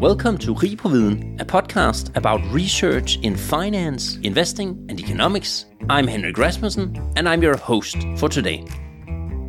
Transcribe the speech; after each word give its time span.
Welcome 0.00 0.36
to 0.38 0.52
Rig 0.52 0.78
på 0.78 0.88
Viden, 0.88 1.40
a 1.40 1.44
podcast 1.44 2.16
about 2.16 2.42
research 2.52 3.18
in 3.22 3.34
finance, 3.34 4.18
investing, 4.22 4.86
and 4.90 5.00
economics. 5.00 5.64
I'm 5.88 6.06
Henrik 6.06 6.36
Rasmussen, 6.36 7.12
and 7.16 7.26
I'm 7.26 7.42
your 7.42 7.56
host 7.56 7.96
for 8.18 8.28
today. 8.28 8.85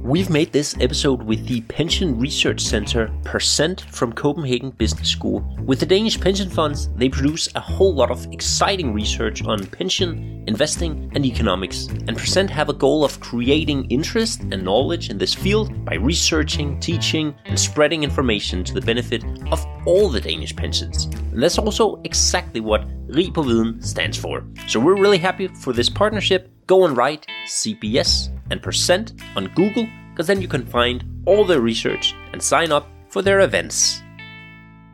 We've 0.08 0.30
made 0.30 0.54
this 0.54 0.74
episode 0.80 1.22
with 1.22 1.46
the 1.48 1.60
Pension 1.64 2.18
Research 2.18 2.62
Center 2.62 3.12
Percent 3.26 3.82
from 3.92 4.14
Copenhagen 4.14 4.70
Business 4.70 5.10
School. 5.10 5.46
With 5.66 5.82
the 5.82 5.86
Danish 5.86 6.18
pension 6.18 6.50
funds, 6.50 6.88
they 6.96 7.10
produce 7.10 7.50
a 7.56 7.60
whole 7.60 7.94
lot 7.94 8.10
of 8.10 8.26
exciting 8.32 8.94
research 8.94 9.44
on 9.44 9.68
pension, 9.68 10.46
investing, 10.48 11.12
and 11.14 11.26
economics. 11.26 11.88
And 12.08 12.16
Percent 12.18 12.50
have 12.52 12.70
a 12.70 12.74
goal 12.74 13.04
of 13.04 13.20
creating 13.20 13.92
interest 13.92 14.44
and 14.44 14.64
knowledge 14.64 15.10
in 15.10 15.18
this 15.18 15.34
field 15.34 15.84
by 15.84 15.96
researching, 15.96 16.80
teaching, 16.80 17.36
and 17.44 17.60
spreading 17.60 18.06
information 18.06 18.64
to 18.64 18.74
the 18.74 18.80
benefit 18.80 19.26
of 19.52 19.66
all 19.86 20.08
the 20.08 20.22
Danish 20.22 20.56
pensions. 20.56 21.04
And 21.34 21.44
that's 21.44 21.58
also 21.58 22.00
exactly 22.06 22.62
what 22.62 22.88
Rig 23.08 23.34
på 23.34 23.44
Viden 23.44 23.84
stands 23.84 24.18
for. 24.18 24.46
So 24.70 24.80
we're 24.80 25.02
really 25.02 25.18
happy 25.18 25.50
for 25.50 25.74
this 25.74 25.90
partnership. 25.90 26.50
Go 26.66 26.86
and 26.86 26.96
write 26.96 27.28
CBS 27.46 28.30
and 28.50 28.62
Percent 28.62 29.14
on 29.36 29.48
Google 29.56 29.88
because 30.12 30.28
then 30.28 30.42
you 30.42 30.48
can 30.48 30.66
find 30.66 31.04
all 31.26 31.46
their 31.46 31.62
research 31.62 32.16
and 32.34 32.42
sign 32.42 32.72
up 32.72 32.90
for 33.10 33.22
their 33.22 33.42
events. 33.42 34.02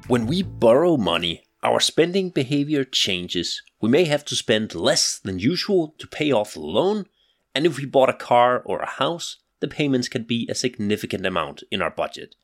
When 0.08 0.28
we 0.28 0.42
borrow 0.42 0.98
money, 0.98 1.44
our 1.64 1.80
spending 1.80 2.30
behavior 2.30 2.84
changes. 2.84 3.62
We 3.80 3.90
may 3.90 4.04
have 4.04 4.26
to 4.26 4.36
spend 4.36 4.76
less 4.76 5.18
than 5.18 5.40
usual 5.40 5.96
to 5.98 6.08
pay 6.08 6.32
off 6.32 6.54
the 6.54 6.60
loan, 6.60 7.06
and 7.56 7.66
if 7.66 7.78
we 7.78 7.86
bought 7.86 8.10
a 8.10 8.14
car 8.14 8.62
or 8.66 8.80
a 8.80 8.90
house, 8.90 9.38
the 9.62 9.70
payments 9.70 10.10
can 10.10 10.24
be 10.24 10.46
a 10.50 10.56
significant 10.56 11.26
amount 11.26 11.64
in 11.72 11.82
our 11.82 11.90
budget. 11.90 12.36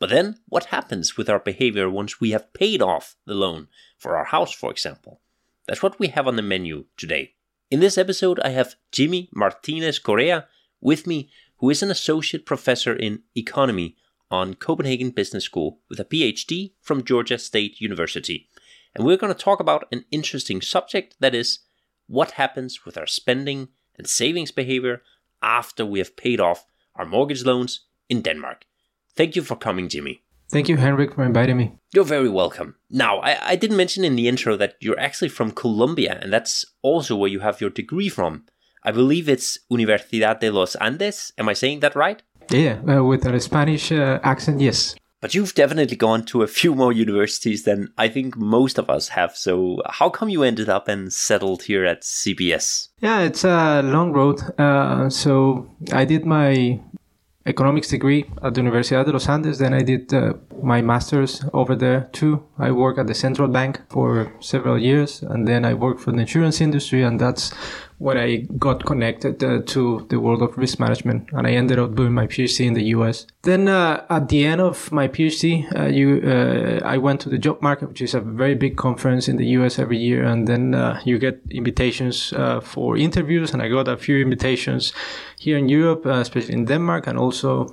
But 0.00 0.10
then, 0.10 0.40
what 0.48 0.66
happens 0.66 1.16
with 1.16 1.30
our 1.30 1.38
behavior 1.38 1.88
once 1.88 2.20
we 2.20 2.32
have 2.32 2.52
paid 2.52 2.82
off 2.82 3.14
the 3.26 3.34
loan 3.34 3.68
for 3.96 4.16
our 4.16 4.24
house, 4.24 4.52
for 4.52 4.72
example? 4.72 5.20
That's 5.68 5.82
what 5.82 6.00
we 6.00 6.08
have 6.08 6.26
on 6.26 6.34
the 6.34 6.42
menu 6.42 6.86
today. 6.96 7.34
In 7.70 7.78
this 7.78 7.96
episode, 7.96 8.40
I 8.40 8.48
have 8.50 8.74
Jimmy 8.90 9.28
Martinez 9.32 10.00
Correa 10.00 10.48
with 10.84 11.06
me, 11.06 11.28
who 11.58 11.70
is 11.70 11.82
an 11.82 11.90
associate 11.90 12.46
professor 12.46 12.94
in 12.94 13.22
economy 13.34 13.96
on 14.30 14.54
Copenhagen 14.54 15.10
Business 15.10 15.44
School 15.44 15.80
with 15.88 15.98
a 15.98 16.04
PhD 16.04 16.72
from 16.80 17.02
Georgia 17.04 17.38
State 17.38 17.80
University. 17.80 18.48
And 18.94 19.04
we're 19.04 19.16
going 19.16 19.34
to 19.34 19.38
talk 19.38 19.58
about 19.58 19.88
an 19.90 20.04
interesting 20.12 20.60
subject 20.60 21.16
that 21.18 21.34
is 21.34 21.60
what 22.06 22.32
happens 22.32 22.84
with 22.84 22.96
our 22.96 23.06
spending 23.06 23.68
and 23.96 24.06
savings 24.06 24.52
behavior 24.52 25.02
after 25.42 25.84
we 25.84 25.98
have 25.98 26.16
paid 26.16 26.40
off 26.40 26.66
our 26.94 27.06
mortgage 27.06 27.44
loans 27.44 27.86
in 28.08 28.22
Denmark. 28.22 28.64
Thank 29.16 29.36
you 29.36 29.42
for 29.42 29.56
coming, 29.56 29.88
Jimmy. 29.88 30.22
Thank 30.50 30.68
you, 30.68 30.76
Henrik, 30.76 31.14
for 31.14 31.24
inviting 31.24 31.56
me. 31.56 31.72
You're 31.94 32.04
very 32.04 32.28
welcome. 32.28 32.76
Now, 32.90 33.18
I, 33.20 33.50
I 33.50 33.56
didn't 33.56 33.76
mention 33.76 34.04
in 34.04 34.14
the 34.14 34.28
intro 34.28 34.56
that 34.56 34.76
you're 34.80 35.00
actually 35.00 35.30
from 35.30 35.50
Colombia, 35.50 36.18
and 36.20 36.32
that's 36.32 36.64
also 36.82 37.16
where 37.16 37.30
you 37.30 37.40
have 37.40 37.60
your 37.60 37.70
degree 37.70 38.08
from. 38.08 38.44
I 38.84 38.92
believe 38.92 39.28
it's 39.28 39.58
Universidad 39.70 40.40
de 40.40 40.50
los 40.50 40.76
Andes. 40.76 41.32
Am 41.38 41.48
I 41.48 41.54
saying 41.54 41.80
that 41.80 41.96
right? 41.96 42.22
Yeah, 42.50 42.80
uh, 42.86 43.02
with 43.02 43.24
a 43.24 43.40
Spanish 43.40 43.90
uh, 43.90 44.20
accent, 44.22 44.60
yes. 44.60 44.94
But 45.22 45.34
you've 45.34 45.54
definitely 45.54 45.96
gone 45.96 46.26
to 46.26 46.42
a 46.42 46.46
few 46.46 46.74
more 46.74 46.92
universities 46.92 47.62
than 47.62 47.88
I 47.96 48.08
think 48.08 48.36
most 48.36 48.78
of 48.78 48.90
us 48.90 49.08
have. 49.08 49.34
So, 49.34 49.80
how 49.88 50.10
come 50.10 50.28
you 50.28 50.42
ended 50.42 50.68
up 50.68 50.86
and 50.86 51.10
settled 51.10 51.62
here 51.62 51.86
at 51.86 52.02
CBS? 52.02 52.88
Yeah, 53.00 53.20
it's 53.20 53.42
a 53.42 53.80
long 53.82 54.12
road. 54.12 54.42
Uh, 54.60 55.08
so, 55.08 55.66
I 55.92 56.04
did 56.04 56.26
my 56.26 56.78
economics 57.46 57.88
degree 57.88 58.24
at 58.42 58.54
the 58.54 58.60
Universidad 58.60 59.04
de 59.04 59.12
los 59.12 59.28
Andes. 59.28 59.58
Then 59.58 59.74
I 59.74 59.82
did 59.82 60.12
uh, 60.14 60.34
my 60.62 60.80
master's 60.80 61.44
over 61.52 61.76
there 61.76 62.08
too. 62.12 62.42
I 62.58 62.70
worked 62.70 62.98
at 62.98 63.06
the 63.06 63.14
central 63.14 63.48
bank 63.48 63.80
for 63.90 64.32
several 64.40 64.78
years, 64.78 65.22
and 65.22 65.46
then 65.46 65.64
I 65.64 65.74
worked 65.74 66.00
for 66.00 66.12
the 66.12 66.18
insurance 66.18 66.60
industry, 66.60 67.02
and 67.02 67.20
that's 67.20 67.52
when 67.98 68.18
I 68.18 68.46
got 68.58 68.84
connected 68.84 69.42
uh, 69.42 69.62
to 69.66 70.06
the 70.10 70.18
world 70.18 70.42
of 70.42 70.58
risk 70.58 70.80
management, 70.80 71.28
and 71.32 71.46
I 71.46 71.52
ended 71.52 71.78
up 71.78 71.94
doing 71.94 72.12
my 72.12 72.26
PhD 72.26 72.66
in 72.66 72.74
the 72.74 72.84
U.S. 72.96 73.26
Then 73.42 73.68
uh, 73.68 74.04
at 74.10 74.28
the 74.28 74.44
end 74.44 74.60
of 74.60 74.90
my 74.90 75.06
PhD, 75.06 75.64
uh, 75.78 75.86
you 75.86 76.20
uh, 76.24 76.80
I 76.84 76.98
went 76.98 77.20
to 77.22 77.28
the 77.28 77.38
job 77.38 77.62
market, 77.62 77.88
which 77.88 78.02
is 78.02 78.14
a 78.14 78.20
very 78.20 78.54
big 78.54 78.76
conference 78.76 79.28
in 79.28 79.36
the 79.36 79.46
U.S. 79.58 79.78
every 79.78 79.98
year, 79.98 80.24
and 80.24 80.48
then 80.48 80.74
uh, 80.74 81.00
you 81.04 81.18
get 81.18 81.40
invitations 81.50 82.32
for 82.62 82.96
interviews, 82.96 83.52
and 83.52 83.62
I 83.62 83.68
got 83.68 83.88
a 83.88 83.96
few 83.96 84.20
invitations 84.20 84.92
here 85.44 85.58
in 85.58 85.68
Europe, 85.68 86.06
especially 86.06 86.54
in 86.54 86.64
Denmark, 86.64 87.06
and 87.06 87.18
also 87.18 87.66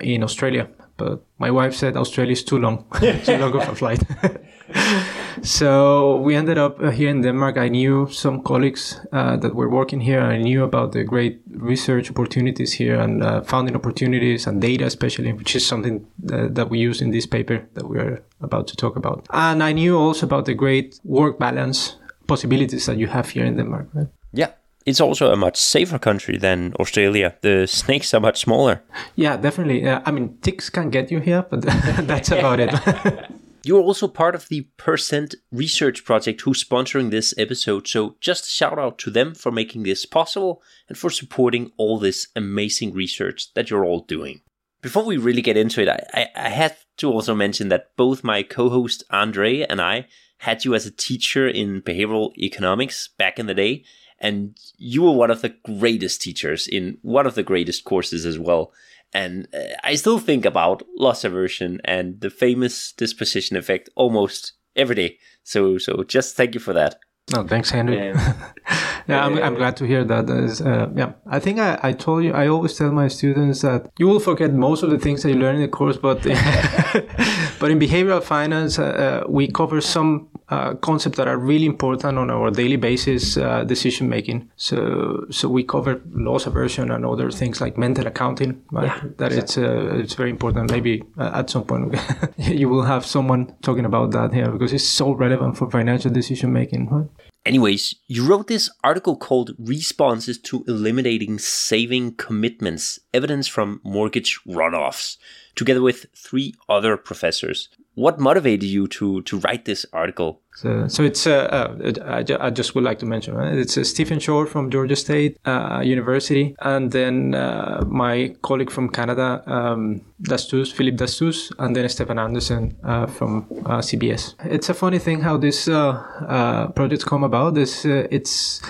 in 0.00 0.22
Australia. 0.22 0.68
But 0.96 1.20
my 1.38 1.50
wife 1.50 1.74
said 1.74 1.96
Australia 1.96 2.32
is 2.32 2.44
too 2.44 2.58
long, 2.58 2.84
too 3.24 3.36
long 3.36 3.54
of 3.54 3.68
a 3.68 3.74
flight. 3.74 4.02
so 5.42 6.16
we 6.16 6.34
ended 6.34 6.56
up 6.56 6.80
uh, 6.80 6.90
here 6.90 7.10
in 7.10 7.20
Denmark. 7.20 7.58
I 7.58 7.68
knew 7.68 8.08
some 8.10 8.42
colleagues 8.42 8.98
uh, 9.12 9.36
that 9.36 9.54
were 9.54 9.68
working 9.68 10.00
here. 10.00 10.20
I 10.20 10.38
knew 10.38 10.64
about 10.64 10.92
the 10.92 11.04
great 11.04 11.42
research 11.50 12.10
opportunities 12.10 12.72
here 12.72 12.98
and 12.98 13.22
uh, 13.22 13.42
founding 13.42 13.76
opportunities 13.76 14.46
and 14.46 14.60
data, 14.60 14.86
especially, 14.86 15.32
which 15.32 15.54
is 15.54 15.66
something 15.66 16.06
that, 16.24 16.54
that 16.54 16.70
we 16.70 16.78
use 16.78 17.02
in 17.02 17.10
this 17.10 17.26
paper 17.26 17.66
that 17.74 17.86
we 17.86 17.98
are 17.98 18.22
about 18.40 18.66
to 18.68 18.76
talk 18.76 18.96
about. 18.96 19.26
And 19.30 19.62
I 19.62 19.72
knew 19.72 19.98
also 19.98 20.24
about 20.24 20.46
the 20.46 20.54
great 20.54 20.98
work 21.04 21.38
balance 21.38 21.96
possibilities 22.26 22.86
that 22.86 22.96
you 22.96 23.08
have 23.08 23.28
here 23.28 23.44
in 23.44 23.56
Denmark. 23.56 23.88
Right? 23.92 24.08
Yeah, 24.32 24.52
it's 24.86 25.00
also 25.00 25.32
a 25.32 25.36
much 25.36 25.56
safer 25.56 25.98
country 25.98 26.38
than 26.38 26.72
Australia. 26.78 27.34
The 27.42 27.66
snakes 27.66 28.14
are 28.14 28.20
much 28.20 28.40
smaller. 28.40 28.82
Yeah, 29.16 29.36
definitely. 29.36 29.86
Uh, 29.86 30.00
I 30.06 30.12
mean, 30.12 30.38
ticks 30.42 30.70
can 30.70 30.90
get 30.90 31.10
you 31.10 31.18
here, 31.18 31.44
but 31.50 31.62
that's 32.06 32.30
about 32.30 32.60
it. 32.60 32.72
You're 33.64 33.82
also 33.82 34.06
part 34.06 34.36
of 34.36 34.48
the 34.48 34.68
Percent 34.76 35.34
Research 35.50 36.04
Project 36.04 36.40
who's 36.42 36.62
sponsoring 36.62 37.10
this 37.10 37.34
episode, 37.36 37.88
so 37.88 38.14
just 38.20 38.48
shout 38.48 38.78
out 38.78 38.96
to 38.98 39.10
them 39.10 39.34
for 39.34 39.50
making 39.50 39.82
this 39.82 40.06
possible 40.06 40.62
and 40.88 40.96
for 40.96 41.10
supporting 41.10 41.72
all 41.76 41.98
this 41.98 42.28
amazing 42.36 42.94
research 42.94 43.52
that 43.54 43.68
you're 43.68 43.84
all 43.84 44.02
doing. 44.02 44.42
Before 44.82 45.04
we 45.04 45.16
really 45.16 45.42
get 45.42 45.56
into 45.56 45.82
it, 45.82 45.88
I, 45.88 45.98
I, 46.14 46.28
I 46.36 46.48
had 46.50 46.76
to 46.98 47.10
also 47.10 47.34
mention 47.34 47.68
that 47.70 47.90
both 47.96 48.22
my 48.22 48.44
co 48.44 48.68
host 48.68 49.02
Andre 49.10 49.62
and 49.62 49.82
I 49.82 50.06
had 50.38 50.64
you 50.64 50.76
as 50.76 50.86
a 50.86 50.92
teacher 50.92 51.48
in 51.48 51.82
behavioral 51.82 52.36
economics 52.36 53.08
back 53.18 53.36
in 53.36 53.46
the 53.46 53.54
day, 53.54 53.82
and 54.18 54.56
you 54.78 55.02
were 55.02 55.12
one 55.12 55.30
of 55.30 55.42
the 55.42 55.54
greatest 55.64 56.22
teachers 56.22 56.66
in 56.66 56.98
one 57.02 57.26
of 57.26 57.34
the 57.34 57.42
greatest 57.42 57.84
courses 57.84 58.24
as 58.24 58.38
well. 58.38 58.72
And 59.12 59.48
uh, 59.54 59.74
I 59.84 59.94
still 59.94 60.18
think 60.18 60.44
about 60.44 60.82
loss 60.98 61.24
aversion 61.24 61.80
and 61.84 62.20
the 62.20 62.30
famous 62.30 62.92
disposition 62.92 63.56
effect 63.56 63.88
almost 63.94 64.52
every 64.74 64.94
day. 64.94 65.18
So, 65.42 65.78
so 65.78 66.02
just 66.02 66.36
thank 66.36 66.54
you 66.54 66.60
for 66.60 66.72
that. 66.72 66.98
No, 67.34 67.44
thanks, 67.44 67.70
Henry. 67.70 67.96
Yeah, 67.96 68.34
yeah 69.08 69.26
I'm, 69.26 69.42
I'm 69.42 69.54
glad 69.56 69.76
to 69.78 69.84
hear 69.84 70.04
that. 70.04 70.30
Uh, 70.30 70.88
yeah, 70.94 71.14
I 71.26 71.40
think 71.40 71.58
I, 71.58 71.78
I 71.82 71.92
told 71.92 72.22
you, 72.22 72.32
I 72.32 72.46
always 72.46 72.78
tell 72.78 72.92
my 72.92 73.08
students 73.08 73.62
that 73.62 73.90
you 73.98 74.06
will 74.06 74.20
forget 74.20 74.52
most 74.52 74.84
of 74.84 74.90
the 74.90 74.98
things 74.98 75.22
that 75.22 75.30
you 75.30 75.34
learn 75.34 75.56
in 75.56 75.62
the 75.62 75.68
course, 75.68 75.96
but, 75.96 76.22
but 76.22 77.70
in 77.70 77.80
behavioral 77.80 78.22
finance, 78.22 78.78
uh, 78.78 78.84
uh, 78.84 79.24
we 79.28 79.48
cover 79.48 79.80
some 79.80 80.28
uh, 80.48 80.74
concepts 80.74 81.16
that 81.16 81.26
are 81.26 81.36
really 81.36 81.66
important 81.66 82.18
on 82.18 82.30
our 82.30 82.50
daily 82.50 82.76
basis 82.76 83.36
uh, 83.36 83.64
decision 83.64 84.08
making. 84.08 84.48
So, 84.56 85.26
so 85.30 85.48
we 85.48 85.64
cover 85.64 86.00
loss 86.12 86.46
aversion 86.46 86.90
and 86.90 87.04
other 87.04 87.30
things 87.30 87.60
like 87.60 87.76
mental 87.76 88.06
accounting. 88.06 88.62
Right? 88.70 88.86
Yeah, 88.86 89.00
that 89.18 89.32
exactly. 89.32 89.38
it's 89.38 89.58
uh, 89.58 89.96
it's 89.96 90.14
very 90.14 90.30
important. 90.30 90.70
Maybe 90.70 91.02
at 91.18 91.50
some 91.50 91.64
point 91.64 91.96
you 92.38 92.68
will 92.68 92.84
have 92.84 93.04
someone 93.04 93.54
talking 93.62 93.84
about 93.84 94.12
that 94.12 94.32
here 94.32 94.50
because 94.50 94.72
it's 94.72 94.88
so 94.88 95.12
relevant 95.12 95.56
for 95.56 95.70
financial 95.70 96.12
decision 96.12 96.52
making. 96.52 96.88
Right? 96.88 97.08
Anyways, 97.46 97.94
you 98.08 98.26
wrote 98.26 98.48
this 98.48 98.68
article 98.82 99.16
called 99.16 99.54
Responses 99.56 100.36
to 100.38 100.64
Eliminating 100.66 101.38
Saving 101.38 102.16
Commitments 102.16 102.98
Evidence 103.14 103.46
from 103.46 103.80
Mortgage 103.84 104.40
Runoffs, 104.48 105.16
together 105.54 105.80
with 105.80 106.06
three 106.12 106.54
other 106.68 106.96
professors 106.96 107.68
what 107.96 108.20
motivated 108.20 108.68
you 108.68 108.86
to 108.86 109.22
to 109.22 109.38
write 109.40 109.64
this 109.64 109.84
article? 109.92 110.40
So, 110.54 110.88
so 110.88 111.02
it's 111.02 111.26
uh, 111.26 111.74
uh, 111.76 111.92
I, 112.06 112.46
I, 112.46 112.50
just 112.50 112.74
would 112.74 112.84
like 112.84 112.98
to 113.00 113.06
mention 113.06 113.38
it's 113.58 113.76
uh, 113.76 113.84
Stephen 113.84 114.18
Shore 114.18 114.46
from 114.46 114.70
Georgia 114.70 114.96
State 114.96 115.38
uh, 115.44 115.82
University, 115.84 116.54
and 116.60 116.92
then 116.92 117.34
uh, 117.34 117.84
my 117.86 118.34
colleague 118.42 118.70
from 118.70 118.88
Canada, 118.88 119.42
um, 119.46 120.00
d'Astous, 120.22 120.72
Philippe 120.72 120.96
d'Astous, 120.96 121.52
and 121.58 121.76
then 121.76 121.84
Steffen 121.86 122.18
Andersen 122.18 122.74
from 123.08 123.44
CBS. 123.82 124.34
It's 124.44 124.70
a 124.70 124.74
funny 124.74 124.98
thing 124.98 125.20
how 125.20 125.36
this 125.36 125.64
projects 125.64 127.04
come 127.04 127.24
about. 127.24 127.54
This 127.54 127.84
it's 127.84 128.62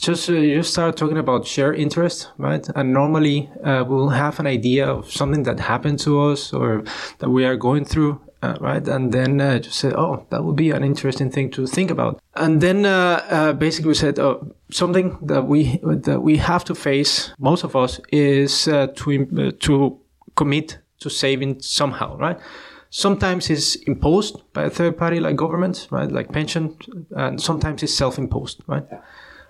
just 0.00 0.28
you 0.28 0.62
start 0.62 0.96
talking 0.96 1.18
about 1.18 1.46
shared 1.46 1.76
interest, 1.76 2.30
right? 2.38 2.68
And 2.76 2.92
normally 2.92 3.50
we'll 3.64 4.10
have 4.10 4.38
an 4.38 4.46
idea 4.46 4.86
of 4.86 5.10
something 5.10 5.42
that 5.44 5.58
happened 5.58 5.98
to 6.00 6.20
us 6.20 6.52
or 6.52 6.84
that 7.18 7.30
we 7.30 7.44
are 7.44 7.56
going 7.56 7.84
through, 7.84 8.20
uh, 8.42 8.56
right? 8.60 8.86
And 8.86 9.12
then 9.12 9.40
uh, 9.40 9.58
just 9.60 9.78
say, 9.78 9.92
oh, 9.96 10.26
that 10.30 10.44
would 10.44 10.56
be 10.56 10.70
an 10.70 10.82
interesting 10.82 11.30
thing 11.30 11.50
to 11.52 11.66
think 11.66 11.90
about. 11.90 12.20
And 12.34 12.60
then 12.60 12.84
uh, 12.84 13.24
uh 13.30 13.52
basically 13.52 13.88
we 13.88 13.94
said, 13.94 14.18
oh, 14.18 14.54
something 14.70 15.16
that 15.22 15.46
we 15.46 15.78
that 15.82 16.22
we 16.22 16.36
have 16.38 16.64
to 16.64 16.74
face, 16.74 17.32
most 17.38 17.64
of 17.64 17.76
us, 17.76 18.00
is 18.10 18.68
uh, 18.68 18.88
to 18.96 19.28
uh, 19.38 19.52
to 19.60 19.98
commit 20.34 20.78
to 21.00 21.10
saving 21.10 21.60
somehow, 21.60 22.16
right? 22.16 22.38
Sometimes 22.90 23.48
it's 23.50 23.76
imposed 23.86 24.42
by 24.52 24.64
a 24.64 24.70
third 24.70 24.98
party 24.98 25.18
like 25.20 25.36
government, 25.36 25.88
right? 25.90 26.10
Like 26.12 26.32
pension, 26.32 26.76
and 27.16 27.40
sometimes 27.40 27.82
it's 27.82 27.94
self-imposed, 27.94 28.62
right? 28.66 28.84
Yeah. 28.92 29.00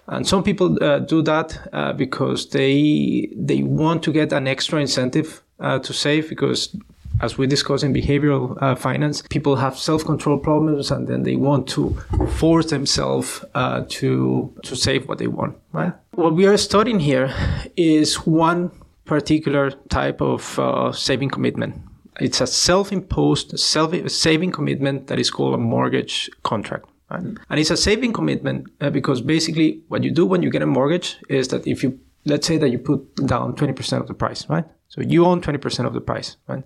And 0.06 0.26
some 0.26 0.42
people 0.42 0.82
uh, 0.82 0.98
do 0.98 1.22
that 1.22 1.68
uh, 1.72 1.92
because 1.92 2.50
they 2.50 3.28
they 3.36 3.62
want 3.62 4.02
to 4.02 4.12
get 4.12 4.32
an 4.32 4.46
extra 4.46 4.80
incentive 4.80 5.42
uh, 5.60 5.78
to 5.78 5.92
save 5.92 6.28
because 6.28 6.76
as 7.22 7.38
we 7.38 7.46
discussed 7.46 7.84
in 7.84 7.94
behavioral 7.94 8.60
uh, 8.60 8.74
finance, 8.74 9.22
people 9.30 9.56
have 9.56 9.78
self-control 9.78 10.38
problems 10.38 10.90
and 10.90 11.06
then 11.08 11.22
they 11.22 11.36
want 11.36 11.68
to 11.68 11.96
force 12.36 12.66
themselves 12.66 13.44
uh, 13.54 13.84
to 13.88 14.52
to 14.64 14.76
save 14.76 15.08
what 15.08 15.18
they 15.18 15.28
want. 15.28 15.56
Right. 15.72 15.92
What 16.14 16.34
we 16.34 16.46
are 16.46 16.56
studying 16.56 17.00
here 17.00 17.32
is 17.76 18.26
one 18.26 18.70
particular 19.04 19.70
type 19.88 20.20
of 20.20 20.58
uh, 20.58 20.92
saving 20.92 21.30
commitment. 21.30 21.74
It's 22.20 22.40
a 22.40 22.46
self-imposed 22.46 23.58
self- 23.58 24.10
saving 24.10 24.52
commitment 24.52 25.06
that 25.06 25.18
is 25.18 25.30
called 25.30 25.54
a 25.54 25.58
mortgage 25.58 26.30
contract. 26.42 26.86
Right? 27.10 27.22
And 27.22 27.60
it's 27.60 27.70
a 27.70 27.76
saving 27.76 28.12
commitment 28.12 28.68
uh, 28.80 28.90
because 28.90 29.20
basically 29.20 29.82
what 29.88 30.02
you 30.02 30.10
do 30.10 30.26
when 30.26 30.42
you 30.42 30.50
get 30.50 30.62
a 30.62 30.66
mortgage 30.66 31.16
is 31.28 31.48
that 31.48 31.66
if 31.66 31.82
you 31.82 31.98
let's 32.24 32.46
say 32.46 32.56
that 32.58 32.70
you 32.70 32.78
put 32.78 33.14
down 33.26 33.54
20% 33.56 34.00
of 34.00 34.06
the 34.06 34.14
price, 34.14 34.48
right? 34.48 34.64
So 34.88 35.00
you 35.00 35.24
own 35.24 35.40
20% 35.40 35.86
of 35.86 35.92
the 35.92 36.00
price, 36.00 36.36
right? 36.46 36.62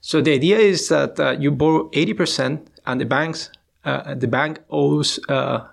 So 0.00 0.20
the 0.20 0.32
idea 0.32 0.58
is 0.58 0.88
that 0.88 1.20
uh, 1.20 1.36
you 1.38 1.50
borrow 1.50 1.90
80% 1.90 2.66
and 2.86 3.00
the 3.00 3.04
banks, 3.04 3.50
uh, 3.84 4.14
the 4.14 4.28
bank 4.28 4.60
owes 4.70 5.20
uh, 5.28 5.66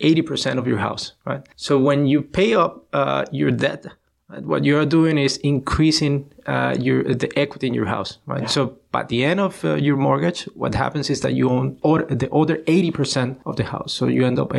80% 0.00 0.58
of 0.58 0.66
your 0.66 0.78
house, 0.78 1.12
right? 1.24 1.46
So 1.56 1.78
when 1.78 2.06
you 2.06 2.22
pay 2.22 2.54
up 2.54 2.86
uh, 2.92 3.26
your 3.30 3.50
debt, 3.50 3.86
right, 4.28 4.42
what 4.42 4.64
you 4.64 4.78
are 4.78 4.86
doing 4.86 5.18
is 5.18 5.36
increasing 5.38 6.32
uh, 6.46 6.74
your 6.78 7.04
the 7.04 7.30
equity 7.38 7.66
in 7.66 7.74
your 7.74 7.86
house, 7.86 8.18
right? 8.26 8.42
Yeah. 8.42 8.48
So 8.48 8.76
by 8.90 9.04
the 9.04 9.24
end 9.24 9.40
of 9.40 9.64
uh, 9.64 9.74
your 9.74 9.96
mortgage, 9.96 10.44
what 10.54 10.74
happens 10.74 11.10
is 11.10 11.20
that 11.20 11.34
you 11.34 11.50
own 11.50 11.78
or 11.82 12.02
the 12.04 12.30
other 12.32 12.56
80% 12.66 13.38
of 13.46 13.56
the 13.56 13.64
house. 13.64 13.92
So 13.92 14.06
you 14.06 14.26
end 14.26 14.38
up 14.38 14.52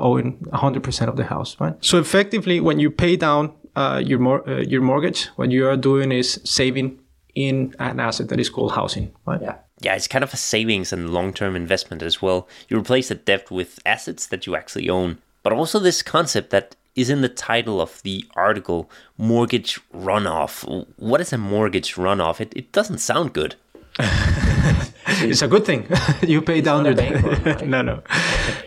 owing 0.00 0.38
100% 0.38 1.08
of 1.08 1.16
the 1.16 1.24
house, 1.24 1.56
right? 1.60 1.74
So 1.80 1.98
effectively, 1.98 2.60
when 2.60 2.80
you 2.80 2.90
pay 2.90 3.16
down 3.16 3.52
uh, 3.76 4.02
your 4.04 4.18
mor- 4.18 4.48
uh, 4.48 4.62
your 4.62 4.82
mortgage, 4.82 5.26
what 5.36 5.50
you 5.50 5.68
are 5.68 5.76
doing 5.76 6.10
is 6.10 6.40
saving 6.44 6.98
in 7.36 7.74
an 7.78 8.00
asset 8.00 8.28
that 8.30 8.40
is 8.40 8.50
called 8.50 8.72
housing. 8.72 9.12
Right? 9.24 9.40
Yeah. 9.40 9.56
Yeah, 9.82 9.94
it's 9.94 10.08
kind 10.08 10.24
of 10.24 10.32
a 10.32 10.38
savings 10.38 10.92
and 10.92 11.10
long 11.10 11.32
term 11.34 11.54
investment 11.54 12.02
as 12.02 12.20
well. 12.20 12.48
You 12.68 12.78
replace 12.78 13.08
the 13.08 13.14
debt 13.14 13.50
with 13.50 13.78
assets 13.84 14.26
that 14.28 14.46
you 14.46 14.56
actually 14.56 14.88
own. 14.88 15.18
But 15.42 15.52
also 15.52 15.78
this 15.78 16.02
concept 16.02 16.50
that 16.50 16.74
is 16.96 17.10
in 17.10 17.20
the 17.20 17.28
title 17.28 17.80
of 17.80 18.02
the 18.02 18.24
article 18.34 18.90
mortgage 19.18 19.78
runoff. 19.94 20.86
What 20.96 21.20
is 21.20 21.32
a 21.32 21.38
mortgage 21.38 21.94
runoff? 21.96 22.40
It, 22.40 22.54
it 22.56 22.72
doesn't 22.72 22.98
sound 22.98 23.34
good. 23.34 23.54
it's 25.06 25.42
a 25.42 25.48
good 25.48 25.66
thing. 25.66 25.86
you 26.26 26.40
pay 26.40 26.58
it's 26.58 26.64
down 26.64 26.86
your 26.86 26.94
debt. 26.94 27.66
no, 27.66 27.82
no, 27.82 28.02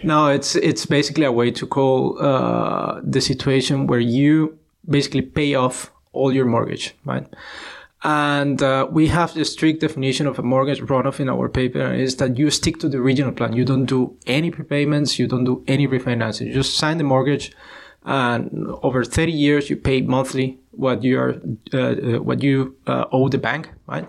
no. 0.04 0.28
It's 0.28 0.56
it's 0.56 0.86
basically 0.86 1.26
a 1.26 1.32
way 1.32 1.50
to 1.52 1.66
call 1.66 2.22
uh, 2.22 3.02
the 3.04 3.20
situation 3.20 3.88
where 3.88 4.00
you 4.00 4.58
basically 4.88 5.24
pay 5.24 5.56
off 5.56 5.92
all 6.14 6.32
your 6.32 6.46
mortgage, 6.46 6.96
right? 7.04 7.28
And 8.02 8.64
uh, 8.64 8.88
we 8.90 9.08
have 9.08 9.34
the 9.34 9.44
strict 9.44 9.82
definition 9.82 10.26
of 10.26 10.40
a 10.40 10.44
mortgage 10.44 10.80
runoff 10.80 11.20
in 11.20 11.28
our 11.28 11.50
paper 11.50 11.94
is 11.94 12.16
that 12.18 12.38
you 12.38 12.50
stick 12.50 12.80
to 12.80 12.88
the 12.88 12.98
original 12.98 13.34
plan. 13.34 13.54
You 13.54 13.66
don't 13.66 13.86
do 13.86 14.16
any 14.26 14.52
prepayments. 14.52 15.20
You 15.20 15.28
don't 15.28 15.44
do 15.44 15.64
any 15.68 15.86
refinancing. 15.86 16.48
You 16.48 16.54
just 16.54 16.78
sign 16.78 16.98
the 16.98 17.04
mortgage 17.04 17.52
and 18.06 18.68
over 18.82 19.04
30 19.04 19.32
years 19.32 19.70
you 19.70 19.76
pay 19.76 20.02
monthly 20.02 20.60
what 20.72 21.04
you 21.04 21.20
are, 21.20 21.36
uh, 21.74 21.78
uh, 21.78 22.20
what 22.22 22.42
you 22.42 22.76
uh, 22.88 23.06
owe 23.12 23.28
the 23.28 23.38
bank, 23.38 23.70
right? 23.88 24.08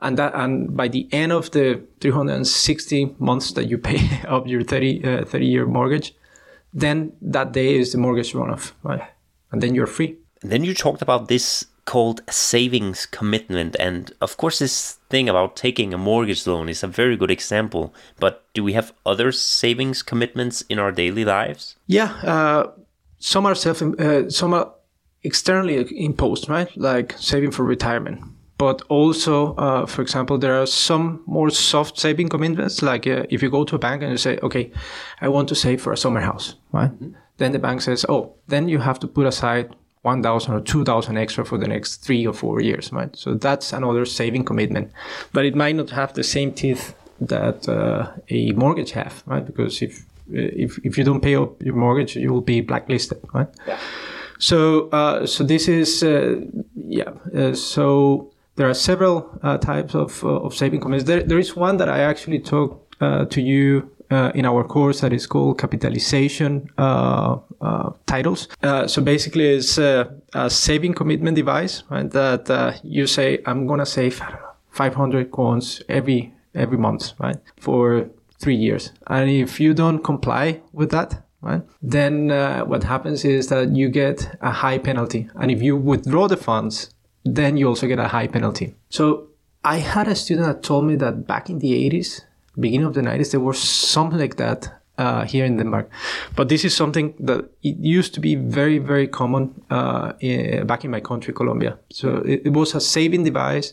And 0.00 0.16
that, 0.16 0.34
and 0.34 0.76
by 0.76 0.88
the 0.88 1.08
end 1.12 1.32
of 1.32 1.50
the 1.50 1.82
360 2.00 3.16
months 3.18 3.52
that 3.52 3.68
you 3.68 3.78
pay 3.78 4.22
of 4.26 4.46
your 4.46 4.62
30, 4.62 5.04
uh, 5.04 5.24
30 5.24 5.46
year 5.46 5.66
mortgage, 5.66 6.14
then 6.72 7.12
that 7.20 7.52
day 7.52 7.76
is 7.76 7.92
the 7.92 7.98
mortgage 7.98 8.32
runoff, 8.32 8.72
right? 8.82 9.02
And 9.52 9.62
then 9.62 9.74
you're 9.74 9.86
free. 9.86 10.16
And 10.42 10.50
then 10.50 10.64
you 10.64 10.72
talked 10.72 11.02
about 11.02 11.28
this 11.28 11.66
called 11.88 12.20
savings 12.28 13.06
commitment. 13.06 13.74
And 13.80 14.12
of 14.20 14.36
course, 14.36 14.58
this 14.58 14.98
thing 15.08 15.26
about 15.26 15.56
taking 15.56 15.94
a 15.94 15.98
mortgage 15.98 16.46
loan 16.46 16.68
is 16.68 16.82
a 16.82 16.86
very 16.86 17.16
good 17.16 17.30
example. 17.30 17.94
But 18.20 18.44
do 18.52 18.62
we 18.62 18.74
have 18.74 18.92
other 19.06 19.32
savings 19.32 20.02
commitments 20.02 20.62
in 20.68 20.78
our 20.78 20.92
daily 20.92 21.24
lives? 21.24 21.76
Yeah, 21.86 22.10
uh, 22.22 22.72
some 23.18 23.46
are 23.46 23.54
self, 23.54 23.80
uh, 23.80 24.28
some 24.28 24.52
are 24.52 24.70
externally 25.22 25.86
imposed, 25.96 26.50
right? 26.50 26.68
Like 26.76 27.14
saving 27.16 27.52
for 27.52 27.64
retirement. 27.64 28.20
But 28.58 28.82
also, 28.90 29.54
uh, 29.54 29.86
for 29.86 30.02
example, 30.02 30.36
there 30.36 30.60
are 30.60 30.66
some 30.66 31.22
more 31.26 31.48
soft 31.48 31.98
saving 31.98 32.28
commitments. 32.28 32.82
Like 32.82 33.06
uh, 33.06 33.24
if 33.30 33.42
you 33.42 33.48
go 33.48 33.64
to 33.64 33.76
a 33.76 33.78
bank 33.78 34.02
and 34.02 34.10
you 34.10 34.18
say, 34.18 34.38
"Okay, 34.42 34.72
I 35.22 35.28
want 35.28 35.48
to 35.48 35.54
save 35.54 35.80
for 35.80 35.92
a 35.92 35.96
summer 35.96 36.20
house," 36.20 36.56
right? 36.72 36.90
Mm-hmm. 36.90 37.14
Then 37.38 37.52
the 37.52 37.58
bank 37.58 37.80
says, 37.80 38.04
"Oh, 38.08 38.34
then 38.48 38.68
you 38.68 38.80
have 38.80 38.98
to 38.98 39.06
put 39.06 39.26
aside 39.26 39.74
1,000 40.08 40.54
or 40.54 40.60
2,000 40.60 41.18
extra 41.18 41.44
for 41.44 41.58
the 41.58 41.68
next 41.68 42.04
three 42.04 42.26
or 42.26 42.32
four 42.32 42.60
years, 42.60 42.92
right? 42.92 43.14
So 43.16 43.34
that's 43.34 43.72
another 43.72 44.06
saving 44.06 44.44
commitment, 44.44 44.90
but 45.32 45.44
it 45.44 45.54
might 45.54 45.76
not 45.76 45.90
have 45.90 46.12
the 46.14 46.24
same 46.24 46.52
teeth 46.52 46.94
that 47.20 47.68
uh, 47.68 48.10
a 48.30 48.52
mortgage 48.52 48.92
have, 48.92 49.22
right? 49.26 49.44
Because 49.44 49.82
if 49.82 50.04
if 50.30 50.78
if 50.84 50.98
you 50.98 51.04
don't 51.04 51.20
pay 51.20 51.36
up 51.36 51.62
your 51.62 51.74
mortgage, 51.74 52.16
you 52.16 52.32
will 52.32 52.46
be 52.54 52.60
blacklisted, 52.60 53.18
right? 53.34 53.48
Yeah. 53.66 53.78
So 54.38 54.88
uh, 54.92 55.26
so 55.26 55.44
this 55.44 55.68
is 55.68 56.02
uh, 56.02 56.40
yeah. 56.74 57.10
Uh, 57.34 57.54
so 57.54 58.30
there 58.56 58.68
are 58.68 58.74
several 58.74 59.16
uh, 59.42 59.58
types 59.58 59.94
of 59.94 60.24
uh, 60.24 60.46
of 60.46 60.54
saving 60.54 60.80
commitments. 60.80 61.08
There 61.08 61.22
there 61.22 61.40
is 61.40 61.56
one 61.56 61.76
that 61.78 61.88
I 61.88 62.00
actually 62.10 62.40
talked 62.40 62.84
to 63.30 63.40
you 63.40 63.90
uh, 64.10 64.32
in 64.34 64.46
our 64.46 64.64
course 64.64 65.00
that 65.00 65.12
is 65.12 65.26
called 65.26 65.58
capitalization 65.58 66.70
uh, 66.78 67.36
uh, 67.60 67.90
titles. 68.06 68.48
Uh, 68.62 68.86
so 68.86 69.02
basically, 69.02 69.56
it's 69.56 69.78
a, 69.78 70.10
a, 70.34 70.48
saving 70.48 70.94
commitment 70.94 71.36
device, 71.36 71.82
right? 71.90 72.10
That 72.10 72.80
you 72.82 73.06
say, 73.06 73.40
I'm 73.46 73.66
gonna 73.66 73.86
save 73.86 74.20
500 74.70 75.30
coins 75.30 75.82
every 75.88 76.32
every 76.54 76.78
month, 76.78 77.12
right, 77.18 77.36
for 77.58 78.08
three 78.40 78.56
years. 78.56 78.92
And 79.06 79.30
if 79.30 79.60
you 79.60 79.74
don't 79.74 80.02
comply 80.02 80.60
with 80.72 80.90
that, 80.90 81.22
right, 81.40 81.62
then 81.82 82.28
what 82.68 82.84
happens 82.84 83.24
is 83.24 83.48
that 83.48 83.76
you 83.76 83.88
get 83.88 84.36
a 84.40 84.50
high 84.50 84.78
penalty. 84.78 85.28
And 85.34 85.50
if 85.50 85.62
you 85.62 85.76
withdraw 85.76 86.28
the 86.28 86.36
funds, 86.36 86.94
then 87.24 87.56
you 87.56 87.68
also 87.68 87.86
get 87.86 87.98
a 87.98 88.08
high 88.08 88.26
penalty. 88.26 88.74
So 88.88 89.28
I 89.64 89.76
had 89.78 90.08
a 90.08 90.14
student 90.14 90.46
that 90.46 90.62
told 90.62 90.84
me 90.84 90.96
that 90.96 91.26
back 91.26 91.50
in 91.50 91.58
the 91.58 91.72
80s, 91.90 92.22
beginning 92.60 92.86
of 92.86 92.94
the 92.94 93.02
90s, 93.02 93.30
there 93.30 93.40
was 93.40 93.58
something 93.58 94.18
like 94.18 94.36
that 94.36 94.68
uh, 94.98 95.24
here 95.24 95.44
in 95.44 95.56
Denmark. 95.56 95.88
But 96.36 96.48
this 96.48 96.64
is 96.64 96.76
something 96.76 97.14
that 97.20 97.44
it 97.62 97.76
used 97.78 98.14
to 98.14 98.20
be 98.20 98.34
very, 98.34 98.78
very 98.78 99.06
common 99.06 99.62
uh, 99.70 100.12
in, 100.20 100.66
back 100.66 100.84
in 100.84 100.90
my 100.90 101.00
country, 101.00 101.32
Colombia. 101.32 101.78
So 101.90 102.18
it, 102.18 102.42
it, 102.46 102.52
was 102.52 102.74
a 102.74 102.80
saving 102.80 103.24
device 103.24 103.72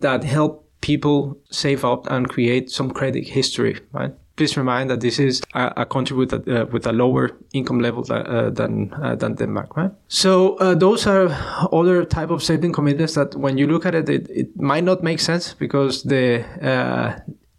that 0.00 0.24
helped 0.24 0.64
people 0.80 1.36
save 1.50 1.84
up 1.84 2.10
and 2.10 2.28
create 2.28 2.70
some 2.70 2.90
credit 2.90 3.28
history, 3.28 3.78
right? 3.92 4.12
Please 4.36 4.56
remind 4.56 4.90
that 4.90 5.00
this 5.00 5.20
is 5.20 5.42
a, 5.54 5.72
a 5.76 5.86
country 5.86 6.16
with 6.16 6.32
a, 6.32 6.62
uh, 6.62 6.66
with 6.66 6.86
a 6.86 6.92
lower 6.92 7.30
income 7.52 7.78
level 7.78 8.04
uh, 8.10 8.50
than 8.50 8.92
uh, 8.94 9.14
than 9.14 9.34
Denmark, 9.34 9.76
right? 9.76 9.92
So 10.08 10.56
uh, 10.56 10.74
those 10.74 11.06
are 11.06 11.28
other 11.72 12.04
type 12.04 12.30
of 12.30 12.42
saving 12.42 12.72
commitments 12.72 13.14
that, 13.14 13.36
when 13.36 13.58
you 13.58 13.68
look 13.68 13.86
at 13.86 13.94
it, 13.94 14.08
it, 14.08 14.28
it 14.30 14.60
might 14.60 14.82
not 14.82 15.04
make 15.04 15.20
sense 15.20 15.54
because 15.54 16.02
the 16.02 16.44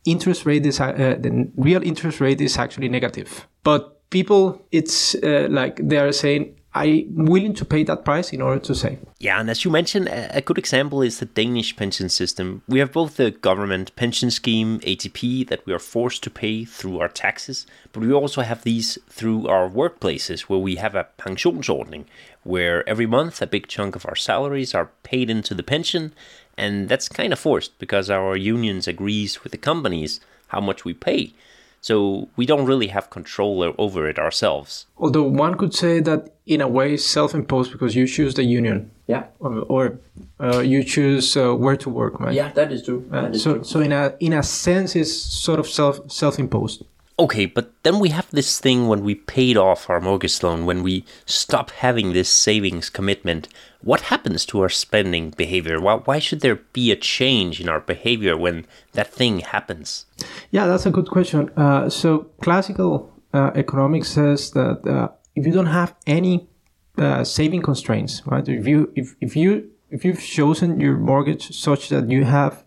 interest 0.06 0.46
rate 0.46 0.66
is 0.66 0.80
uh, 0.80 0.94
the 1.20 1.50
real 1.58 1.84
interest 1.84 2.22
rate 2.22 2.42
is 2.42 2.58
actually 2.58 2.90
negative. 2.90 3.48
But 3.64 4.10
people, 4.10 4.66
it's 4.72 5.16
uh, 5.16 5.48
like 5.50 5.76
they 5.78 5.98
are 5.98 6.12
saying, 6.12 6.56
I'm 6.76 7.26
willing 7.26 7.54
to 7.54 7.64
pay 7.64 7.84
that 7.86 8.04
price 8.04 8.34
in 8.34 8.42
order 8.42 8.60
to 8.60 8.76
save. 8.76 9.00
Yeah, 9.18 9.40
and 9.40 9.50
as 9.50 9.64
you 9.64 9.72
mentioned, 9.72 10.10
a 10.12 10.42
good 10.42 10.58
example 10.58 11.02
is 11.02 11.20
the 11.20 11.26
Danish 11.26 11.74
pension 11.78 12.10
system. 12.10 12.64
We 12.68 12.80
have 12.80 12.92
both 12.92 13.16
the 13.16 13.32
government 13.32 13.96
pension 13.96 14.30
scheme, 14.30 14.82
ATP, 14.82 15.48
that 15.48 15.66
we 15.66 15.72
are 15.72 15.80
forced 15.80 16.22
to 16.24 16.30
pay 16.30 16.66
through 16.66 17.00
our 17.00 17.08
taxes, 17.08 17.66
but 17.94 18.02
we 18.02 18.12
also 18.12 18.42
have 18.42 18.64
these 18.64 18.98
through 19.10 19.48
our 19.48 19.70
workplaces 19.70 20.42
where 20.42 20.60
we 20.60 20.76
have 20.76 20.96
a 20.96 21.08
pensionsordning, 21.18 22.06
where 22.44 22.88
every 22.90 23.06
month 23.06 23.42
a 23.42 23.48
big 23.48 23.68
chunk 23.68 23.96
of 23.96 24.06
our 24.06 24.16
salaries 24.18 24.76
are 24.76 24.92
paid 25.04 25.30
into 25.30 25.54
the 25.54 25.64
pension 25.64 26.14
and 26.58 26.90
that's 26.90 27.10
kind 27.10 27.34
of 27.34 27.40
forced 27.40 27.78
because 27.80 28.10
our 28.10 28.36
unions 28.36 28.88
agrees 28.88 29.44
with 29.44 29.52
the 29.52 29.58
companies 29.58 30.20
how 30.48 30.62
much 30.62 30.86
we 30.86 30.94
pay. 30.94 31.34
So 31.82 32.30
we 32.36 32.48
don't 32.48 32.66
really 32.66 32.88
have 32.88 33.12
control 33.12 33.74
over 33.78 34.10
it 34.10 34.18
ourselves. 34.18 34.88
Although 34.98 35.24
one 35.24 35.56
could 35.56 35.74
say 35.74 36.00
that 36.00 36.34
in 36.48 36.60
a 36.60 36.68
way 36.68 36.98
self-imposed 36.98 37.72
because 37.72 37.96
you 37.96 38.08
choose 38.08 38.34
the 38.34 38.44
union. 38.44 38.90
Yeah. 39.06 39.26
Or, 39.40 39.60
or 39.70 40.00
uh, 40.40 40.62
you 40.62 40.84
choose 40.84 41.38
uh, 41.38 41.54
where 41.54 41.78
to 41.78 41.90
work, 41.90 42.20
right? 42.20 42.34
Yeah, 42.34 42.52
that 42.54 42.72
is 42.72 42.84
true. 42.84 43.08
Uh, 43.12 43.22
that 43.22 43.36
is 43.36 43.44
so, 43.44 43.56
true. 43.56 43.64
so 43.64 43.82
in 43.82 43.92
a 43.92 44.16
in 44.20 44.34
a 44.34 44.42
sense, 44.42 44.96
it's 44.96 45.14
sort 45.14 45.60
of 45.60 45.68
self 45.68 46.12
self-imposed. 46.12 46.84
Okay, 47.18 47.46
but 47.46 47.72
then 47.84 48.00
we 48.00 48.10
have 48.10 48.30
this 48.32 48.60
thing 48.60 48.88
when 48.88 49.04
we 49.04 49.16
paid 49.16 49.56
off 49.56 49.90
our 49.90 50.02
mortgage 50.02 50.44
loan, 50.44 50.66
when 50.66 50.84
we 50.84 51.06
stop 51.26 51.72
having 51.72 52.12
this 52.12 52.30
savings 52.30 52.90
commitment. 52.90 53.48
What 53.86 54.02
happens 54.02 54.48
to 54.48 54.62
our 54.62 54.70
spending 54.70 55.30
behavior? 55.30 55.80
Why, 55.80 55.98
why 55.98 56.18
should 56.18 56.42
there 56.42 56.56
be 56.56 56.92
a 56.92 56.96
change 56.96 57.62
in 57.62 57.70
our 57.70 57.80
behavior 57.80 58.36
when 58.36 58.66
that 58.94 59.14
thing 59.14 59.42
happens? 59.42 60.08
Yeah, 60.50 60.66
that's 60.66 60.88
a 60.88 60.90
good 60.90 61.08
question. 61.12 61.52
Uh, 61.56 61.88
so, 61.88 62.32
classical 62.42 63.14
uh, 63.32 63.52
economics 63.54 64.10
says 64.10 64.50
that 64.52 64.88
uh, 64.88 65.10
if 65.36 65.46
you 65.46 65.54
don't 65.54 65.68
have 65.68 65.94
any 66.08 66.50
uh, 66.98 67.24
saving 67.24 67.62
constraints, 67.62 68.24
right? 68.26 68.50
If 68.50 68.66
you 68.66 68.92
if, 68.96 69.16
if 69.22 69.36
you 69.36 69.70
if 69.92 70.04
you've 70.04 70.20
chosen 70.20 70.80
your 70.80 70.98
mortgage 70.98 71.56
such 71.56 71.90
that 71.90 72.10
you 72.10 72.24
have 72.24 72.64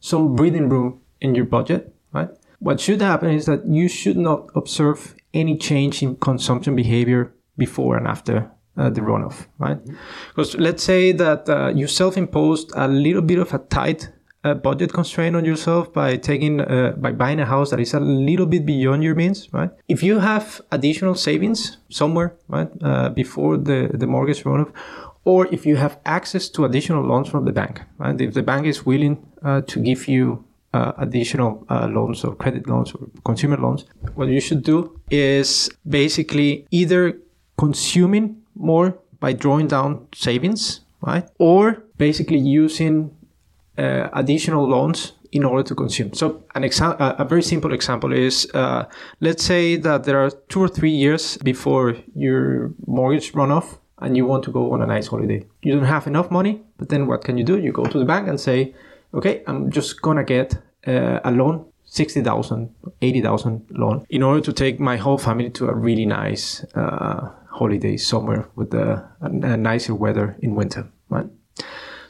some 0.00 0.34
breathing 0.34 0.70
room 0.70 1.02
in 1.20 1.34
your 1.34 1.44
budget, 1.44 1.94
right? 2.14 2.30
What 2.60 2.80
should 2.80 3.02
happen 3.02 3.28
is 3.28 3.44
that 3.44 3.66
you 3.66 3.88
should 3.88 4.16
not 4.16 4.48
observe 4.54 5.16
any 5.34 5.58
change 5.58 6.02
in 6.02 6.16
consumption 6.16 6.74
behavior 6.76 7.34
before 7.58 7.98
and 7.98 8.06
after 8.06 8.50
uh, 8.76 8.90
the 8.90 9.00
runoff, 9.00 9.46
right? 9.58 9.78
Because 10.28 10.56
let's 10.56 10.82
say 10.82 11.12
that 11.12 11.48
uh, 11.48 11.72
you 11.74 11.86
self-imposed 11.86 12.72
a 12.74 12.88
little 12.88 13.22
bit 13.22 13.38
of 13.38 13.52
a 13.52 13.58
tight 13.58 14.10
uh, 14.44 14.54
budget 14.54 14.92
constraint 14.92 15.36
on 15.36 15.44
yourself 15.44 15.92
by 15.92 16.16
taking 16.16 16.60
uh, 16.60 16.94
by 16.96 17.12
buying 17.12 17.40
a 17.40 17.46
house 17.46 17.70
that 17.70 17.80
is 17.80 17.94
a 17.94 18.00
little 18.00 18.46
bit 18.46 18.66
beyond 18.66 19.02
your 19.04 19.14
means, 19.14 19.48
right? 19.52 19.70
If 19.88 20.02
you 20.02 20.18
have 20.18 20.60
additional 20.72 21.14
savings 21.14 21.78
somewhere, 21.90 22.34
right, 22.48 22.68
uh, 22.82 23.10
before 23.10 23.56
the 23.56 23.90
the 23.94 24.06
mortgage 24.06 24.42
runoff, 24.42 24.72
or 25.24 25.46
if 25.52 25.64
you 25.64 25.76
have 25.76 25.98
access 26.04 26.48
to 26.50 26.64
additional 26.64 27.04
loans 27.04 27.28
from 27.28 27.44
the 27.44 27.52
bank, 27.52 27.82
right? 27.98 28.20
If 28.20 28.34
the 28.34 28.42
bank 28.42 28.66
is 28.66 28.84
willing 28.84 29.24
uh, 29.42 29.60
to 29.62 29.80
give 29.80 30.08
you 30.08 30.44
uh, 30.74 30.92
additional 30.98 31.64
uh, 31.68 31.86
loans 31.86 32.24
or 32.24 32.34
credit 32.34 32.66
loans 32.66 32.92
or 32.92 33.06
consumer 33.24 33.56
loans, 33.56 33.84
what 34.14 34.28
you 34.28 34.40
should 34.40 34.64
do 34.64 34.98
is 35.10 35.70
basically 35.88 36.66
either 36.70 37.18
consuming 37.58 38.41
more 38.54 38.98
by 39.20 39.32
drawing 39.32 39.68
down 39.68 40.06
savings, 40.14 40.80
right? 41.00 41.28
Or 41.38 41.82
basically 41.98 42.38
using 42.38 43.10
uh, 43.78 44.08
additional 44.12 44.68
loans 44.68 45.12
in 45.32 45.44
order 45.44 45.62
to 45.62 45.74
consume. 45.74 46.12
So 46.12 46.44
an 46.54 46.62
exa- 46.62 46.96
a 46.98 47.24
very 47.24 47.42
simple 47.42 47.72
example 47.72 48.12
is, 48.12 48.46
uh, 48.54 48.84
let's 49.20 49.42
say 49.42 49.76
that 49.76 50.04
there 50.04 50.18
are 50.22 50.30
two 50.48 50.60
or 50.60 50.68
three 50.68 50.90
years 50.90 51.38
before 51.38 51.96
your 52.14 52.72
mortgage 52.86 53.32
run 53.34 53.50
off 53.50 53.78
and 53.98 54.16
you 54.16 54.26
want 54.26 54.44
to 54.44 54.50
go 54.50 54.72
on 54.72 54.82
a 54.82 54.86
nice 54.86 55.06
holiday. 55.06 55.46
You 55.62 55.74
don't 55.74 55.86
have 55.86 56.06
enough 56.06 56.30
money, 56.30 56.60
but 56.76 56.90
then 56.90 57.06
what 57.06 57.24
can 57.24 57.38
you 57.38 57.44
do? 57.44 57.58
You 57.58 57.72
go 57.72 57.84
to 57.84 57.98
the 57.98 58.04
bank 58.04 58.28
and 58.28 58.38
say, 58.38 58.74
okay, 59.14 59.42
I'm 59.46 59.70
just 59.70 60.02
gonna 60.02 60.24
get 60.24 60.54
uh, 60.86 61.20
a 61.24 61.30
loan, 61.30 61.64
60,000, 61.86 62.74
80,000 63.00 63.66
loan 63.70 64.06
in 64.10 64.22
order 64.22 64.40
to 64.40 64.52
take 64.52 64.80
my 64.80 64.96
whole 64.96 65.18
family 65.18 65.50
to 65.50 65.68
a 65.68 65.74
really 65.74 66.06
nice 66.06 66.64
uh, 66.74 67.30
holiday 67.52 67.96
somewhere 67.96 68.48
with 68.56 68.74
a, 68.74 69.08
a, 69.20 69.26
a 69.26 69.56
nicer 69.56 69.94
weather 69.94 70.36
in 70.40 70.54
winter, 70.54 70.88
right? 71.08 71.26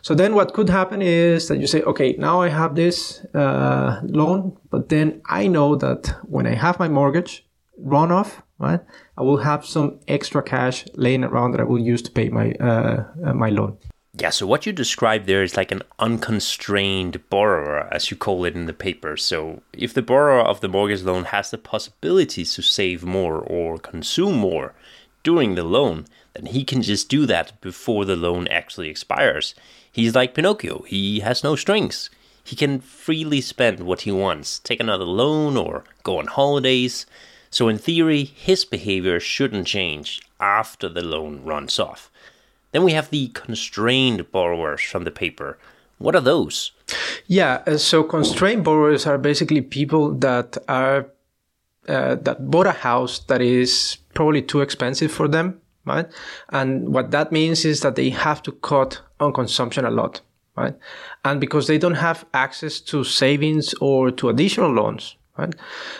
So 0.03 0.15
then 0.15 0.35
what 0.35 0.53
could 0.53 0.69
happen 0.69 1.01
is 1.01 1.47
that 1.47 1.59
you 1.59 1.69
say, 1.69 1.83
okay, 1.83 2.17
now 2.19 2.43
I 2.43 2.49
have 2.49 2.75
this 2.75 3.25
uh, 3.35 4.01
loan, 4.03 4.59
but 4.71 4.89
then 4.89 5.23
I 5.27 5.47
know 5.47 5.77
that 5.77 6.17
when 6.25 6.47
I 6.47 6.55
have 6.55 6.81
my 6.81 6.89
mortgage 6.89 7.47
run 7.79 8.11
off, 8.11 8.43
right, 8.59 8.81
I 9.17 9.23
will 9.23 9.37
have 9.37 9.65
some 9.65 10.01
extra 10.09 10.43
cash 10.43 10.85
laying 10.95 11.23
around 11.23 11.53
that 11.53 11.61
I 11.61 11.65
will 11.65 11.79
use 11.79 12.03
to 12.03 12.11
pay 12.11 12.29
my 12.31 12.53
uh, 12.55 13.05
uh, 13.25 13.33
my 13.33 13.51
loan. 13.51 13.79
Yeah, 14.15 14.29
so 14.31 14.47
what 14.47 14.67
you 14.67 14.73
describe 14.73 15.25
there 15.25 15.43
is 15.43 15.57
like 15.57 15.73
an 15.73 15.83
unconstrained 15.99 17.31
borrower, 17.31 17.89
as 17.95 18.11
you 18.11 18.17
call 18.17 18.45
it 18.45 18.55
in 18.55 18.67
the 18.67 18.75
paper. 18.75 19.17
So 19.17 19.63
if 19.73 19.95
the 19.95 20.03
borrower 20.03 20.43
of 20.43 20.61
the 20.61 20.69
mortgage 20.69 21.03
loan 21.03 21.25
has 21.25 21.51
the 21.51 21.57
possibilities 21.57 22.53
to 22.55 22.63
save 22.63 23.05
more 23.05 23.39
or 23.39 23.79
consume 23.79 24.37
more 24.37 24.75
during 25.23 25.55
the 25.55 25.65
loan, 25.65 26.07
then 26.35 26.47
he 26.47 26.65
can 26.65 26.83
just 26.83 27.09
do 27.09 27.27
that 27.27 27.61
before 27.61 28.05
the 28.05 28.17
loan 28.17 28.49
actually 28.49 28.89
expires. 28.89 29.55
He's 29.91 30.15
like 30.15 30.35
Pinocchio, 30.35 30.83
he 30.83 31.21
has 31.21 31.45
no 31.45 31.57
strings. 31.57 32.11
He 32.45 32.57
can 32.57 32.81
freely 32.81 33.41
spend 33.41 33.81
what 33.81 34.03
he 34.03 34.11
wants, 34.11 34.59
take 34.59 34.81
another 34.81 35.05
loan 35.05 35.57
or 35.57 35.85
go 36.03 36.19
on 36.19 36.27
holidays. 36.27 37.07
So, 37.51 37.69
in 37.69 37.79
theory, 37.79 38.25
his 38.25 38.65
behavior 38.65 39.21
shouldn't 39.21 39.67
change 39.67 40.23
after 40.41 40.89
the 40.89 41.03
loan 41.03 41.45
runs 41.45 41.79
off. 41.79 42.11
Then 42.73 42.83
we 42.83 42.93
have 42.93 43.11
the 43.11 43.29
constrained 43.29 44.33
borrowers 44.33 44.81
from 44.81 45.05
the 45.05 45.11
paper. 45.11 45.59
What 45.99 46.17
are 46.17 46.21
those? 46.21 46.73
Yeah, 47.27 47.63
uh, 47.67 47.77
so 47.77 48.03
constrained 48.03 48.65
borrowers 48.65 49.07
are 49.07 49.19
basically 49.19 49.61
people 49.61 50.13
that 50.15 50.57
are 50.67 51.07
uh, 51.89 52.15
that 52.17 52.51
bought 52.51 52.67
a 52.67 52.73
house 52.73 53.21
that 53.21 53.41
is 53.41 53.99
probably 54.15 54.43
too 54.43 54.61
expensive 54.61 55.11
for 55.11 55.29
them 55.29 55.61
right? 55.85 56.07
And 56.51 56.93
what 56.93 57.11
that 57.11 57.33
means 57.33 57.65
is 57.65 57.81
that 57.81 57.97
they 57.97 58.11
have 58.11 58.43
to 58.43 58.53
cut 58.53 59.01
on 59.21 59.33
consumption 59.33 59.85
a 59.85 59.91
lot, 59.91 60.21
right? 60.57 60.75
And 61.25 61.41
because 61.41 61.67
they 61.67 61.79
don't 61.79 61.95
have 61.95 62.25
access 62.35 62.81
to 62.81 63.05
savings 63.05 63.75
or 63.75 64.11
to 64.13 64.29
additional 64.29 64.71
loans, 64.71 65.17
right? 65.37 65.55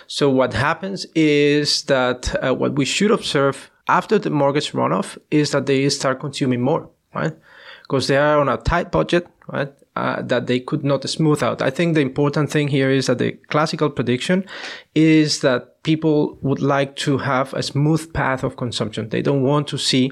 So 0.07 0.29
what 0.29 0.53
happens 0.53 1.05
is 1.15 1.83
that 1.83 2.35
uh, 2.43 2.53
what 2.53 2.75
we 2.75 2.85
should 2.85 3.11
observe 3.11 3.69
after 3.87 4.17
the 4.17 4.29
mortgage 4.29 4.71
runoff 4.71 5.17
is 5.29 5.51
that 5.51 5.65
they 5.65 5.89
start 5.89 6.19
consuming 6.19 6.61
more, 6.61 6.89
right? 7.13 7.33
Because 7.81 8.07
they 8.07 8.17
are 8.17 8.39
on 8.39 8.49
a 8.49 8.57
tight 8.57 8.91
budget, 8.91 9.27
right? 9.47 9.73
Uh, 9.95 10.23
that 10.23 10.47
they 10.47 10.59
could 10.59 10.83
not 10.83 11.07
smooth 11.07 11.43
out. 11.43 11.61
I 11.61 11.69
think 11.69 11.93
the 11.93 12.01
important 12.01 12.49
thing 12.49 12.67
here 12.67 12.89
is 12.89 13.05
that 13.05 13.19
the 13.19 13.33
classical 13.49 13.91
prediction 13.91 14.43
is 14.95 15.41
that 15.41 15.83
people 15.83 16.35
would 16.41 16.63
like 16.63 16.95
to 16.95 17.19
have 17.19 17.53
a 17.53 17.61
smooth 17.61 18.11
path 18.11 18.43
of 18.43 18.57
consumption. 18.57 19.09
They 19.09 19.21
don't 19.21 19.43
want 19.43 19.67
to 19.67 19.77
see 19.77 20.11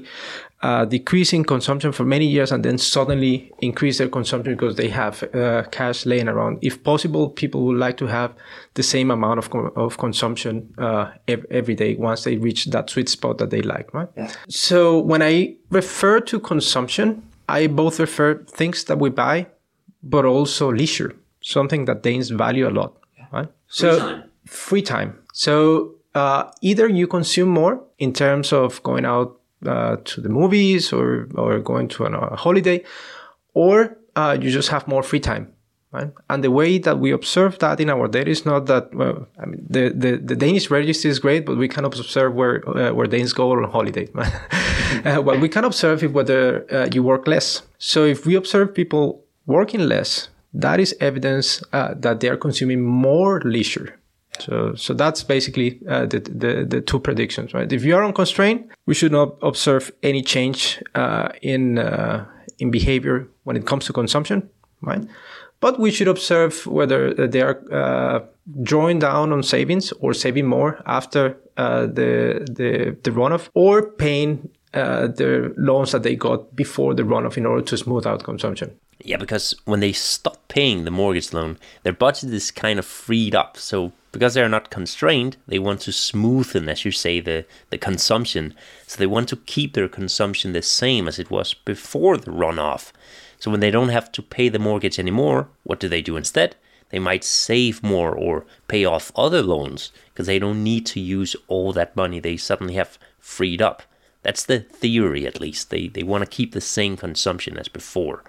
uh, 0.62 0.84
decreasing 0.84 1.42
consumption 1.42 1.90
for 1.90 2.04
many 2.04 2.26
years 2.26 2.52
and 2.52 2.64
then 2.64 2.78
suddenly 2.78 3.50
increase 3.58 3.98
their 3.98 4.08
consumption 4.08 4.54
because 4.54 4.76
they 4.76 4.88
have 4.88 5.24
uh, 5.34 5.64
cash 5.72 6.06
laying 6.06 6.28
around. 6.28 6.58
If 6.62 6.84
possible, 6.84 7.30
people 7.30 7.64
would 7.64 7.78
like 7.78 7.96
to 7.96 8.06
have 8.06 8.32
the 8.74 8.84
same 8.84 9.10
amount 9.10 9.38
of, 9.38 9.52
of 9.76 9.98
consumption 9.98 10.72
uh, 10.78 11.10
every 11.26 11.74
day 11.74 11.96
once 11.96 12.22
they 12.22 12.36
reach 12.36 12.66
that 12.66 12.88
sweet 12.88 13.08
spot 13.08 13.38
that 13.38 13.50
they 13.50 13.62
like, 13.62 13.92
right? 13.92 14.08
Yeah. 14.16 14.30
So 14.48 15.00
when 15.00 15.22
I 15.22 15.56
refer 15.70 16.20
to 16.20 16.38
consumption, 16.38 17.24
I 17.48 17.66
both 17.66 17.98
refer 17.98 18.44
things 18.44 18.84
that 18.84 19.00
we 19.00 19.10
buy 19.10 19.48
but 20.02 20.24
also 20.24 20.72
leisure, 20.72 21.14
something 21.40 21.84
that 21.86 22.02
Danes 22.02 22.30
value 22.30 22.68
a 22.68 22.70
lot. 22.70 22.96
Right? 23.32 23.48
Free 23.48 23.52
so 23.68 23.98
time. 23.98 24.24
free 24.46 24.82
time. 24.82 25.18
So 25.32 25.94
uh, 26.14 26.50
either 26.60 26.88
you 26.88 27.06
consume 27.06 27.48
more 27.48 27.82
in 27.98 28.12
terms 28.12 28.52
of 28.52 28.82
going 28.82 29.04
out 29.04 29.38
uh, 29.66 29.96
to 30.04 30.20
the 30.20 30.28
movies 30.28 30.92
or 30.92 31.28
or 31.34 31.58
going 31.60 31.88
to 31.88 32.04
a 32.04 32.36
holiday, 32.36 32.84
or 33.54 33.96
uh, 34.16 34.36
you 34.40 34.50
just 34.50 34.68
have 34.68 34.86
more 34.88 35.02
free 35.02 35.20
time. 35.20 35.52
Right? 35.92 36.10
And 36.30 36.42
the 36.42 36.50
way 36.50 36.78
that 36.78 37.00
we 37.00 37.10
observe 37.10 37.58
that 37.58 37.78
in 37.78 37.90
our 37.90 38.08
data 38.08 38.30
is 38.30 38.46
not 38.46 38.64
that 38.64 38.94
well. 38.94 39.28
I 39.38 39.44
mean, 39.44 39.66
the, 39.68 39.90
the, 39.94 40.16
the 40.16 40.34
Danish 40.34 40.70
registry 40.70 41.10
is 41.10 41.18
great, 41.18 41.44
but 41.44 41.58
we 41.58 41.68
cannot 41.68 41.98
observe 41.98 42.34
where 42.34 42.66
uh, 42.66 42.94
where 42.94 43.06
Danes 43.06 43.34
go 43.34 43.52
on 43.52 43.70
holiday. 43.70 44.08
uh, 45.04 45.20
what 45.20 45.38
we 45.40 45.50
can 45.50 45.64
observe 45.64 46.02
is 46.02 46.10
whether 46.10 46.64
uh, 46.72 46.88
you 46.94 47.02
work 47.02 47.26
less. 47.26 47.62
So 47.76 48.06
if 48.06 48.24
we 48.24 48.36
observe 48.36 48.74
people 48.74 49.21
working 49.46 49.80
less, 49.80 50.28
that 50.54 50.80
is 50.80 50.94
evidence 51.00 51.62
uh, 51.72 51.94
that 51.96 52.20
they 52.20 52.28
are 52.28 52.36
consuming 52.36 52.82
more 52.82 53.40
leisure. 53.44 53.98
So, 54.38 54.74
so 54.74 54.94
that's 54.94 55.22
basically 55.22 55.80
uh, 55.88 56.06
the, 56.06 56.20
the, 56.20 56.66
the 56.68 56.80
two 56.80 56.98
predictions, 56.98 57.52
right? 57.52 57.70
If 57.70 57.84
you 57.84 57.94
are 57.94 58.02
on 58.02 58.12
constraint, 58.12 58.70
we 58.86 58.94
should 58.94 59.12
not 59.12 59.36
observe 59.42 59.92
any 60.02 60.22
change 60.22 60.82
uh, 60.94 61.28
in 61.42 61.78
uh, 61.78 62.26
in 62.58 62.70
behavior 62.70 63.28
when 63.44 63.56
it 63.56 63.66
comes 63.66 63.84
to 63.86 63.92
consumption, 63.92 64.48
right? 64.80 65.02
But 65.60 65.78
we 65.78 65.90
should 65.90 66.08
observe 66.08 66.66
whether 66.66 67.14
they 67.14 67.40
are 67.40 67.62
uh, 67.70 68.20
drawing 68.62 68.98
down 68.98 69.32
on 69.32 69.42
savings 69.42 69.92
or 70.00 70.14
saving 70.14 70.46
more 70.46 70.82
after 70.86 71.36
uh, 71.56 71.86
the 71.86 72.44
the 72.50 72.96
the 73.02 73.10
runoff, 73.10 73.48
or 73.54 73.92
paying 73.92 74.48
uh, 74.74 75.06
the 75.06 75.54
loans 75.56 75.92
that 75.92 76.02
they 76.02 76.16
got 76.16 76.56
before 76.56 76.94
the 76.94 77.02
runoff 77.02 77.36
in 77.36 77.46
order 77.46 77.62
to 77.62 77.76
smooth 77.76 78.06
out 78.06 78.24
consumption. 78.24 78.70
Yeah, 79.04 79.16
because 79.16 79.54
when 79.64 79.80
they 79.80 79.92
stop 79.92 80.46
paying 80.48 80.84
the 80.84 80.90
mortgage 80.90 81.32
loan, 81.32 81.58
their 81.82 81.92
budget 81.92 82.32
is 82.32 82.52
kind 82.52 82.78
of 82.78 82.86
freed 82.86 83.34
up. 83.34 83.56
So 83.56 83.92
because 84.12 84.34
they're 84.34 84.48
not 84.48 84.70
constrained, 84.70 85.38
they 85.48 85.58
want 85.58 85.80
to 85.82 85.90
smoothen, 85.90 86.68
as 86.68 86.84
you 86.84 86.92
say, 86.92 87.18
the, 87.18 87.44
the 87.70 87.78
consumption. 87.78 88.54
So 88.86 88.98
they 88.98 89.06
want 89.06 89.28
to 89.30 89.36
keep 89.36 89.74
their 89.74 89.88
consumption 89.88 90.52
the 90.52 90.62
same 90.62 91.08
as 91.08 91.18
it 91.18 91.30
was 91.30 91.54
before 91.54 92.16
the 92.16 92.30
runoff. 92.30 92.92
So 93.38 93.50
when 93.50 93.60
they 93.60 93.72
don't 93.72 93.88
have 93.88 94.12
to 94.12 94.22
pay 94.22 94.48
the 94.48 94.60
mortgage 94.60 94.98
anymore, 94.98 95.48
what 95.64 95.80
do 95.80 95.88
they 95.88 96.02
do 96.02 96.16
instead? 96.16 96.54
They 96.90 97.00
might 97.00 97.24
save 97.24 97.82
more 97.82 98.14
or 98.14 98.44
pay 98.68 98.84
off 98.84 99.10
other 99.16 99.42
loans 99.42 99.90
because 100.12 100.26
they 100.26 100.38
don't 100.38 100.62
need 100.62 100.86
to 100.86 101.00
use 101.00 101.34
all 101.48 101.72
that 101.72 101.96
money 101.96 102.20
they 102.20 102.36
suddenly 102.36 102.74
have 102.74 102.98
freed 103.18 103.60
up. 103.60 103.82
That's 104.22 104.44
the 104.44 104.60
theory, 104.60 105.26
at 105.26 105.40
least. 105.40 105.70
They, 105.70 105.88
they 105.88 106.04
want 106.04 106.22
to 106.22 106.30
keep 106.30 106.52
the 106.52 106.60
same 106.60 106.96
consumption 106.96 107.58
as 107.58 107.68
before. 107.68 108.22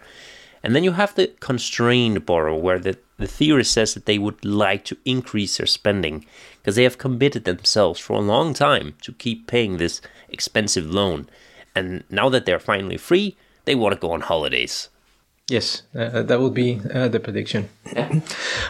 And 0.63 0.74
then 0.74 0.84
you 0.84 0.93
have 0.93 1.13
the 1.15 1.27
constrained 1.39 2.25
borrower, 2.25 2.58
where 2.58 2.79
the, 2.79 2.98
the 3.17 3.27
theory 3.27 3.65
says 3.65 3.93
that 3.93 4.05
they 4.05 4.17
would 4.17 4.46
like 4.46 4.86
to 4.86 4.98
increase 5.03 5.58
their 5.58 5.67
spending 5.67 6.25
because 6.58 6.75
they 6.75 6.84
have 6.84 6.98
committed 6.98 7.43
themselves 7.43 8.00
for 8.00 8.13
a 8.13 8.22
long 8.22 8.53
time 8.53 8.96
to 9.01 9.12
keep 9.12 9.46
paying 9.46 9.77
this 9.77 10.01
expensive 10.29 10.86
loan. 10.86 11.27
And 11.75 12.03
now 12.10 12.29
that 12.29 12.46
they're 12.46 12.60
finally 12.60 12.98
free, 12.98 13.36
they 13.65 13.75
want 13.75 13.93
to 13.93 14.00
go 14.00 14.12
on 14.13 14.22
holidays. 14.22 14.89
Yes, 15.50 15.84
uh, 15.93 16.24
that 16.24 16.39
would 16.39 16.53
be 16.53 16.79
uh, 16.93 17.10
the 17.10 17.20
prediction. 17.20 17.67
Yeah. 17.93 18.22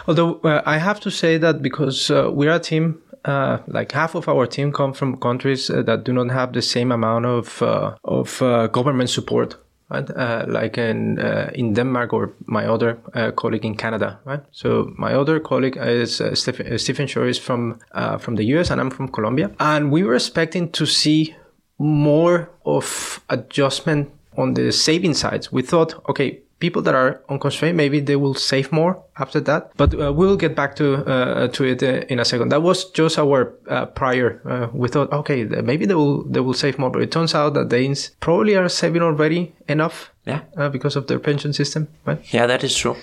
Although 0.08 0.40
uh, 0.40 0.62
I 0.66 0.78
have 0.78 0.98
to 1.00 1.10
say 1.10 1.38
that 1.38 1.62
because 1.62 2.10
uh, 2.10 2.30
we're 2.32 2.52
a 2.52 2.58
team, 2.58 3.00
uh, 3.24 3.58
like 3.68 3.92
half 3.92 4.16
of 4.16 4.28
our 4.28 4.46
team 4.46 4.72
come 4.72 4.92
from 4.92 5.16
countries 5.18 5.70
uh, 5.70 5.82
that 5.82 6.02
do 6.02 6.12
not 6.12 6.30
have 6.30 6.52
the 6.52 6.62
same 6.62 6.90
amount 6.90 7.26
of 7.26 7.62
of 8.02 8.40
government 8.72 9.10
support. 9.10 9.56
Right? 9.90 10.10
Uh, 10.10 10.46
like 10.48 10.78
in 10.78 11.18
uh, 11.18 11.50
in 11.54 11.74
Denmark 11.74 12.12
or 12.12 12.32
my 12.46 12.66
other 12.66 12.98
uh, 13.14 13.30
colleague 13.32 13.66
in 13.66 13.76
Canada, 13.76 14.18
right? 14.24 14.40
So 14.50 14.92
my 14.98 15.12
other 15.14 15.40
colleague 15.40 15.76
is 15.76 16.22
Stephen, 16.32 16.78
Stephen 16.78 17.06
Shore 17.06 17.26
is 17.26 17.38
from 17.38 17.78
from 18.18 18.36
the 18.36 18.44
US 18.56 18.70
and 18.70 18.80
I'm 18.80 18.90
from 18.90 19.08
Colombia, 19.08 19.50
and 19.60 19.92
we 19.92 20.02
were 20.02 20.14
expecting 20.14 20.70
to 20.72 20.86
see 20.86 21.34
more 21.78 22.48
of 22.64 23.20
adjustment 23.28 24.10
on 24.36 24.54
the 24.54 24.72
saving 24.72 25.14
sides. 25.14 25.52
We 25.52 25.62
thought, 25.62 25.94
okay, 26.08 26.40
people 26.64 26.82
that 26.82 26.94
are 26.94 27.20
unconstrained, 27.28 27.76
maybe 27.76 28.00
they 28.00 28.16
will 28.16 28.34
save 28.34 28.72
more 28.72 28.92
after 29.18 29.40
that. 29.48 29.60
But 29.76 29.90
uh, 29.94 30.12
we'll 30.18 30.40
get 30.44 30.54
back 30.60 30.76
to 30.76 30.86
uh, 31.14 31.48
to 31.56 31.64
it 31.72 31.82
uh, 31.82 32.12
in 32.12 32.18
a 32.20 32.24
second. 32.24 32.48
That 32.52 32.62
was 32.62 32.90
just 33.00 33.18
our 33.18 33.40
uh, 33.68 33.86
prior. 34.00 34.28
Uh, 34.52 34.66
we 34.72 34.88
thought, 34.88 35.12
okay, 35.12 35.44
maybe 35.44 35.84
they 35.86 35.94
will 35.94 36.24
they 36.34 36.40
will 36.40 36.58
save 36.64 36.78
more, 36.78 36.90
but 36.90 37.02
it 37.02 37.10
turns 37.10 37.34
out 37.34 37.54
that 37.54 37.68
Danes 37.68 38.10
probably 38.20 38.56
are 38.56 38.68
saving 38.68 39.02
already 39.02 39.52
enough. 39.68 40.10
Yeah, 40.26 40.40
uh, 40.56 40.70
because 40.70 40.96
of 40.96 41.06
their 41.06 41.18
pension 41.18 41.52
system, 41.52 41.88
right? 42.06 42.20
Yeah, 42.34 42.46
that 42.46 42.64
is 42.64 42.74
true. 42.76 42.96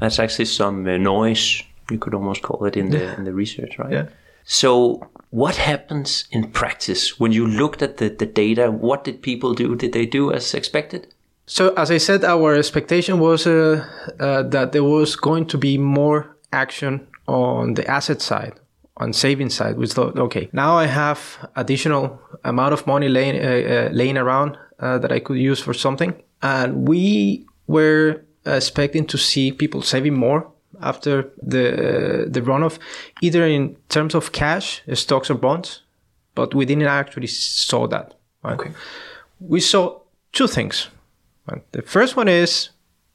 That's 0.00 0.18
actually 0.18 0.46
some 0.46 0.84
noise 1.02 1.62
you 1.90 1.98
could 1.98 2.14
almost 2.14 2.42
call 2.42 2.66
it 2.66 2.76
in 2.76 2.90
the 2.90 2.98
yeah. 2.98 3.16
in 3.16 3.24
the 3.24 3.32
research, 3.32 3.78
right? 3.78 3.92
Yeah. 3.92 4.06
So 4.44 5.00
what 5.30 5.56
happens 5.56 6.24
in 6.30 6.50
practice 6.50 7.20
when 7.20 7.32
you 7.32 7.46
looked 7.46 7.82
at 7.82 7.96
the, 7.96 8.08
the 8.08 8.26
data? 8.26 8.70
What 8.70 9.04
did 9.04 9.22
people 9.22 9.54
do? 9.54 9.76
Did 9.76 9.92
they 9.92 10.06
do 10.06 10.32
as 10.32 10.54
expected? 10.54 11.06
So, 11.50 11.74
as 11.74 11.90
I 11.90 11.98
said, 11.98 12.24
our 12.24 12.54
expectation 12.54 13.18
was 13.18 13.44
uh, 13.44 13.84
uh, 14.20 14.44
that 14.44 14.70
there 14.70 14.84
was 14.84 15.16
going 15.16 15.46
to 15.46 15.58
be 15.58 15.78
more 15.78 16.36
action 16.52 17.08
on 17.26 17.74
the 17.74 17.84
asset 17.90 18.22
side, 18.22 18.52
on 18.98 19.12
saving 19.12 19.50
side. 19.50 19.76
We 19.76 19.88
thought, 19.88 20.16
okay, 20.16 20.48
now 20.52 20.78
I 20.78 20.86
have 20.86 21.20
additional 21.56 22.20
amount 22.44 22.72
of 22.72 22.86
money 22.86 23.08
laying 23.08 23.34
uh, 23.34 23.48
uh 23.48 23.88
laying 23.92 24.16
around 24.16 24.58
uh, 24.78 24.98
that 24.98 25.10
I 25.10 25.18
could 25.18 25.38
use 25.38 25.60
for 25.60 25.74
something, 25.74 26.14
and 26.40 26.88
we 26.88 27.44
were 27.66 28.22
expecting 28.46 29.04
to 29.06 29.18
see 29.18 29.50
people 29.50 29.82
saving 29.82 30.14
more 30.14 30.46
after 30.80 31.32
the 31.42 32.28
the 32.30 32.42
runoff, 32.42 32.78
either 33.22 33.44
in 33.44 33.76
terms 33.88 34.14
of 34.14 34.30
cash, 34.30 34.82
stocks 34.94 35.30
or 35.30 35.34
bonds, 35.34 35.82
but 36.36 36.54
we 36.54 36.64
didn't 36.64 36.86
actually 36.86 37.26
saw 37.26 37.88
that. 37.88 38.14
Right? 38.44 38.60
Okay. 38.60 38.70
We 39.40 39.58
saw 39.60 39.98
two 40.32 40.46
things. 40.46 40.90
The 41.72 41.82
first 41.82 42.16
one 42.16 42.28
is 42.28 42.70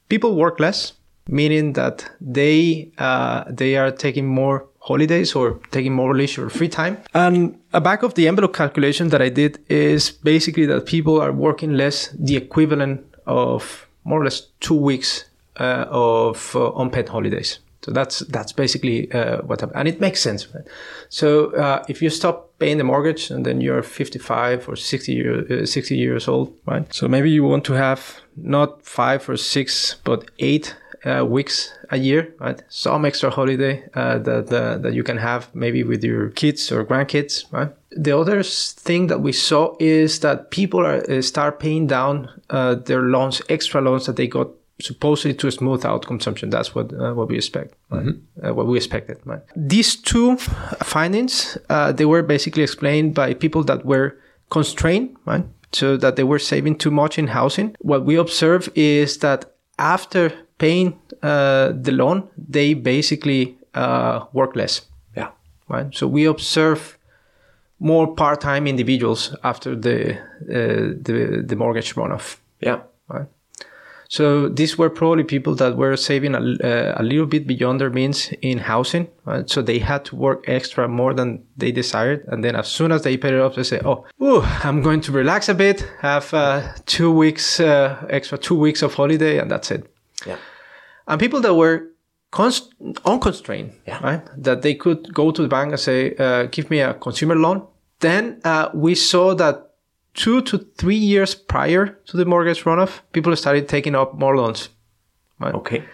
people 0.08 0.34
work 0.34 0.60
less, 0.60 0.92
meaning 1.28 1.72
that 1.74 2.10
they 2.20 2.90
uh, 2.98 3.44
they 3.48 3.76
are 3.76 3.90
taking 3.90 4.26
more 4.26 4.66
holidays 4.80 5.34
or 5.34 5.58
taking 5.70 5.92
more 5.92 6.14
leisure 6.14 6.48
free 6.48 6.68
time. 6.68 6.96
And 7.12 7.58
a 7.72 7.80
back 7.80 8.02
of 8.02 8.14
the 8.14 8.28
envelope 8.28 8.54
calculation 8.54 9.08
that 9.08 9.20
I 9.20 9.28
did 9.28 9.58
is 9.68 10.10
basically 10.10 10.66
that 10.66 10.86
people 10.86 11.20
are 11.20 11.32
working 11.32 11.74
less, 11.74 12.08
the 12.10 12.36
equivalent 12.36 13.00
of 13.26 13.86
more 14.04 14.20
or 14.20 14.24
less 14.24 14.46
two 14.60 14.76
weeks 14.76 15.24
uh, 15.58 15.86
of 15.88 16.54
uh, 16.54 16.72
unpaid 16.76 17.08
holidays. 17.08 17.58
So 17.86 17.92
that's 17.92 18.18
that's 18.18 18.50
basically 18.50 19.12
uh, 19.12 19.42
what 19.42 19.60
happened, 19.60 19.78
and 19.78 19.86
it 19.86 20.00
makes 20.00 20.20
sense. 20.20 20.52
Right? 20.52 20.64
So 21.08 21.54
uh, 21.54 21.84
if 21.88 22.02
you 22.02 22.10
stop 22.10 22.50
paying 22.58 22.78
the 22.78 22.84
mortgage 22.84 23.30
and 23.30 23.46
then 23.46 23.60
you're 23.60 23.80
55 23.80 24.68
or 24.68 24.74
60 24.74 25.12
year, 25.12 25.62
uh, 25.62 25.66
60 25.66 25.96
years 25.96 26.26
old, 26.26 26.52
right? 26.66 26.92
So 26.92 27.06
maybe 27.06 27.30
you 27.30 27.44
want 27.44 27.64
to 27.66 27.74
have 27.74 28.16
not 28.36 28.84
five 28.84 29.28
or 29.28 29.36
six 29.36 29.98
but 30.02 30.24
eight 30.40 30.74
uh, 31.04 31.24
weeks 31.24 31.72
a 31.90 31.96
year, 31.96 32.34
right? 32.40 32.60
Some 32.68 33.04
extra 33.04 33.30
holiday 33.30 33.84
uh, 33.94 34.18
that 34.18 34.48
that 34.82 34.92
you 34.92 35.04
can 35.04 35.18
have 35.18 35.54
maybe 35.54 35.84
with 35.84 36.02
your 36.02 36.30
kids 36.30 36.72
or 36.72 36.84
grandkids, 36.84 37.44
right? 37.52 37.70
The 37.92 38.18
other 38.18 38.42
thing 38.42 39.06
that 39.06 39.20
we 39.20 39.30
saw 39.30 39.76
is 39.78 40.18
that 40.20 40.50
people 40.50 40.80
are 40.80 41.08
uh, 41.08 41.22
start 41.22 41.60
paying 41.60 41.86
down 41.86 42.30
their 42.48 43.02
loans, 43.02 43.42
extra 43.48 43.80
loans 43.80 44.06
that 44.06 44.16
they 44.16 44.26
got 44.26 44.48
supposedly 44.80 45.34
to 45.34 45.50
smooth 45.50 45.84
out 45.84 46.06
consumption. 46.06 46.50
That's 46.50 46.74
what 46.74 46.92
uh, 46.92 47.14
what 47.14 47.28
we 47.28 47.36
expect, 47.36 47.74
right? 47.90 48.06
mm-hmm. 48.06 48.46
uh, 48.46 48.52
what 48.52 48.66
we 48.66 48.76
expected. 48.76 49.18
Right? 49.24 49.40
These 49.56 49.96
two 49.96 50.36
findings 50.84 51.58
uh, 51.70 51.92
they 51.92 52.04
were 52.04 52.22
basically 52.22 52.62
explained 52.62 53.14
by 53.14 53.34
people 53.34 53.64
that 53.64 53.84
were 53.84 54.16
constrained, 54.50 55.16
right? 55.24 55.44
So 55.72 55.96
that 55.96 56.16
they 56.16 56.24
were 56.24 56.38
saving 56.38 56.76
too 56.78 56.90
much 56.90 57.18
in 57.18 57.28
housing. 57.28 57.74
What 57.80 58.04
we 58.04 58.16
observe 58.16 58.68
is 58.74 59.18
that 59.18 59.52
after 59.78 60.32
paying 60.58 60.98
uh, 61.22 61.72
the 61.74 61.92
loan, 61.92 62.28
they 62.36 62.74
basically 62.74 63.58
uh, 63.74 64.24
work 64.32 64.56
less. 64.56 64.82
Yeah. 65.16 65.30
Right. 65.68 65.94
So 65.94 66.06
we 66.06 66.24
observe 66.26 66.98
more 67.78 68.14
part-time 68.14 68.66
individuals 68.66 69.34
after 69.42 69.76
the 69.76 70.16
uh, 70.16 70.94
the 71.02 71.44
the 71.46 71.56
mortgage 71.56 71.94
runoff. 71.94 72.38
Yeah. 72.60 72.80
Right. 73.08 73.26
So 74.08 74.48
these 74.48 74.78
were 74.78 74.90
probably 74.90 75.24
people 75.24 75.54
that 75.56 75.76
were 75.76 75.96
saving 75.96 76.34
a, 76.34 76.38
uh, 76.38 76.94
a 76.96 77.02
little 77.02 77.26
bit 77.26 77.46
beyond 77.46 77.80
their 77.80 77.90
means 77.90 78.32
in 78.42 78.58
housing. 78.58 79.08
Right? 79.24 79.48
So 79.48 79.62
they 79.62 79.78
had 79.78 80.04
to 80.06 80.16
work 80.16 80.44
extra 80.48 80.88
more 80.88 81.14
than 81.14 81.44
they 81.56 81.72
desired. 81.72 82.24
And 82.28 82.44
then 82.44 82.56
as 82.56 82.68
soon 82.68 82.92
as 82.92 83.02
they 83.02 83.16
paid 83.16 83.34
it 83.34 83.40
off, 83.40 83.54
they 83.54 83.64
say, 83.64 83.80
oh, 83.84 84.06
ooh, 84.22 84.42
I'm 84.62 84.82
going 84.82 85.00
to 85.02 85.12
relax 85.12 85.48
a 85.48 85.54
bit, 85.54 85.88
have 86.00 86.32
uh, 86.32 86.72
two 86.86 87.10
weeks, 87.10 87.60
uh, 87.60 88.06
extra 88.10 88.38
two 88.38 88.58
weeks 88.58 88.82
of 88.82 88.94
holiday, 88.94 89.38
and 89.38 89.50
that's 89.50 89.70
it. 89.70 89.92
Yeah. 90.26 90.36
And 91.08 91.20
people 91.20 91.40
that 91.40 91.54
were 91.54 91.88
const- 92.30 92.74
unconstrained, 93.04 93.72
yeah. 93.86 94.02
right? 94.02 94.22
That 94.36 94.62
they 94.62 94.74
could 94.74 95.12
go 95.12 95.30
to 95.30 95.42
the 95.42 95.48
bank 95.48 95.72
and 95.72 95.80
say, 95.80 96.14
uh, 96.16 96.44
give 96.50 96.70
me 96.70 96.80
a 96.80 96.94
consumer 96.94 97.36
loan. 97.36 97.66
Then 98.00 98.40
uh, 98.44 98.68
we 98.74 98.94
saw 98.94 99.34
that 99.34 99.65
two 100.16 100.40
to 100.42 100.58
three 100.76 100.96
years 100.96 101.34
prior 101.34 101.86
to 102.06 102.16
the 102.16 102.24
mortgage 102.24 102.64
runoff, 102.64 103.00
people 103.12 103.36
started 103.36 103.68
taking 103.68 103.94
up 103.94 104.14
more 104.14 104.36
loans. 104.36 104.70
Right? 105.38 105.54
Okay. 105.54 105.84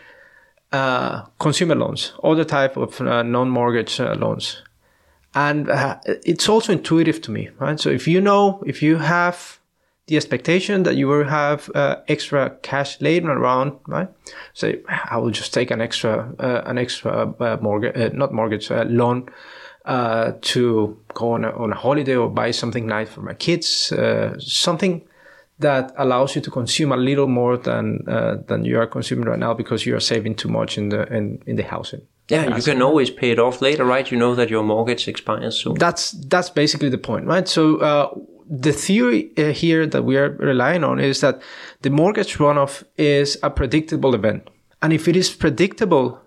Uh, 0.73 1.27
consumer 1.39 1.75
loans, 1.75 2.13
other 2.25 2.45
type 2.45 2.79
of 2.79 2.99
uh, 3.01 3.23
non-mortgage 3.23 4.01
uh, 4.01 4.15
loans, 4.15 4.63
and 5.35 5.69
uh, 5.69 5.99
it's 6.25 6.49
also 6.49 6.73
intuitive 6.73 7.21
to 7.21 7.31
me, 7.31 7.51
right? 7.59 7.79
So 7.79 7.91
if 7.91 8.09
you 8.09 8.23
know, 8.23 8.63
if 8.65 8.83
you 8.83 8.97
have 8.97 9.59
the 10.07 10.17
expectation 10.17 10.85
that 10.85 10.97
you 10.97 11.09
will 11.09 11.25
have 11.25 11.69
uh, 11.75 11.97
extra 12.09 12.57
cash 12.63 12.99
laying 13.03 13.27
around, 13.27 13.73
right? 13.87 14.09
Say, 14.55 14.81
I 14.89 15.19
will 15.19 15.31
just 15.31 15.53
take 15.53 15.71
an 15.71 15.83
extra, 15.83 16.33
uh, 16.39 16.63
an 16.65 16.79
extra 16.79 17.35
mortgage, 17.61 18.15
not 18.15 18.33
mortgage, 18.33 18.71
loan 18.71 19.29
uh, 19.85 20.33
to 20.40 20.99
go 21.14 21.33
on 21.33 21.45
a, 21.45 21.51
on 21.51 21.73
a 21.73 21.75
holiday 21.75 22.16
or 22.16 22.29
buy 22.29 22.51
something 22.51 22.87
nice 22.87 23.09
for 23.09 23.21
my 23.21 23.35
kids, 23.35 23.92
uh, 23.92 24.38
something 24.38 25.03
that 25.59 25.92
allows 25.97 26.35
you 26.35 26.40
to 26.42 26.51
consume 26.51 26.92
a 26.92 26.97
little 26.97 27.27
more 27.27 27.57
than 27.57 28.05
uh, 28.09 28.37
than 28.47 28.64
you 28.64 28.79
are 28.79 28.87
consuming 28.87 29.27
right 29.27 29.38
now 29.38 29.55
because 29.55 29.87
you 29.87 29.95
are 29.97 30.01
saving 30.01 30.35
too 30.35 30.49
much 30.49 30.79
in 30.79 30.90
the 30.90 31.07
in, 31.12 31.42
in 31.47 31.57
the 31.57 31.62
housing. 31.62 32.03
Yeah, 32.29 32.57
you 32.57 32.62
can 32.62 32.81
always 32.81 33.11
pay 33.11 33.31
it 33.31 33.38
off 33.38 33.61
later, 33.61 33.85
right? 33.85 34.11
You 34.11 34.18
know 34.18 34.35
that 34.35 34.49
your 34.49 34.62
mortgage 34.62 35.09
expires 35.09 35.61
soon. 35.61 35.75
That's 35.75 36.12
that's 36.12 36.51
basically 36.51 36.88
the 36.88 36.99
point, 36.99 37.27
right? 37.27 37.49
So 37.49 37.77
uh, 37.79 38.14
the 38.49 38.73
theory 38.73 39.31
uh, 39.37 39.53
here 39.53 39.87
that 39.87 40.05
we 40.05 40.16
are 40.16 40.31
relying 40.31 40.85
on 40.85 41.01
is 41.01 41.21
that 41.21 41.42
the 41.83 41.90
mortgage 41.90 42.38
runoff 42.38 42.85
is 42.97 43.38
a 43.42 43.51
predictable 43.51 44.14
event, 44.14 44.49
and 44.81 44.92
if 44.92 45.09
it 45.09 45.16
is 45.16 45.31
predictable, 45.35 46.21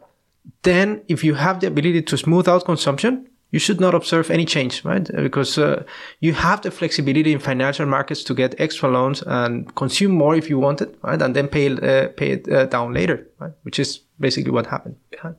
then 0.63 1.01
if 1.07 1.23
you 1.23 1.35
have 1.35 1.59
the 1.59 1.67
ability 1.67 2.01
to 2.01 2.17
smooth 2.17 2.47
out 2.47 2.65
consumption, 2.65 3.27
you 3.51 3.59
should 3.59 3.79
not 3.79 3.95
observe 3.95 4.31
any 4.31 4.45
change, 4.45 4.83
right? 4.83 5.09
Because 5.15 5.57
uh, 5.57 5.83
you 6.19 6.33
have 6.33 6.61
the 6.61 6.71
flexibility 6.71 7.31
in 7.31 7.39
financial 7.39 7.85
markets 7.85 8.23
to 8.23 8.33
get 8.33 8.59
extra 8.59 8.89
loans 8.89 9.23
and 9.25 9.73
consume 9.75 10.11
more 10.11 10.35
if 10.35 10.49
you 10.49 10.59
want 10.59 10.81
it, 10.81 10.97
right? 11.03 11.21
And 11.21 11.35
then 11.35 11.47
pay 11.47 11.67
uh, 11.67 12.09
pay 12.09 12.31
it 12.31 12.51
uh, 12.51 12.65
down 12.65 12.93
later, 12.93 13.27
right? 13.39 13.53
Which 13.63 13.79
is 13.79 14.01
basically 14.19 14.51
what 14.51 14.65
happened. 14.65 14.95
Right? 15.23 15.35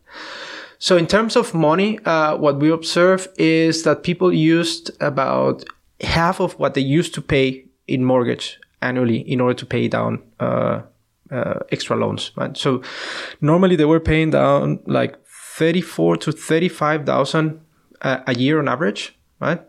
So 0.79 0.97
in 0.97 1.07
terms 1.07 1.37
of 1.37 1.55
money, 1.55 1.99
uh, 2.05 2.37
what 2.37 2.59
we 2.59 2.71
observe 2.71 3.29
is 3.38 3.83
that 3.83 4.03
people 4.03 4.33
used 4.33 4.90
about 5.01 5.64
half 6.01 6.40
of 6.40 6.59
what 6.59 6.75
they 6.75 6.83
used 6.83 7.14
to 7.14 7.23
pay 7.23 7.64
in 7.87 8.05
mortgage 8.05 8.59
annually 8.83 9.19
in 9.19 9.40
order 9.40 9.55
to 9.55 9.66
pay 9.66 9.88
down 9.88 10.23
uh, 10.38 10.83
uh, 11.31 11.61
extra 11.73 11.97
loans, 11.97 12.33
right? 12.37 12.57
So 12.57 12.83
normally 13.40 13.77
they 13.77 13.85
were 13.85 14.01
paying 14.01 14.31
down 14.31 14.81
like 14.87 15.16
34 15.57 16.19
to 16.19 16.33
35,000 16.33 17.61
uh, 18.02 18.18
a 18.26 18.35
year 18.35 18.59
on 18.59 18.68
average, 18.68 19.16
right, 19.40 19.61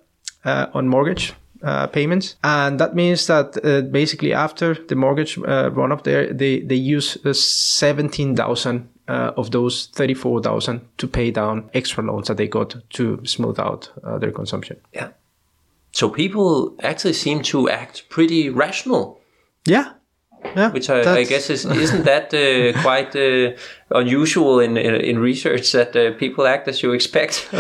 uh, 0.46 0.68
on 0.74 0.88
mortgage 0.88 1.34
uh, 1.64 1.88
payments, 1.88 2.36
and 2.44 2.80
that 2.80 2.96
means 2.96 3.28
that 3.28 3.58
uh, 3.64 3.82
basically 3.82 4.34
after 4.34 4.74
the 4.74 4.96
mortgage 4.96 5.38
uh, 5.40 5.72
run 5.72 5.92
up 5.92 6.04
there, 6.04 6.32
they 6.34 6.62
they 6.62 6.76
use 6.76 7.18
uh, 7.26 7.34
seventeen 7.34 8.36
thousand 8.36 8.90
uh, 9.08 9.32
of 9.38 9.52
those 9.52 9.88
34,000 9.94 10.82
to 10.98 11.08
pay 11.08 11.32
down 11.32 11.70
extra 11.74 12.04
loans 12.04 12.28
that 12.28 12.38
they 12.38 12.48
got 12.48 12.76
to 12.90 13.26
smooth 13.26 13.60
out 13.60 13.90
uh, 14.04 14.18
their 14.18 14.32
consumption. 14.32 14.78
Yeah. 14.94 15.10
So 15.92 16.10
people 16.10 16.76
actually 16.84 17.14
seem 17.14 17.42
to 17.44 17.70
act 17.70 18.10
pretty 18.10 18.50
rational. 18.50 19.22
Yeah. 19.66 19.94
Yeah, 20.58 20.72
which 20.72 20.90
I, 20.90 21.20
I 21.20 21.24
guess 21.24 21.50
is 21.50 21.66
isn't 21.66 22.04
that 22.06 22.34
uh, 22.34 22.82
quite 22.88 23.16
uh, 23.16 23.52
unusual 23.92 24.60
in, 24.60 24.76
in, 24.76 24.96
in 24.96 25.20
research 25.20 25.72
that 25.72 25.96
uh, 25.96 26.18
people 26.18 26.48
act 26.48 26.68
as 26.68 26.82
you 26.82 26.94
expect. 26.94 27.48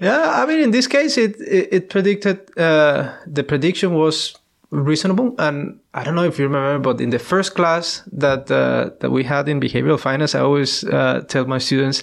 yeah, 0.00 0.42
I 0.42 0.46
mean 0.46 0.60
in 0.60 0.70
this 0.70 0.86
case 0.86 1.16
it 1.16 1.40
it, 1.40 1.68
it 1.72 1.88
predicted 1.88 2.38
uh, 2.58 3.10
the 3.26 3.42
prediction 3.42 3.94
was 3.94 4.34
reasonable. 4.70 5.34
And 5.38 5.80
I 5.94 6.04
don't 6.04 6.14
know 6.14 6.24
if 6.24 6.38
you 6.38 6.44
remember, 6.44 6.78
but 6.78 7.00
in 7.00 7.10
the 7.10 7.18
first 7.18 7.54
class 7.54 8.02
that 8.12 8.50
uh, 8.50 8.90
that 9.00 9.10
we 9.10 9.24
had 9.24 9.48
in 9.48 9.60
behavioral 9.60 9.98
finance, 9.98 10.34
I 10.34 10.40
always 10.40 10.84
uh, 10.84 11.22
tell 11.28 11.46
my 11.46 11.58
students 11.58 12.02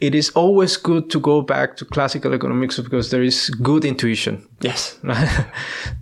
it 0.00 0.14
is 0.14 0.30
always 0.30 0.76
good 0.76 1.08
to 1.10 1.20
go 1.20 1.40
back 1.40 1.76
to 1.76 1.84
classical 1.84 2.34
economics 2.34 2.78
because 2.80 3.10
there 3.10 3.22
is 3.22 3.50
good 3.62 3.84
intuition. 3.84 4.46
Yes, 4.60 4.98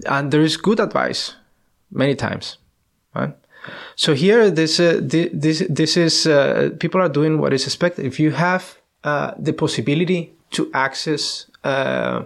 and 0.07 0.33
there 0.33 0.43
is 0.43 0.57
good 0.57 0.81
advice 0.81 1.37
many 1.91 2.15
times, 2.15 2.59
right? 3.15 3.35
So 3.97 4.15
here, 4.15 4.51
this 4.51 4.81
uh, 4.81 5.01
this 5.03 5.63
this 5.69 5.97
is 5.97 6.27
uh, 6.27 6.71
people 6.81 7.01
are 7.01 7.09
doing 7.09 7.39
what 7.39 7.53
is 7.53 7.65
expected. 7.65 8.05
If 8.05 8.19
you 8.19 8.33
have 8.33 8.77
uh, 9.05 9.33
the 9.39 9.53
possibility 9.53 10.33
to 10.51 10.71
access 10.75 11.47
uh, 11.65 12.25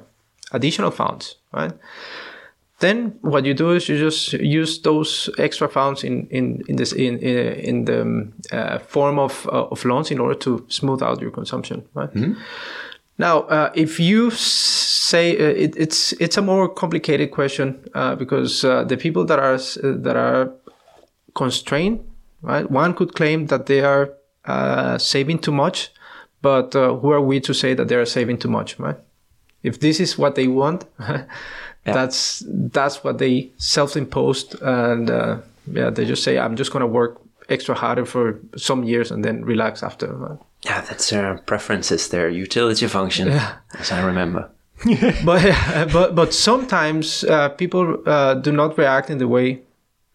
additional 0.52 0.90
funds, 0.90 1.36
right? 1.52 1.72
then 2.80 3.18
what 3.22 3.44
you 3.44 3.54
do 3.54 3.70
is 3.70 3.88
you 3.88 3.98
just 3.98 4.34
use 4.34 4.80
those 4.82 5.30
extra 5.38 5.68
funds 5.68 6.04
in 6.04 6.26
in 6.30 6.62
in 6.68 6.76
this 6.76 6.92
in 6.92 7.18
in, 7.18 7.36
in 7.54 7.84
the 7.84 8.02
um, 8.02 8.32
uh, 8.52 8.78
form 8.78 9.18
of 9.18 9.46
uh, 9.46 9.66
of 9.70 9.84
loans 9.84 10.10
in 10.10 10.18
order 10.20 10.34
to 10.34 10.64
smooth 10.68 11.02
out 11.02 11.20
your 11.20 11.30
consumption 11.30 11.82
right 11.94 12.12
mm-hmm. 12.12 12.34
now 13.18 13.40
uh, 13.42 13.70
if 13.74 13.98
you 13.98 14.30
say 14.30 15.36
uh, 15.38 15.64
it, 15.64 15.74
it's 15.76 16.12
it's 16.20 16.36
a 16.36 16.42
more 16.42 16.68
complicated 16.68 17.30
question 17.30 17.78
uh, 17.94 18.14
because 18.14 18.64
uh, 18.64 18.84
the 18.84 18.96
people 18.96 19.24
that 19.24 19.38
are 19.38 19.56
that 19.82 20.16
are 20.16 20.52
constrained 21.42 22.00
right 22.42 22.70
one 22.70 22.92
could 22.94 23.14
claim 23.14 23.46
that 23.46 23.66
they 23.66 23.80
are 23.80 24.10
saving 24.98 25.38
too 25.38 25.52
much 25.52 25.90
but 26.42 26.72
who 26.74 27.10
are 27.10 27.20
we 27.20 27.40
to 27.40 27.52
say 27.52 27.74
that 27.74 27.88
they 27.88 27.96
are 27.96 28.06
saving 28.06 28.38
too 28.38 28.48
much 28.48 28.78
right 28.78 28.98
if 29.62 29.80
this 29.80 30.00
is 30.00 30.16
what 30.18 30.34
they 30.34 30.48
want 30.48 30.84
yeah. 31.00 31.24
that's 31.84 32.42
that's 32.46 33.04
what 33.04 33.18
they 33.18 33.50
self-imposed 33.58 34.60
and 34.62 35.10
uh, 35.10 35.38
yeah 35.72 35.90
they 35.90 36.04
just 36.04 36.22
say 36.22 36.38
i'm 36.38 36.56
just 36.56 36.72
going 36.72 36.80
to 36.80 36.86
work 36.86 37.20
extra 37.48 37.74
harder 37.74 38.04
for 38.04 38.40
some 38.56 38.84
years 38.84 39.10
and 39.10 39.24
then 39.24 39.44
relax 39.44 39.82
after 39.82 40.38
yeah 40.64 40.80
that's 40.80 41.10
their 41.10 41.38
preferences 41.46 42.08
their 42.08 42.28
utility 42.28 42.86
function 42.86 43.28
yeah. 43.28 43.56
as 43.78 43.92
i 43.92 44.00
remember 44.00 44.50
but 45.24 45.42
but 45.92 46.14
but 46.14 46.34
sometimes 46.34 47.24
uh, 47.24 47.48
people 47.50 48.02
uh, 48.06 48.34
do 48.34 48.52
not 48.52 48.76
react 48.76 49.10
in 49.10 49.18
the 49.18 49.28
way 49.28 49.60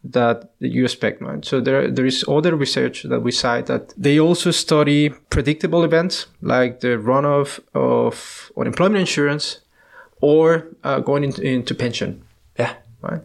that 0.03 0.51
you 0.59 0.83
expect, 0.83 1.21
right? 1.21 1.45
So 1.45 1.61
there 1.61 1.91
there 1.91 2.05
is 2.05 2.25
other 2.27 2.55
research 2.55 3.03
that 3.03 3.21
we 3.21 3.31
cite 3.31 3.65
that 3.67 3.93
they 3.97 4.19
also 4.19 4.51
study 4.51 5.09
predictable 5.29 5.83
events 5.83 6.27
like 6.41 6.79
the 6.79 6.97
runoff 6.97 7.59
of 7.73 8.51
unemployment 8.57 8.99
insurance 8.99 9.59
or 10.21 10.67
uh, 10.83 10.99
going 10.99 11.23
into, 11.23 11.41
into 11.41 11.75
pension. 11.75 12.23
Yeah. 12.57 12.73
Right. 13.01 13.21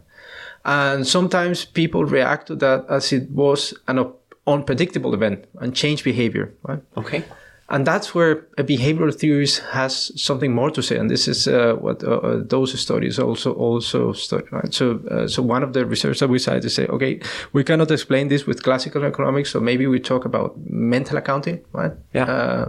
And 0.65 1.07
sometimes 1.07 1.65
people 1.65 2.05
react 2.05 2.47
to 2.47 2.55
that 2.55 2.85
as 2.89 3.13
it 3.13 3.29
was 3.31 3.73
an 3.87 4.11
unpredictable 4.45 5.13
event 5.13 5.45
and 5.61 5.75
change 5.75 6.03
behavior. 6.03 6.53
Right. 6.63 6.81
Okay 6.95 7.23
and 7.69 7.85
that's 7.85 8.15
where 8.15 8.47
a 8.57 8.63
behavioral 8.63 9.13
theories 9.13 9.59
has 9.59 10.11
something 10.21 10.53
more 10.53 10.71
to 10.71 10.81
say 10.81 10.97
and 10.97 11.09
this 11.09 11.27
is 11.27 11.47
uh, 11.47 11.73
what 11.79 12.03
uh, 12.03 12.17
uh, 12.17 12.41
those 12.43 12.79
studies 12.79 13.19
also 13.19 13.53
also 13.53 14.13
study 14.13 14.45
right 14.51 14.73
so 14.73 14.99
uh, 15.11 15.27
so 15.27 15.41
one 15.41 15.63
of 15.63 15.73
the 15.73 15.85
research 15.85 16.19
that 16.19 16.29
we 16.29 16.37
decided 16.37 16.61
to 16.61 16.69
say 16.69 16.85
okay 16.87 17.19
we 17.53 17.63
cannot 17.63 17.91
explain 17.91 18.29
this 18.29 18.45
with 18.45 18.63
classical 18.63 19.03
economics 19.03 19.51
so 19.51 19.59
maybe 19.59 19.85
we 19.87 19.99
talk 19.99 20.25
about 20.25 20.55
mental 20.69 21.17
accounting 21.17 21.59
right 21.73 21.91
yeah 22.13 22.65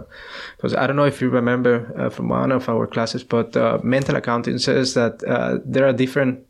because 0.57 0.73
uh, 0.73 0.79
i 0.79 0.87
don't 0.87 0.95
know 0.95 1.05
if 1.05 1.21
you 1.21 1.29
remember 1.29 1.91
uh, 1.97 2.09
from 2.09 2.27
one 2.29 2.51
of 2.51 2.67
our 2.67 2.85
classes 2.85 3.23
but 3.23 3.55
mental 3.83 4.15
accounting 4.15 4.57
says 4.57 4.93
that 4.93 5.19
there 5.65 5.87
are 5.87 5.93
different 5.93 6.45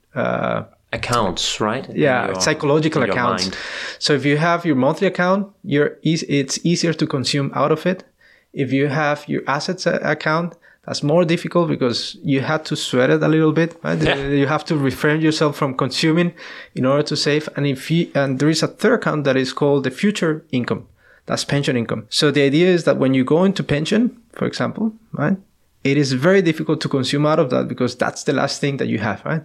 accounts, 0.92 1.62
right? 1.62 1.88
Yeah, 1.94 2.28
your, 2.28 2.42
psychological 2.42 3.04
accounts. 3.04 3.46
Mind. 3.46 3.58
So 4.00 4.14
if 4.14 4.26
you 4.26 4.38
have 4.38 4.66
your 4.66 4.76
monthly 4.76 5.06
account, 5.06 5.54
you're 5.64 5.98
e- 6.02 6.26
it's 6.28 6.60
easier 6.66 6.94
to 6.94 7.06
consume 7.06 7.52
out 7.54 7.72
of 7.72 7.86
it 7.86 8.09
if 8.54 8.72
you 8.72 8.88
have 8.88 9.28
your 9.28 9.42
assets 9.48 9.88
uh, 9.88 10.00
account, 10.02 10.56
that's 10.86 11.04
more 11.04 11.24
difficult 11.24 11.68
because 11.68 12.18
you 12.24 12.42
have 12.42 12.64
to 12.64 12.76
sweat 12.76 13.10
it 13.10 13.22
a 13.22 13.28
little 13.28 13.52
bit. 13.52 13.80
Right? 13.84 14.02
Yeah. 14.02 14.28
You 14.28 14.48
have 14.48 14.66
to 14.66 14.76
refrain 14.76 15.22
yourself 15.22 15.56
from 15.56 15.76
consuming 15.76 16.34
in 16.74 16.86
order 16.86 17.04
to 17.04 17.16
save. 17.16 17.48
And 17.56 17.68
if 17.68 17.92
you, 17.92 18.12
and 18.16 18.40
there 18.40 18.50
is 18.50 18.64
a 18.64 18.68
third 18.68 19.00
account 19.00 19.24
that 19.26 19.38
is 19.38 19.54
called 19.54 19.84
the 19.84 19.92
future 19.92 20.44
income. 20.52 20.88
That's 21.28 21.46
pension 21.46 21.78
income. 21.78 22.08
So 22.10 22.32
the 22.32 22.42
idea 22.42 22.68
is 22.70 22.86
that 22.86 22.98
when 22.98 23.14
you 23.14 23.24
go 23.24 23.44
into 23.44 23.64
pension, 23.64 24.20
for 24.34 24.48
example, 24.48 24.94
right? 25.14 25.38
It 25.84 25.96
is 25.96 26.12
very 26.12 26.42
difficult 26.42 26.82
to 26.82 26.90
consume 26.90 27.26
out 27.26 27.40
of 27.40 27.52
that 27.52 27.68
because 27.68 27.96
that's 27.96 28.24
the 28.24 28.34
last 28.34 28.60
thing 28.60 28.78
that 28.78 28.88
you 28.88 28.98
have, 28.98 29.24
right? 29.24 29.44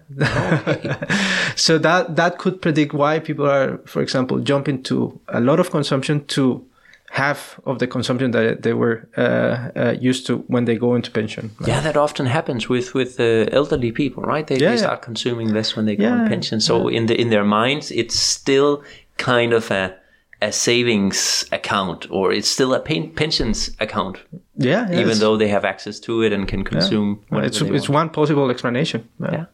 Okay. 0.67 0.97
so 1.57 1.79
that, 1.79 2.17
that 2.17 2.39
could 2.39 2.61
predict 2.63 2.93
why 2.93 3.21
people 3.21 3.47
are, 3.47 3.79
for 3.85 4.03
example, 4.03 4.41
jumping 4.41 4.83
to 4.85 5.21
a 5.29 5.41
lot 5.41 5.61
of 5.61 5.71
consumption 5.71 6.25
to 6.29 6.65
half 7.15 7.61
of 7.65 7.79
the 7.79 7.87
consumption 7.87 8.33
that 8.33 8.63
they 8.63 8.73
were 8.73 9.09
uh, 9.17 9.71
uh, 9.77 9.95
used 10.01 10.27
to 10.27 10.39
when 10.49 10.65
they 10.65 10.77
go 10.77 10.97
into 10.97 11.13
pension. 11.13 11.53
Right? 11.61 11.69
Yeah, 11.69 11.81
that 11.81 11.97
often 11.97 12.27
happens 12.27 12.69
with 12.69 12.93
with 12.93 13.21
uh, 13.21 13.47
elderly 13.53 13.93
people, 13.93 14.25
right? 14.25 14.45
They, 14.47 14.57
yeah, 14.57 14.71
they 14.71 14.79
start 14.79 14.99
yeah. 14.99 15.05
consuming 15.05 15.55
less 15.55 15.77
when 15.77 15.87
they 15.87 15.97
go 15.97 16.05
yeah, 16.05 16.23
on 16.23 16.29
pension. 16.29 16.61
So 16.61 16.89
in 16.89 17.07
the 17.07 17.15
in 17.15 17.31
their 17.31 17.45
minds, 17.45 17.93
it's 17.93 18.19
still 18.19 18.83
kind 19.17 19.53
of 19.53 19.71
a 19.71 19.95
a 20.43 20.51
savings 20.51 21.45
account 21.53 22.11
or 22.11 22.33
it's 22.33 22.49
still 22.49 22.75
a 22.75 22.81
pensions 22.81 23.71
account. 23.79 24.19
Yeah, 24.57 25.01
even 25.01 25.19
though 25.19 25.37
they 25.37 25.49
have 25.49 25.65
access 25.65 26.01
to 26.01 26.23
it 26.25 26.33
and 26.33 26.49
can 26.49 26.65
consume. 26.65 27.21
Yeah. 27.31 27.45
It's 27.45 27.61
it's 27.61 27.89
one 27.89 28.11
possible 28.11 28.51
explanation. 28.51 29.09
yeah. 29.21 29.47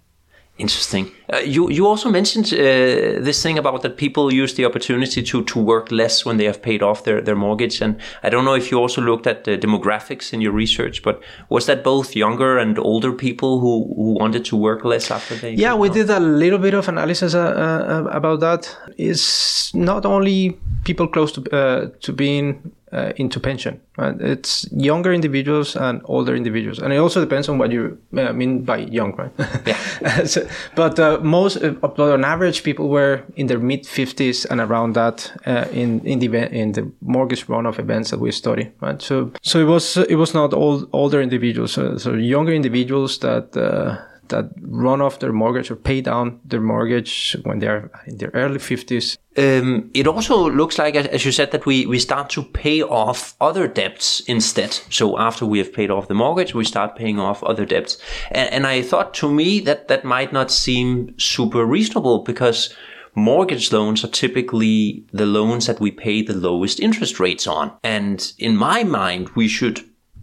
Interesting. 0.61 1.11
Uh, 1.33 1.39
you 1.39 1.71
you 1.71 1.87
also 1.87 2.11
mentioned 2.11 2.53
uh, 2.53 3.25
this 3.25 3.43
thing 3.43 3.59
about 3.59 3.81
that 3.81 3.97
people 3.97 4.31
use 4.31 4.55
the 4.55 4.67
opportunity 4.67 5.23
to 5.23 5.43
to 5.45 5.59
work 5.59 5.91
less 5.91 6.25
when 6.27 6.37
they 6.37 6.45
have 6.45 6.61
paid 6.61 6.83
off 6.83 7.05
their, 7.05 7.23
their 7.23 7.37
mortgage, 7.37 7.81
and 7.81 7.97
I 8.23 8.29
don't 8.29 8.45
know 8.45 8.57
if 8.57 8.71
you 8.71 8.79
also 8.79 9.01
looked 9.01 9.27
at 9.27 9.45
the 9.45 9.57
demographics 9.57 10.35
in 10.35 10.43
your 10.43 10.53
research, 10.53 11.03
but 11.03 11.23
was 11.49 11.65
that 11.65 11.83
both 11.83 12.15
younger 12.15 12.59
and 12.59 12.79
older 12.79 13.13
people 13.13 13.59
who, 13.59 13.95
who 13.97 14.13
wanted 14.21 14.45
to 14.45 14.57
work 14.57 14.85
less 14.85 15.11
after 15.11 15.35
they? 15.35 15.55
Yeah, 15.55 15.75
we 15.75 15.89
off? 15.89 15.95
did 15.95 16.11
a 16.11 16.21
little 16.21 16.59
bit 16.59 16.75
of 16.75 16.89
analysis 16.89 17.35
uh, 17.35 17.39
uh 17.41 18.17
about 18.17 18.41
that. 18.41 18.77
It's 18.99 19.75
not 19.75 20.05
only 20.05 20.59
people 20.85 21.09
close 21.09 21.33
to 21.33 21.41
uh, 21.57 21.89
to 22.01 22.13
being 22.13 22.71
uh, 22.93 23.13
into 23.17 23.41
pension. 23.41 23.81
Right? 23.97 24.21
It's 24.21 24.67
younger 24.73 25.13
individuals 25.13 25.77
and 25.77 26.01
older 26.05 26.35
individuals, 26.35 26.79
and 26.79 26.93
it 26.93 26.97
also 26.97 27.21
depends 27.21 27.49
on 27.49 27.59
what 27.59 27.71
you 27.71 27.99
uh, 28.17 28.33
mean 28.33 28.63
by 28.65 28.79
young, 28.79 29.15
right? 29.17 29.33
Yeah. 29.67 30.25
so, 30.25 30.47
but 30.75 30.99
uh, 30.99 31.19
most, 31.23 31.57
uh, 31.63 31.75
on 31.83 32.25
average, 32.25 32.63
people 32.63 32.89
were 32.89 33.23
in 33.37 33.47
their 33.47 33.59
mid 33.59 33.87
fifties 33.87 34.45
and 34.47 34.61
around 34.61 34.95
that 34.95 35.33
uh, 35.47 35.67
in 35.73 36.01
in 36.05 36.19
the 36.19 36.53
in 36.53 36.73
the 36.73 36.91
mortgage 37.01 37.47
runoff 37.47 37.79
events 37.79 38.11
that 38.11 38.21
we 38.21 38.33
study, 38.33 38.71
right? 38.81 39.01
So 39.03 39.33
so 39.43 39.61
it 39.61 39.67
was 39.67 39.97
it 39.97 40.17
was 40.17 40.35
not 40.35 40.53
all 40.53 40.87
older 40.93 41.21
individuals, 41.21 41.73
so, 41.73 41.97
so 41.99 42.15
younger 42.15 42.53
individuals 42.53 43.19
that 43.19 43.57
uh, 43.57 43.99
that 44.31 44.51
run 44.61 45.01
off 45.01 45.19
their 45.19 45.33
mortgage 45.33 45.71
or 45.71 45.77
pay 45.77 46.01
down 46.01 46.41
their 46.45 46.61
mortgage 46.61 47.37
when 47.45 47.59
they're 47.59 47.91
in 48.07 48.17
their 48.17 48.31
early 48.35 48.59
50s. 48.59 49.17
Um, 49.37 49.91
it 49.95 50.07
also 50.07 50.51
looks 50.51 50.79
like, 50.79 50.97
as 50.97 51.25
you 51.25 51.33
said, 51.33 51.53
that 51.53 51.67
we, 51.67 51.87
we 51.87 51.99
start 51.99 52.31
to 52.31 52.43
pay 52.43 52.83
off 52.83 53.37
other 53.41 53.69
debts 53.69 54.21
instead. 54.21 54.73
So 54.91 55.19
after 55.19 55.47
we 55.47 55.59
have 55.59 55.73
paid 55.73 55.91
off 55.91 56.09
the 56.09 56.15
mortgage, 56.15 56.55
we 56.55 56.65
start 56.65 56.97
paying 56.97 57.21
off 57.21 57.45
other 57.45 57.65
debts. 57.65 57.99
And, 58.31 58.53
and 58.53 58.67
I 58.67 58.83
thought 58.83 59.15
to 59.15 59.33
me 59.33 59.61
that 59.61 59.89
that 59.89 60.05
might 60.05 60.33
not 60.33 60.51
seem 60.51 61.19
super 61.19 61.65
reasonable 61.65 62.21
because 62.21 62.75
mortgage 63.15 63.73
loans 63.73 64.05
are 64.05 64.09
typically 64.09 65.05
the 65.13 65.27
loans 65.27 65.67
that 65.67 65.81
we 65.81 65.91
pay 65.91 66.23
the 66.23 66.35
lowest 66.35 66.81
interest 66.81 67.21
rates 67.21 67.47
on. 67.47 67.73
And 67.85 68.33
in 68.39 68.57
my 68.57 68.85
mind, 68.85 69.31
we 69.31 69.49
should 69.49 69.81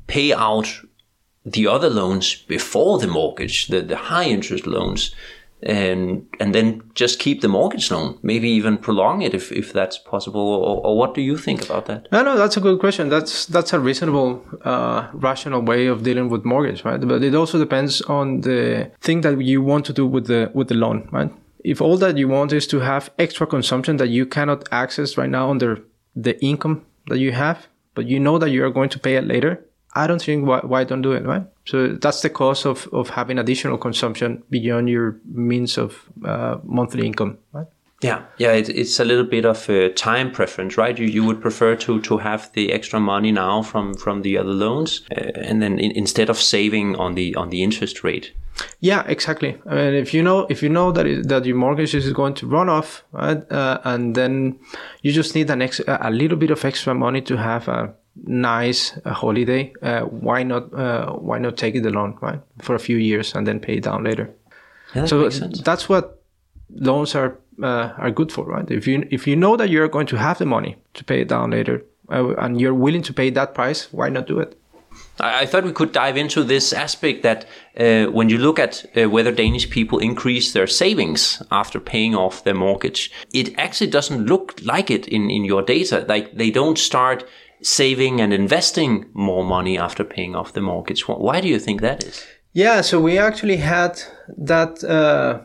pay 0.08 0.34
out 0.34 0.68
the 1.52 1.68
other 1.68 1.90
loans 1.90 2.36
before 2.36 3.00
the 3.00 3.08
mortgage, 3.08 3.68
the, 3.68 3.82
the 3.82 3.96
high 3.96 4.26
interest 4.26 4.68
loans, 4.68 5.16
and 5.64 6.28
and 6.40 6.54
then 6.54 6.84
just 6.94 7.20
keep 7.20 7.42
the 7.42 7.48
mortgage 7.48 7.90
loan, 7.90 8.20
maybe 8.22 8.48
even 8.50 8.78
prolong 8.78 9.24
it 9.24 9.34
if, 9.34 9.52
if 9.52 9.74
that's 9.74 9.98
possible. 9.98 10.42
Or, 10.42 10.86
or 10.86 10.98
what 10.98 11.16
do 11.16 11.22
you 11.22 11.38
think 11.38 11.64
about 11.64 11.86
that? 11.86 12.08
No, 12.12 12.22
no, 12.24 12.38
that's 12.38 12.58
a 12.58 12.62
good 12.62 12.80
question. 12.80 13.10
That's 13.10 13.46
that's 13.46 13.74
a 13.74 13.80
reasonable, 13.80 14.44
uh, 14.64 15.08
rational 15.14 15.62
way 15.62 15.88
of 15.88 16.04
dealing 16.04 16.30
with 16.30 16.46
mortgage, 16.46 16.84
right? 16.86 17.00
But 17.00 17.24
it 17.24 17.34
also 17.34 17.58
depends 17.58 18.02
on 18.02 18.42
the 18.42 18.92
thing 19.02 19.22
that 19.22 19.42
you 19.42 19.62
want 19.62 19.86
to 19.86 19.94
do 19.94 20.06
with 20.06 20.28
the 20.28 20.52
with 20.54 20.68
the 20.68 20.76
loan, 20.76 21.10
right? 21.12 21.32
If 21.64 21.82
all 21.82 21.98
that 21.98 22.18
you 22.18 22.28
want 22.28 22.54
is 22.54 22.68
to 22.68 22.80
have 22.80 23.10
extra 23.18 23.48
consumption 23.48 23.98
that 23.98 24.10
you 24.10 24.26
cannot 24.26 24.68
access 24.72 25.18
right 25.18 25.30
now 25.30 25.50
under 25.50 25.80
the 26.16 26.40
income 26.44 26.86
that 27.08 27.20
you 27.20 27.32
have, 27.32 27.68
but 27.96 28.06
you 28.06 28.20
know 28.20 28.38
that 28.38 28.52
you 28.52 28.64
are 28.64 28.70
going 28.70 28.90
to 28.90 29.00
pay 29.00 29.16
it 29.16 29.26
later, 29.26 29.66
I 29.98 30.08
don't 30.08 30.22
think 30.22 30.46
why, 30.46 30.60
why 30.60 30.84
don't 30.84 31.02
do 31.02 31.14
it, 31.14 31.26
right? 31.26 31.44
So 31.66 31.88
that's 31.88 32.22
the 32.22 32.30
cost 32.30 32.66
of, 32.66 32.88
of 32.94 33.10
having 33.10 33.40
additional 33.40 33.78
consumption 33.78 34.44
beyond 34.50 34.90
your 34.90 35.20
means 35.26 35.78
of 35.78 36.10
uh, 36.24 36.58
monthly 36.64 37.06
income, 37.06 37.38
right? 37.52 37.68
Yeah, 38.02 38.22
yeah, 38.38 38.52
it, 38.52 38.70
it's 38.70 39.00
a 39.00 39.06
little 39.06 39.26
bit 39.26 39.44
of 39.44 39.68
a 39.70 39.90
time 39.90 40.32
preference, 40.32 40.78
right? 40.78 40.98
You, 40.98 41.08
you 41.08 41.26
would 41.26 41.42
prefer 41.42 41.76
to 41.78 42.00
to 42.02 42.18
have 42.20 42.52
the 42.54 42.72
extra 42.72 43.00
money 43.00 43.32
now 43.32 43.64
from 43.64 43.96
from 43.96 44.22
the 44.22 44.38
other 44.38 44.54
loans, 44.54 45.02
uh, 45.12 45.32
and 45.34 45.64
then 45.64 45.80
in, 45.80 45.92
instead 45.92 46.30
of 46.30 46.38
saving 46.38 46.96
on 46.96 47.16
the 47.16 47.34
on 47.36 47.50
the 47.50 47.64
interest 47.64 48.04
rate. 48.04 48.34
Yeah, 48.80 49.04
exactly. 49.08 49.58
I 49.66 49.76
mean, 49.76 49.94
if 49.96 50.14
you 50.14 50.22
know 50.22 50.46
if 50.48 50.62
you 50.62 50.70
know 50.70 50.92
that 50.92 51.08
it, 51.08 51.28
that 51.30 51.46
your 51.46 51.56
mortgage 51.56 51.96
is 51.96 52.14
going 52.14 52.36
to 52.36 52.48
run 52.48 52.70
off, 52.70 53.04
right, 53.14 53.52
uh, 53.52 53.80
and 53.84 54.14
then 54.14 54.60
you 55.02 55.12
just 55.12 55.34
need 55.34 55.50
an 55.50 55.64
ex- 55.64 55.82
a 55.88 56.12
little 56.12 56.38
bit 56.38 56.52
of 56.52 56.64
extra 56.64 56.94
money 56.94 57.22
to 57.22 57.38
have 57.38 57.68
a 57.68 57.96
nice 58.26 58.98
uh, 59.06 59.14
holiday, 59.14 59.74
uh, 59.82 60.02
why 60.02 60.44
not 60.44 60.74
uh, 60.74 61.12
why 61.14 61.40
not 61.40 61.58
take 61.58 61.82
the 61.82 61.90
loan 61.90 62.18
right 62.22 62.40
for 62.62 62.76
a 62.76 62.80
few 62.80 62.98
years 62.98 63.36
and 63.36 63.46
then 63.46 63.60
pay 63.60 63.78
it 63.78 63.84
down 63.84 64.04
later? 64.04 64.30
Yeah, 64.96 65.02
that 65.02 65.10
so 65.10 65.30
sense. 65.30 65.62
that's 65.62 65.90
what 65.90 66.22
loans 66.70 67.16
are 67.16 67.38
uh, 67.62 67.94
are 67.98 68.12
good 68.12 68.32
for, 68.32 68.46
right? 68.46 68.70
If 68.70 68.88
you 68.88 69.08
if 69.12 69.28
you 69.28 69.36
know 69.36 69.58
that 69.58 69.70
you're 69.70 69.88
going 69.88 70.08
to 70.08 70.18
have 70.18 70.38
the 70.38 70.46
money 70.46 70.76
to 70.94 71.04
pay 71.04 71.22
it 71.22 71.28
down 71.28 71.52
later, 71.52 71.84
uh, 72.10 72.34
and 72.36 72.60
you're 72.60 72.74
willing 72.74 73.04
to 73.04 73.14
pay 73.14 73.30
that 73.32 73.54
price, 73.54 73.92
why 73.92 74.10
not 74.10 74.28
do 74.28 74.40
it? 74.40 74.58
I, 75.20 75.42
I 75.42 75.46
thought 75.46 75.64
we 75.64 75.72
could 75.72 75.92
dive 75.92 76.18
into 76.18 76.44
this 76.44 76.74
aspect 76.74 77.24
that 77.24 77.46
uh, 77.78 78.12
when 78.12 78.30
you 78.30 78.38
look 78.38 78.60
at 78.60 78.86
uh, 78.96 79.10
whether 79.10 79.32
Danish 79.32 79.70
people 79.70 80.00
increase 80.00 80.54
their 80.54 80.68
savings 80.68 81.42
after 81.52 81.80
paying 81.80 82.16
off 82.16 82.44
their 82.44 82.56
mortgage, 82.56 83.12
it 83.34 83.58
actually 83.58 83.90
doesn't 83.90 84.26
look 84.26 84.60
like 84.64 84.92
it 84.92 85.08
in, 85.08 85.30
in 85.30 85.44
your 85.46 85.62
data. 85.62 86.06
Like 86.08 86.36
they 86.36 86.52
don't 86.52 86.78
start 86.78 87.26
saving 87.62 88.22
and 88.22 88.34
investing 88.34 89.06
more 89.14 89.44
money 89.44 89.78
after 89.78 90.04
paying 90.04 90.36
off 90.36 90.54
the 90.54 90.62
mortgage. 90.62 91.08
Why 91.08 91.42
do 91.42 91.48
you 91.48 91.60
think 91.60 91.82
that 91.82 92.04
is? 92.04 92.26
Yeah, 92.54 92.82
so 92.82 93.00
we 93.00 93.18
actually 93.18 93.58
had 93.58 94.02
that 94.38 94.84
uh, 94.84 95.42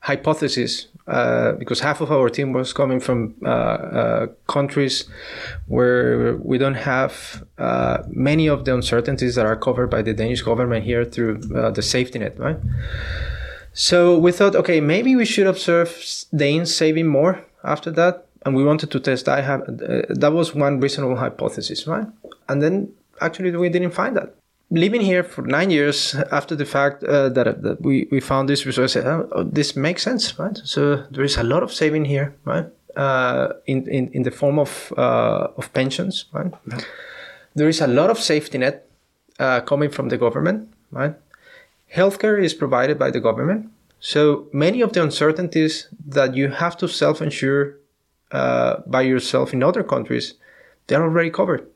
hypothesis 0.00 0.88
uh, 1.06 1.52
because 1.52 1.80
half 1.80 2.00
of 2.00 2.10
our 2.10 2.28
team 2.28 2.52
was 2.52 2.72
coming 2.72 3.00
from 3.00 3.34
uh, 3.44 3.48
uh, 3.48 4.26
countries 4.48 5.08
where 5.66 6.36
we 6.36 6.58
don't 6.58 6.74
have 6.74 7.44
uh, 7.58 7.98
many 8.08 8.48
of 8.48 8.64
the 8.64 8.74
uncertainties 8.74 9.34
that 9.36 9.46
are 9.46 9.56
covered 9.56 9.88
by 9.88 10.02
the 10.02 10.12
Danish 10.12 10.42
government 10.42 10.84
here 10.84 11.04
through 11.04 11.40
uh, 11.54 11.70
the 11.70 11.82
safety 11.82 12.18
net, 12.18 12.38
right? 12.38 12.58
So 13.72 14.18
we 14.18 14.32
thought, 14.32 14.56
okay, 14.56 14.80
maybe 14.80 15.14
we 15.14 15.24
should 15.24 15.46
observe 15.46 15.90
Danes 16.34 16.74
saving 16.74 17.06
more 17.06 17.44
after 17.62 17.90
that, 17.92 18.25
and 18.46 18.54
we 18.54 18.64
wanted 18.64 18.92
to 18.92 19.00
test 19.00 19.26
that. 19.26 19.42
that 20.08 20.32
was 20.32 20.54
one 20.54 20.78
reasonable 20.78 21.16
hypothesis, 21.16 21.86
right? 21.88 22.06
And 22.48 22.62
then 22.62 22.92
actually 23.20 23.50
we 23.56 23.68
didn't 23.68 23.90
find 23.90 24.16
that 24.16 24.36
living 24.70 25.00
here 25.00 25.24
for 25.24 25.42
nine 25.42 25.70
years 25.70 26.14
after 26.30 26.54
the 26.54 26.64
fact 26.64 27.02
uh, 27.02 27.28
that, 27.30 27.62
that 27.62 27.80
we, 27.82 28.06
we 28.12 28.20
found 28.20 28.48
this 28.48 28.64
resource, 28.64 28.92
said, 28.92 29.04
oh, 29.06 29.42
this 29.42 29.74
makes 29.74 30.02
sense, 30.02 30.38
right? 30.38 30.58
So 30.64 31.04
there 31.10 31.24
is 31.24 31.36
a 31.36 31.42
lot 31.42 31.64
of 31.64 31.72
saving 31.72 32.04
here, 32.04 32.36
right? 32.44 32.66
Uh, 32.96 33.52
in, 33.66 33.88
in, 33.88 34.10
in 34.12 34.22
the 34.22 34.30
form 34.30 34.60
of, 34.60 34.92
uh, 34.96 35.48
of 35.56 35.72
pensions, 35.72 36.26
right? 36.32 36.52
Yeah. 36.68 36.78
There 37.56 37.68
is 37.68 37.80
a 37.80 37.88
lot 37.88 38.10
of 38.10 38.18
safety 38.18 38.58
net 38.58 38.88
uh, 39.40 39.60
coming 39.60 39.90
from 39.90 40.08
the 40.08 40.16
government, 40.16 40.72
right? 40.92 41.14
Healthcare 41.94 42.42
is 42.42 42.54
provided 42.54 42.96
by 42.96 43.10
the 43.10 43.20
government. 43.20 43.70
So 43.98 44.46
many 44.52 44.82
of 44.82 44.92
the 44.92 45.02
uncertainties 45.02 45.88
that 46.06 46.36
you 46.36 46.48
have 46.48 46.76
to 46.78 46.88
self-insure 46.88 47.76
uh, 48.36 48.82
by 48.86 49.02
yourself 49.02 49.52
in 49.52 49.62
other 49.62 49.82
countries, 49.82 50.34
they're 50.86 51.02
already 51.02 51.30
covered 51.30 51.66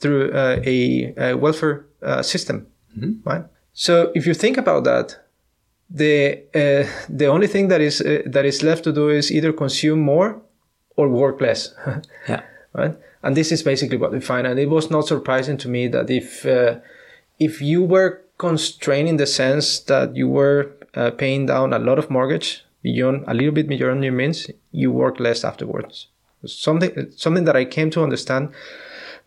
through 0.00 0.32
uh, 0.32 0.60
a, 0.64 1.14
a, 1.16 1.36
welfare 1.36 1.86
uh, 2.02 2.22
system, 2.22 2.66
mm-hmm. 2.96 3.28
right? 3.28 3.44
So 3.72 4.10
if 4.14 4.26
you 4.26 4.34
think 4.34 4.56
about 4.56 4.84
that, 4.84 5.16
the 5.90 6.42
uh, 6.54 6.84
the 7.08 7.26
only 7.26 7.46
thing 7.46 7.68
that 7.68 7.80
is 7.80 8.00
uh, 8.00 8.22
that 8.26 8.44
is 8.44 8.62
left 8.62 8.84
to 8.84 8.92
do 8.92 9.08
is 9.08 9.30
either 9.30 9.52
consume 9.52 10.00
more 10.00 10.42
or 10.96 11.08
work 11.08 11.40
less. 11.40 11.74
yeah. 12.28 12.42
Right. 12.74 12.94
And 13.22 13.36
this 13.36 13.52
is 13.52 13.62
basically 13.62 13.96
what 13.96 14.12
we 14.12 14.20
find. 14.20 14.46
And 14.46 14.58
it 14.58 14.68
was 14.68 14.90
not 14.90 15.06
surprising 15.06 15.56
to 15.58 15.68
me 15.68 15.88
that 15.88 16.10
if 16.10 16.44
uh, 16.44 16.80
if 17.38 17.62
you 17.62 17.82
were 17.82 18.20
constrained 18.38 19.08
in 19.08 19.16
the 19.16 19.26
sense 19.26 19.80
that 19.80 20.14
you 20.14 20.28
were 20.28 20.72
uh, 20.94 21.10
paying 21.12 21.46
down 21.46 21.72
a 21.72 21.78
lot 21.78 21.98
of 21.98 22.10
mortgage 22.10 22.64
beyond 22.82 23.24
a 23.26 23.34
little 23.34 23.52
bit 23.52 23.68
beyond 23.68 24.04
your 24.04 24.12
means, 24.12 24.50
you 24.72 24.92
work 24.92 25.20
less 25.20 25.44
afterwards. 25.44 26.08
Something 26.46 27.12
something 27.16 27.44
that 27.44 27.56
I 27.56 27.64
came 27.64 27.90
to 27.90 28.02
understand 28.02 28.50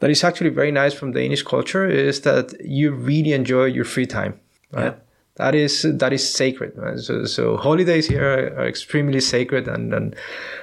that 0.01 0.09
is 0.09 0.23
actually 0.23 0.49
very 0.49 0.71
nice 0.71 0.93
from 0.93 1.11
Danish 1.11 1.43
culture 1.43 1.87
is 1.87 2.21
that 2.21 2.53
you 2.63 2.91
really 2.91 3.33
enjoy 3.33 3.65
your 3.65 3.85
free 3.85 4.07
time. 4.07 4.39
Right? 4.71 4.85
Yeah. 4.85 4.93
That 5.35 5.55
is 5.55 5.81
that 5.83 6.11
is 6.13 6.27
sacred. 6.27 6.73
Right? 6.75 6.99
So, 6.99 7.25
so 7.25 7.57
holidays 7.57 8.07
here 8.07 8.23
are, 8.23 8.59
are, 8.59 8.67
extremely 8.67 9.21
sacred 9.21 9.67
and, 9.67 9.93
and 9.93 10.15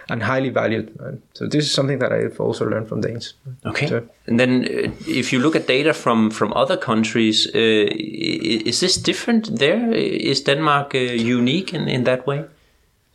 and 0.08 0.22
highly 0.22 0.50
valued. 0.50 0.94
Right? 1.00 1.18
So 1.34 1.46
this 1.46 1.64
is 1.64 1.72
something 1.72 1.98
that 2.00 2.12
I've 2.12 2.40
also 2.40 2.66
learned 2.66 2.88
from 2.88 3.00
Danes. 3.00 3.34
Okay. 3.64 3.86
So, 3.86 4.02
and 4.26 4.38
then, 4.38 4.64
uh, 4.64 4.90
if 5.06 5.32
you 5.32 5.38
look 5.38 5.56
at 5.56 5.66
data 5.66 5.94
from 5.94 6.30
from 6.30 6.52
other 6.52 6.76
countries, 6.76 7.46
uh, 7.54 7.86
is 7.94 8.80
this 8.80 8.96
different 8.96 9.58
there? 9.58 9.92
Is 9.92 10.42
Denmark 10.42 10.94
uh, 10.94 10.98
unique 10.98 11.72
in, 11.74 11.88
in 11.88 12.04
that 12.04 12.26
way? 12.26 12.44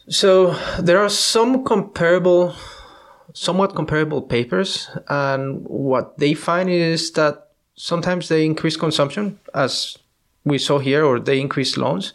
So 0.09 0.55
there 0.79 0.99
are 0.99 1.09
some 1.09 1.63
comparable 1.63 2.53
somewhat 3.33 3.75
comparable 3.75 4.21
papers, 4.21 4.89
and 5.07 5.65
what 5.65 6.17
they 6.19 6.33
find 6.33 6.69
is 6.69 7.11
that 7.13 7.47
sometimes 7.75 8.29
they 8.29 8.45
increase 8.45 8.77
consumption, 8.77 9.39
as 9.53 9.97
we 10.45 10.57
saw 10.57 10.79
here, 10.79 11.03
or 11.03 11.19
they 11.19 11.39
increase 11.39 11.77
loans, 11.77 12.13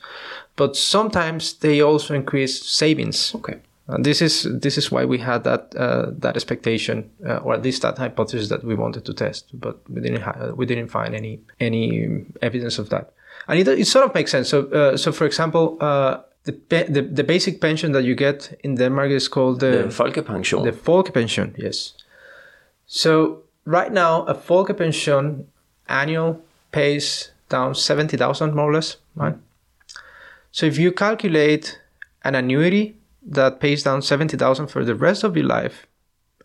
but 0.57 0.77
sometimes 0.77 1.55
they 1.55 1.81
also 1.81 2.15
increase 2.15 2.65
savings. 2.65 3.35
Okay. 3.35 3.59
And 3.89 4.05
this 4.05 4.21
is 4.21 4.47
this 4.61 4.77
is 4.77 4.93
why 4.93 5.07
we 5.07 5.19
had 5.19 5.45
that 5.45 5.75
uh, 5.75 6.11
that 6.19 6.37
expectation, 6.37 7.11
uh, 7.27 7.39
or 7.39 7.55
at 7.55 7.63
least 7.63 7.83
that 7.83 7.97
hypothesis 7.97 8.49
that 8.51 8.63
we 8.63 8.75
wanted 8.75 9.05
to 9.07 9.15
test, 9.15 9.49
but 9.59 9.79
we 9.89 10.03
didn't 10.03 10.21
ha- 10.21 10.53
we 10.55 10.67
didn't 10.67 10.89
find 10.89 11.15
any 11.15 11.41
any 11.59 12.27
evidence 12.43 12.79
of 12.79 12.91
that. 12.91 13.13
And 13.49 13.59
it, 13.59 13.67
it 13.67 13.87
sort 13.87 14.05
of 14.05 14.15
makes 14.15 14.31
sense. 14.31 14.51
So 14.51 14.67
uh, 14.67 14.97
so 14.99 15.11
for 15.11 15.25
example, 15.25 15.79
the, 16.49 16.85
the, 16.89 17.03
the 17.03 17.25
basic 17.25 17.61
pension 17.61 17.93
that 17.93 18.05
you 18.05 18.15
get 18.15 18.59
in 18.65 18.77
Denmark 18.77 19.11
is 19.11 19.29
called 19.29 19.61
the, 19.61 19.71
the 19.71 19.89
Folkepension. 19.89 20.65
The 20.65 20.73
Folkepension, 20.73 21.57
yes. 21.59 21.95
So 22.87 23.43
right 23.65 23.93
now, 23.93 24.23
a 24.25 24.35
Folkepension 24.35 25.45
annual 25.89 26.41
pays 26.73 27.31
down 27.49 27.75
70,000 27.75 28.55
more 28.55 28.71
or 28.71 28.75
less, 28.75 28.97
right? 29.15 29.37
So 30.51 30.67
if 30.67 30.79
you 30.79 30.93
calculate 30.93 31.79
an 32.25 32.35
annuity 32.35 32.97
that 33.23 33.61
pays 33.61 33.83
down 33.83 34.03
70,000 34.03 34.69
for 34.69 34.85
the 34.85 34.95
rest 34.95 35.25
of 35.25 35.37
your 35.37 35.47
life 35.47 35.87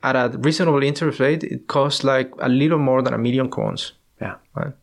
at 0.02 0.16
a 0.16 0.38
reasonable 0.38 0.84
interest 0.84 1.20
rate, 1.20 1.44
it 1.44 1.68
costs 1.68 2.04
like 2.04 2.32
a 2.40 2.50
little 2.50 2.78
more 2.80 3.02
than 3.02 3.14
a 3.14 3.18
million 3.18 3.50
crowns. 3.50 3.94
Yeah. 4.22 4.36
Right? 4.54 4.74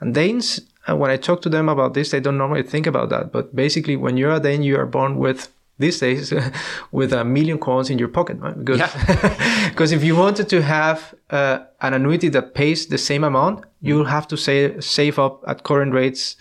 And 0.00 0.14
Danes 0.14 0.60
and 0.86 1.00
when 1.00 1.10
I 1.10 1.16
talk 1.16 1.42
to 1.42 1.48
them 1.48 1.68
about 1.68 1.94
this, 1.94 2.10
they 2.10 2.20
don't 2.20 2.38
normally 2.38 2.62
think 2.62 2.86
about 2.86 3.08
that. 3.10 3.32
But 3.32 3.54
basically, 3.54 3.96
when 3.96 4.16
you're 4.16 4.32
a 4.32 4.40
Dane, 4.40 4.62
you 4.62 4.78
are 4.78 4.86
born 4.86 5.16
with 5.16 5.52
these 5.78 5.98
days 5.98 6.32
with 6.92 7.12
a 7.12 7.24
million 7.24 7.58
crowns 7.58 7.90
in 7.90 7.98
your 7.98 8.08
pocket, 8.08 8.38
right? 8.40 8.58
Because 8.58 8.78
yeah. 8.78 9.68
because 9.70 9.92
if 9.92 10.02
you 10.02 10.16
wanted 10.16 10.48
to 10.48 10.62
have 10.62 11.14
uh, 11.30 11.58
an 11.80 11.94
annuity 11.94 12.28
that 12.30 12.54
pays 12.54 12.86
the 12.86 12.98
same 12.98 13.24
amount, 13.24 13.64
you'll 13.80 14.06
have 14.06 14.26
to 14.28 14.36
say, 14.36 14.80
save 14.80 15.18
up 15.18 15.42
at 15.46 15.64
current 15.64 15.92
rates, 15.92 16.36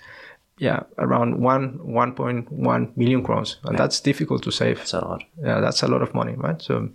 yeah, 0.57 0.83
around 0.97 1.41
one 1.41 1.79
one 1.83 2.13
point 2.13 2.51
one 2.51 2.93
million 2.95 3.23
crowns, 3.23 3.57
and 3.63 3.73
yeah. 3.73 3.77
that's 3.77 3.99
difficult 3.99 4.43
to 4.43 4.51
save. 4.51 4.77
That's 4.77 4.93
a 4.93 4.99
lot. 4.99 5.23
Yeah, 5.43 5.59
that's 5.59 5.83
a 5.83 5.87
lot 5.87 6.01
of 6.01 6.13
money, 6.13 6.33
right? 6.33 6.61
So. 6.61 6.89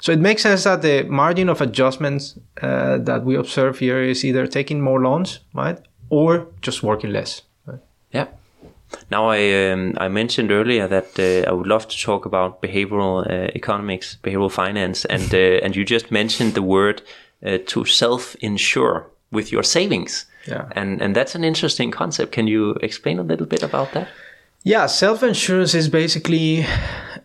So 0.00 0.10
it 0.10 0.18
makes 0.18 0.42
sense 0.42 0.64
that 0.64 0.82
the 0.82 1.04
margin 1.04 1.48
of 1.48 1.60
adjustments 1.60 2.36
uh, 2.60 2.98
that 2.98 3.24
we 3.24 3.36
observe 3.36 3.78
here 3.78 4.02
is 4.02 4.24
either 4.24 4.48
taking 4.48 4.80
more 4.80 5.00
loans, 5.00 5.38
right, 5.54 5.78
or 6.10 6.46
just 6.60 6.82
working 6.82 7.12
less. 7.12 7.42
Right? 7.66 7.80
Yeah. 8.12 8.26
Now 9.10 9.30
I 9.30 9.70
um, 9.70 9.94
I 9.96 10.08
mentioned 10.08 10.50
earlier 10.50 10.88
that 10.88 11.18
uh, 11.18 11.50
I 11.50 11.52
would 11.52 11.66
love 11.66 11.88
to 11.88 11.96
talk 11.96 12.26
about 12.26 12.62
behavioral 12.62 13.28
uh, 13.28 13.50
economics, 13.54 14.18
behavioral 14.22 14.50
finance, 14.50 15.04
and 15.04 15.34
uh, 15.42 15.64
and 15.64 15.76
you 15.76 15.84
just 15.84 16.10
mentioned 16.10 16.54
the 16.54 16.62
word 16.62 17.02
uh, 17.44 17.58
to 17.66 17.84
self-insure 17.84 19.06
with 19.30 19.52
your 19.52 19.64
savings. 19.64 20.26
Yeah. 20.46 20.68
And 20.76 21.02
and 21.02 21.16
that's 21.16 21.34
an 21.34 21.44
interesting 21.44 21.90
concept. 21.90 22.32
Can 22.32 22.46
you 22.46 22.76
explain 22.82 23.18
a 23.18 23.22
little 23.22 23.46
bit 23.46 23.62
about 23.62 23.92
that? 23.92 24.08
Yeah, 24.66 24.86
self-insurance 24.86 25.74
is 25.74 25.90
basically 25.90 26.64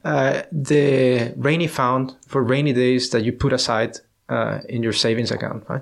uh, 0.04 0.42
the 0.52 1.34
rainy 1.38 1.68
fund 1.68 2.14
for 2.28 2.44
rainy 2.44 2.74
days 2.74 3.10
that 3.12 3.24
you 3.24 3.32
put 3.32 3.54
aside 3.54 3.98
uh, 4.28 4.60
in 4.68 4.84
your 4.84 4.92
savings 4.92 5.32
account, 5.32 5.64
right? 5.70 5.82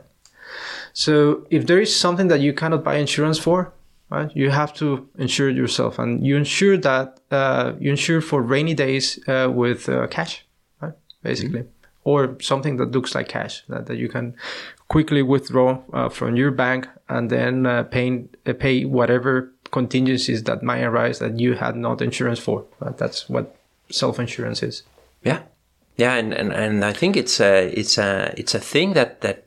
So 0.98 1.46
if 1.52 1.68
there 1.68 1.80
is 1.80 1.96
something 1.96 2.28
that 2.30 2.40
you 2.40 2.54
cannot 2.54 2.84
buy 2.84 2.96
insurance 2.96 3.38
for, 3.38 3.72
right, 4.10 4.36
you 4.36 4.50
have 4.50 4.74
to 4.78 5.08
insure 5.20 5.48
yourself, 5.48 6.00
and 6.00 6.26
you 6.26 6.36
insure 6.36 6.76
that 6.76 7.20
uh, 7.30 7.74
you 7.80 7.92
insure 7.92 8.20
for 8.20 8.42
rainy 8.42 8.74
days 8.74 9.20
uh, 9.28 9.48
with 9.54 9.88
uh, 9.90 10.08
cash, 10.08 10.44
right, 10.82 10.94
basically, 11.22 11.60
mm-hmm. 11.60 12.10
or 12.10 12.36
something 12.42 12.78
that 12.78 12.94
looks 12.94 13.14
like 13.14 13.28
cash 13.28 13.64
that, 13.70 13.86
that 13.86 13.98
you 13.98 14.10
can 14.10 14.34
quickly 14.88 15.22
withdraw 15.22 15.80
uh, 15.94 16.10
from 16.10 16.36
your 16.36 16.50
bank 16.50 16.88
and 17.10 17.30
then 17.30 17.68
uh, 17.68 17.84
pay, 17.84 18.26
uh, 18.48 18.54
pay 18.54 18.84
whatever 18.84 19.54
contingencies 19.70 20.46
that 20.46 20.64
might 20.64 20.82
arise 20.82 21.20
that 21.20 21.40
you 21.40 21.54
had 21.54 21.76
not 21.76 22.02
insurance 22.02 22.40
for. 22.40 22.66
that's 22.98 23.30
what 23.30 23.56
self-insurance 23.92 24.64
is. 24.64 24.82
Yeah. 25.24 25.44
Yeah, 25.96 26.16
and, 26.16 26.34
and, 26.34 26.52
and 26.52 26.84
I 26.84 26.94
think 26.94 27.16
it's 27.16 27.40
a 27.40 27.68
it's 27.70 27.98
a 27.98 28.34
it's 28.38 28.54
a 28.54 28.60
thing 28.60 28.94
that, 28.94 29.22
that 29.22 29.47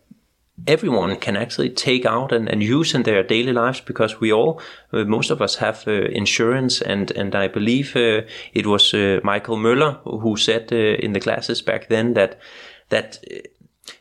everyone 0.67 1.17
can 1.17 1.37
actually 1.37 1.71
take 1.71 2.07
out 2.07 2.33
and, 2.33 2.49
and 2.49 2.63
use 2.63 2.95
in 2.95 3.03
their 3.03 3.23
daily 3.23 3.53
lives 3.53 3.81
because 3.81 4.21
we 4.21 4.33
all, 4.33 4.61
uh, 4.93 5.05
most 5.05 5.31
of 5.31 5.41
us 5.41 5.57
have 5.57 5.87
uh, 5.87 5.93
insurance. 5.93 6.81
And, 6.81 7.11
and 7.13 7.35
I 7.35 7.49
believe 7.49 7.97
uh, 7.97 8.23
it 8.53 8.67
was 8.67 8.95
uh, 8.95 9.21
Michael 9.23 9.57
Møller 9.57 10.01
who 10.05 10.37
said 10.37 10.73
uh, 10.73 10.77
in 10.77 11.13
the 11.13 11.21
classes 11.21 11.63
back 11.63 11.89
then 11.89 12.15
that, 12.15 12.39
that 12.89 13.19
uh, 13.31 13.37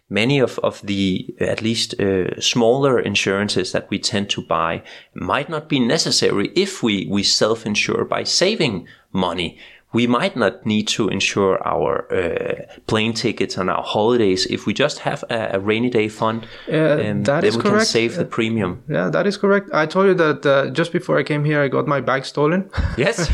many 0.09 0.39
of, 0.39 0.59
of 0.59 0.81
the 0.81 1.33
at 1.39 1.61
least 1.61 1.95
smaller 2.39 2.99
insurances 2.99 3.71
that 3.71 3.89
we 3.89 3.99
tend 3.99 4.29
to 4.29 4.41
buy 4.41 4.81
might 5.13 5.49
not 5.49 5.69
be 5.69 5.79
necessary 5.79 6.51
if 6.55 6.81
we, 6.81 7.07
we 7.09 7.23
self-insure 7.23 8.05
by 8.05 8.23
saving 8.23 8.87
money 9.11 9.57
we 9.91 10.05
might 10.05 10.35
not 10.35 10.65
need 10.65 10.87
to 10.87 11.09
insure 11.09 11.59
our 11.65 12.11
uh, 12.13 12.61
plane 12.85 13.13
tickets 13.13 13.57
and 13.57 13.69
our 13.71 13.81
holidays 13.81 14.45
if 14.45 14.67
we 14.67 14.73
just 14.73 14.99
have 14.99 15.23
a, 15.31 15.49
a 15.53 15.59
rainy 15.59 15.89
day 15.89 16.07
fund. 16.07 16.45
Uh, 16.71 16.77
um, 16.77 17.23
that 17.23 17.43
is 17.43 17.57
we 17.57 17.63
correct. 17.63 17.77
can 17.77 17.85
save 17.85 18.15
the 18.15 18.25
premium. 18.25 18.83
Yeah, 18.87 19.09
that 19.09 19.25
is 19.25 19.35
correct. 19.35 19.69
I 19.73 19.87
told 19.87 20.05
you 20.05 20.13
that 20.13 20.45
uh, 20.45 20.69
just 20.69 20.91
before 20.91 21.17
I 21.17 21.23
came 21.23 21.43
here, 21.43 21.61
I 21.61 21.69
got 21.69 21.87
my 21.87 22.01
bike 22.01 22.25
stolen. 22.25 22.69
Yes. 22.97 23.29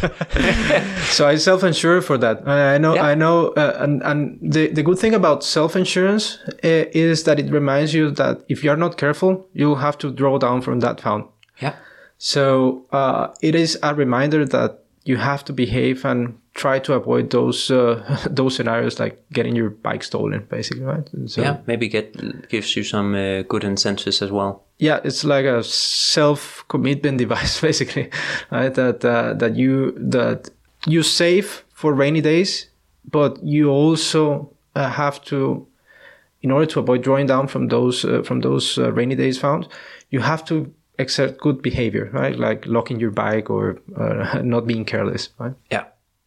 so 1.13 1.28
I 1.28 1.36
self-insure 1.36 2.02
for 2.02 2.18
that. 2.20 2.48
I 2.48 2.78
know. 2.78 2.96
Yeah. 2.96 3.06
I 3.06 3.15
know. 3.15 3.50
Uh, 3.50 3.78
and 3.82 4.02
and 4.04 4.39
the 4.41 4.68
the 4.68 4.84
good 4.84 4.98
thing 4.98 5.13
about 5.13 5.44
self-insurance 5.44 6.39
uh, 6.63 6.86
is 6.94 7.26
that 7.26 7.38
it 7.38 7.52
reminds 7.52 7.94
you 7.94 8.12
that 8.12 8.44
if 8.48 8.63
you 8.63 8.72
are 8.72 8.78
not 8.78 8.98
careful, 8.98 9.46
you'll 9.54 9.82
have 9.84 9.98
to 9.98 10.12
draw 10.12 10.38
down 10.38 10.62
from 10.62 10.80
that 10.80 11.02
fund. 11.02 11.26
Yeah. 11.62 11.76
So 12.18 12.86
uh, 12.94 13.34
it 13.41 13.56
is 13.56 13.78
a 13.84 13.94
reminder 13.94 14.46
that 14.46 14.85
you 15.06 15.18
have 15.18 15.46
to 15.46 15.54
behave 15.54 16.04
and 16.04 16.38
try 16.56 16.80
to 16.80 16.94
avoid 16.94 17.30
those 17.30 17.72
uh, 17.72 18.28
those 18.30 18.56
scenarios 18.56 19.00
like 19.00 19.24
getting 19.32 19.56
your 19.56 19.70
bike 19.70 20.04
stolen 20.04 20.46
basically 20.50 20.84
right? 20.84 21.10
So, 21.28 21.41
yeah 21.41 21.58
maybe 21.68 21.88
get 21.88 22.50
gives 22.50 22.76
you 22.76 22.84
some 22.84 23.15
uh, 23.15 23.44
good 23.44 23.63
incentives 23.63 24.22
as 24.22 24.32
well. 24.32 24.63
Yeah 24.80 25.00
it's 25.04 25.24
like 25.24 25.46
a 25.46 25.63
self 25.63 26.65
commitment 26.68 27.18
device 27.24 27.62
basically 27.62 28.10
right? 28.52 28.74
That 28.74 29.06
uh, 29.06 29.34
that 29.36 29.56
you 29.56 29.94
that 29.98 30.50
you 30.88 31.04
save 31.04 31.63
for 31.70 31.94
rainy 31.94 32.22
days 32.22 32.70
but 33.10 33.41
you 33.44 33.70
also 33.70 34.52
uh, 34.76 34.89
have 34.89 35.24
to 35.26 35.68
in 36.41 36.52
order 36.52 36.65
to 36.65 36.80
avoid 36.80 37.04
drawing 37.04 37.28
down 37.28 37.48
from 37.48 37.68
those 37.68 38.04
uh, 38.06 38.24
from 38.24 38.41
those 38.41 38.78
uh, 38.78 38.91
rainy 38.91 39.15
days 39.15 39.38
found 39.38 39.68
you 40.10 40.20
have 40.20 40.44
to 40.46 40.74
exert 40.98 41.38
good 41.38 41.62
behavior 41.62 42.10
right 42.14 42.38
like 42.38 42.66
locking 42.66 43.00
your 43.00 43.12
bike 43.12 43.50
or 43.50 43.80
not 44.44 44.66
being 44.68 44.86
careless 44.86 45.30
right 45.40 45.54
yeah 45.72 45.86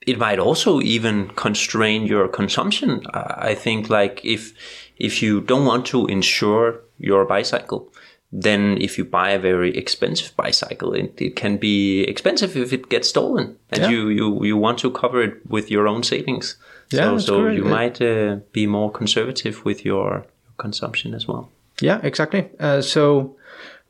it 0.09 0.19
might 0.19 0.39
also 0.39 0.81
even 0.81 1.29
constrain 1.37 2.07
your 2.07 2.29
consumption. 2.29 3.03
I 3.13 3.55
think 3.55 3.91
like 3.91 4.21
if 4.25 4.55
if 4.97 5.23
you 5.23 5.41
don't 5.43 5.67
want 5.67 5.85
to 5.87 6.07
insure 6.07 6.81
your 6.99 7.27
bicycle, 7.27 7.93
then 8.33 8.79
if 8.81 8.97
you 8.97 9.05
buy 9.05 9.31
a 9.31 9.39
very 9.39 9.77
expensive 9.77 10.35
bicycle, 10.35 10.95
it, 10.95 11.21
it 11.21 11.37
can 11.37 11.59
be 11.59 12.03
expensive 12.05 12.57
if 12.57 12.73
it 12.73 12.89
gets 12.89 13.09
stolen, 13.11 13.57
and 13.71 13.83
yeah. 13.83 13.91
you, 13.91 14.09
you 14.09 14.45
you 14.45 14.57
want 14.57 14.79
to 14.79 14.91
cover 14.91 15.23
it 15.23 15.35
with 15.47 15.71
your 15.71 15.87
own 15.87 16.03
savings. 16.03 16.57
Yeah, 16.91 17.19
so 17.19 17.19
so 17.19 17.49
you 17.49 17.65
might 17.65 18.01
uh, 18.01 18.37
be 18.53 18.67
more 18.67 18.91
conservative 18.91 19.65
with 19.65 19.85
your, 19.85 20.11
your 20.11 20.25
consumption 20.57 21.15
as 21.15 21.29
well. 21.29 21.51
Yeah, 21.83 22.01
exactly. 22.03 22.49
Uh, 22.59 22.81
so 22.81 23.37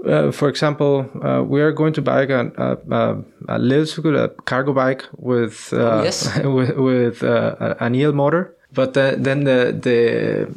uh, 0.07 0.31
for 0.31 0.49
example, 0.49 1.11
uh, 1.23 1.43
we 1.43 1.61
are 1.61 1.73
going 1.73 1.93
to 1.95 2.03
buy 2.03 2.23
a, 2.23 2.47
a, 2.57 3.17
a 3.49 3.59
little 3.59 4.17
a 4.17 4.29
cargo 4.29 4.73
bike 4.73 5.05
with 5.17 5.73
uh, 5.73 5.77
oh, 5.77 6.03
yes. 6.03 6.39
with, 6.45 6.77
with 6.77 7.23
uh, 7.23 7.75
an 7.81 7.95
EL 7.95 8.13
motor, 8.13 8.55
but 8.73 8.95
the, 8.95 9.17
then 9.19 9.45
the 9.45 9.73
the 9.73 10.49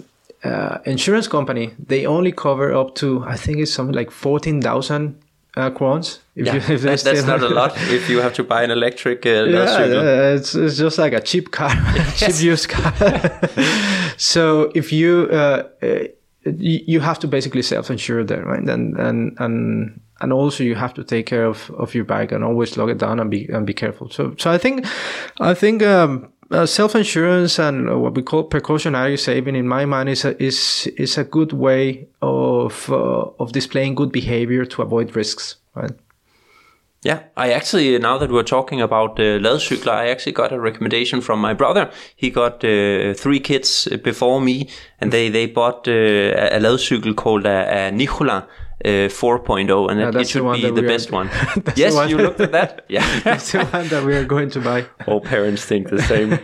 uh, 0.47 0.79
insurance 0.85 1.27
company 1.27 1.71
they 1.87 2.05
only 2.05 2.31
cover 2.31 2.73
up 2.73 2.95
to 2.95 3.23
I 3.25 3.35
think 3.35 3.59
it's 3.59 3.73
something 3.73 3.95
like 3.95 4.11
fourteen 4.11 4.61
thousand 4.61 5.19
uh, 5.57 5.71
crowns. 5.71 6.19
If 6.35 6.45
yeah, 6.45 6.53
you, 6.53 6.59
if 6.75 6.81
that, 6.81 7.01
that's 7.01 7.25
not 7.25 7.41
a 7.41 7.49
lot 7.49 7.73
if 7.89 8.09
you 8.09 8.19
have 8.19 8.33
to 8.35 8.43
buy 8.43 8.63
an 8.63 8.71
electric 8.71 9.25
uh, 9.25 9.43
yeah, 9.45 10.33
it's, 10.35 10.55
it's 10.55 10.77
just 10.77 10.97
like 10.97 11.13
a 11.13 11.19
cheap 11.19 11.51
car, 11.51 11.71
cheap 12.15 12.39
used 12.39 12.69
car. 12.69 12.93
so 14.17 14.71
if 14.75 14.93
you 14.93 15.27
uh, 15.31 15.63
you 16.43 16.99
have 16.99 17.19
to 17.19 17.27
basically 17.27 17.61
self-insure 17.61 18.23
there, 18.23 18.43
right? 18.45 18.67
And 18.67 18.97
and 18.99 19.37
and 19.39 20.01
and 20.21 20.33
also 20.33 20.63
you 20.63 20.75
have 20.75 20.93
to 20.95 21.03
take 21.03 21.25
care 21.25 21.45
of, 21.45 21.71
of 21.71 21.95
your 21.95 22.05
bike 22.05 22.31
and 22.31 22.43
always 22.43 22.77
lock 22.77 22.89
it 22.89 22.97
down 22.97 23.19
and 23.19 23.29
be 23.29 23.47
and 23.47 23.65
be 23.65 23.73
careful. 23.73 24.09
So 24.09 24.33
so 24.37 24.51
I 24.51 24.57
think 24.57 24.85
I 25.39 25.53
think 25.53 25.83
um, 25.83 26.31
uh, 26.51 26.65
self-insurance 26.65 27.59
and 27.59 28.01
what 28.01 28.15
we 28.15 28.21
call 28.21 28.43
precautionary 28.43 29.17
saving 29.17 29.55
in 29.55 29.67
my 29.67 29.85
mind 29.85 30.09
is 30.09 30.25
a, 30.25 30.41
is 30.43 30.87
is 30.97 31.17
a 31.17 31.23
good 31.23 31.53
way 31.53 32.07
of 32.21 32.89
uh, 32.89 33.25
of 33.39 33.51
displaying 33.51 33.95
good 33.95 34.11
behavior 34.11 34.65
to 34.65 34.81
avoid 34.81 35.15
risks, 35.15 35.57
right? 35.75 35.91
Yeah, 37.03 37.23
I 37.35 37.51
actually 37.51 37.97
now 37.97 38.19
that 38.19 38.29
we're 38.29 38.43
talking 38.43 38.79
about 38.79 39.19
uh, 39.19 39.39
ladcykler, 39.39 39.91
I 39.91 40.09
actually 40.09 40.33
got 40.33 40.51
a 40.51 40.59
recommendation 40.59 41.19
from 41.19 41.41
my 41.41 41.53
brother. 41.53 41.89
He 42.15 42.29
got 42.29 42.63
uh, 42.63 43.15
three 43.15 43.39
kids 43.39 43.87
before 44.03 44.39
me, 44.39 44.69
and 44.99 45.11
they 45.11 45.29
they 45.29 45.47
bought 45.47 45.87
uh, 45.87 45.91
a 45.91 46.59
ladcykel 46.59 47.15
called 47.15 47.45
a, 47.45 47.87
a 47.87 47.91
Nihola. 47.91 48.47
Uh, 48.83 49.07
4.0 49.07 49.91
and 49.91 49.99
yeah, 49.99 50.09
it, 50.09 50.15
it 50.15 50.27
should 50.27 50.43
the 50.43 50.53
be 50.53 50.71
the 50.71 50.81
best 50.81 51.09
are, 51.09 51.17
one. 51.17 51.29
yes, 51.75 51.93
you 52.09 52.17
looked 52.17 52.39
at 52.39 52.51
that. 52.51 52.83
Yeah, 52.89 53.19
that's 53.19 53.51
the 53.51 53.63
one 53.65 53.87
that 53.89 54.03
we 54.03 54.15
are 54.15 54.25
going 54.25 54.49
to 54.49 54.59
buy. 54.59 54.87
All 55.07 55.21
parents 55.21 55.63
think 55.63 55.89
the 55.89 56.01
same, 56.01 56.39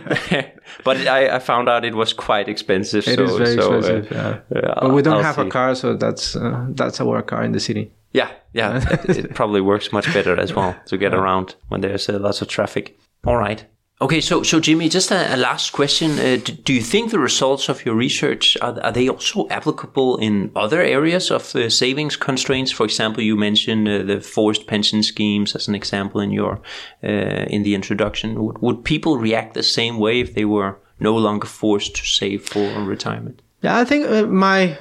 but 0.84 0.96
I, 1.08 1.34
I, 1.34 1.38
found 1.40 1.68
out 1.68 1.84
it 1.84 1.96
was 1.96 2.12
quite 2.12 2.48
expensive. 2.48 3.08
It 3.08 3.16
so, 3.16 3.24
is 3.24 3.36
very 3.38 3.56
so, 3.56 3.72
uh, 3.72 3.78
expensive. 3.78 4.12
yeah, 4.12 4.74
but 4.80 4.92
we 4.92 5.02
don't 5.02 5.16
I'll 5.16 5.22
have 5.24 5.34
see. 5.34 5.48
a 5.48 5.50
car, 5.50 5.74
so 5.74 5.96
that's 5.96 6.36
uh, 6.36 6.66
that's 6.70 7.00
our 7.00 7.22
car 7.22 7.42
in 7.42 7.50
the 7.50 7.58
city. 7.58 7.90
Yeah, 8.12 8.30
yeah, 8.52 8.86
it, 8.90 9.16
it, 9.18 9.34
probably 9.34 9.60
works 9.60 9.92
much 9.92 10.12
better 10.14 10.38
as 10.38 10.54
well 10.54 10.74
to 10.86 10.96
get 10.96 11.14
around 11.14 11.56
when 11.68 11.82
there's 11.82 12.08
uh, 12.08 12.18
lots 12.18 12.40
of 12.42 12.48
traffic. 12.48 12.98
All 13.24 13.36
right. 13.36 13.64
Okay, 14.00 14.20
so 14.20 14.44
so 14.44 14.60
Jimmy, 14.60 14.88
just 14.88 15.10
a, 15.10 15.34
a 15.34 15.36
last 15.36 15.72
question: 15.72 16.12
uh, 16.12 16.38
do, 16.42 16.52
do, 16.52 16.72
you 16.72 16.80
think 16.80 17.10
the 17.10 17.18
results 17.18 17.68
of 17.68 17.84
your 17.84 17.96
research 17.96 18.56
are, 18.62 18.80
are 18.80 18.92
they 18.92 19.08
also 19.08 19.48
applicable 19.48 20.18
in 20.18 20.52
other 20.54 20.80
areas 20.80 21.32
of 21.32 21.52
the 21.52 21.68
savings 21.68 22.16
constraints? 22.16 22.70
For 22.70 22.84
example, 22.84 23.24
you 23.24 23.36
mentioned 23.36 23.88
uh, 23.88 24.04
the 24.04 24.20
forced 24.20 24.68
pension 24.68 25.02
schemes 25.02 25.56
as 25.56 25.66
an 25.66 25.74
example 25.74 26.20
in 26.20 26.30
your 26.30 26.60
uh, 27.02 27.46
in 27.50 27.64
the 27.64 27.74
introduction. 27.74 28.40
Would, 28.44 28.58
would 28.62 28.84
people 28.84 29.18
react 29.18 29.54
the 29.54 29.64
same 29.64 29.98
way 29.98 30.20
if 30.20 30.34
they 30.34 30.44
were 30.44 30.78
no 31.00 31.16
longer 31.16 31.48
forced 31.48 31.96
to 31.96 32.06
save 32.06 32.48
for 32.48 32.68
retirement? 32.84 33.42
Yeah, 33.62 33.78
I 33.78 33.84
think 33.84 34.06
uh, 34.06 34.26
my 34.26 34.78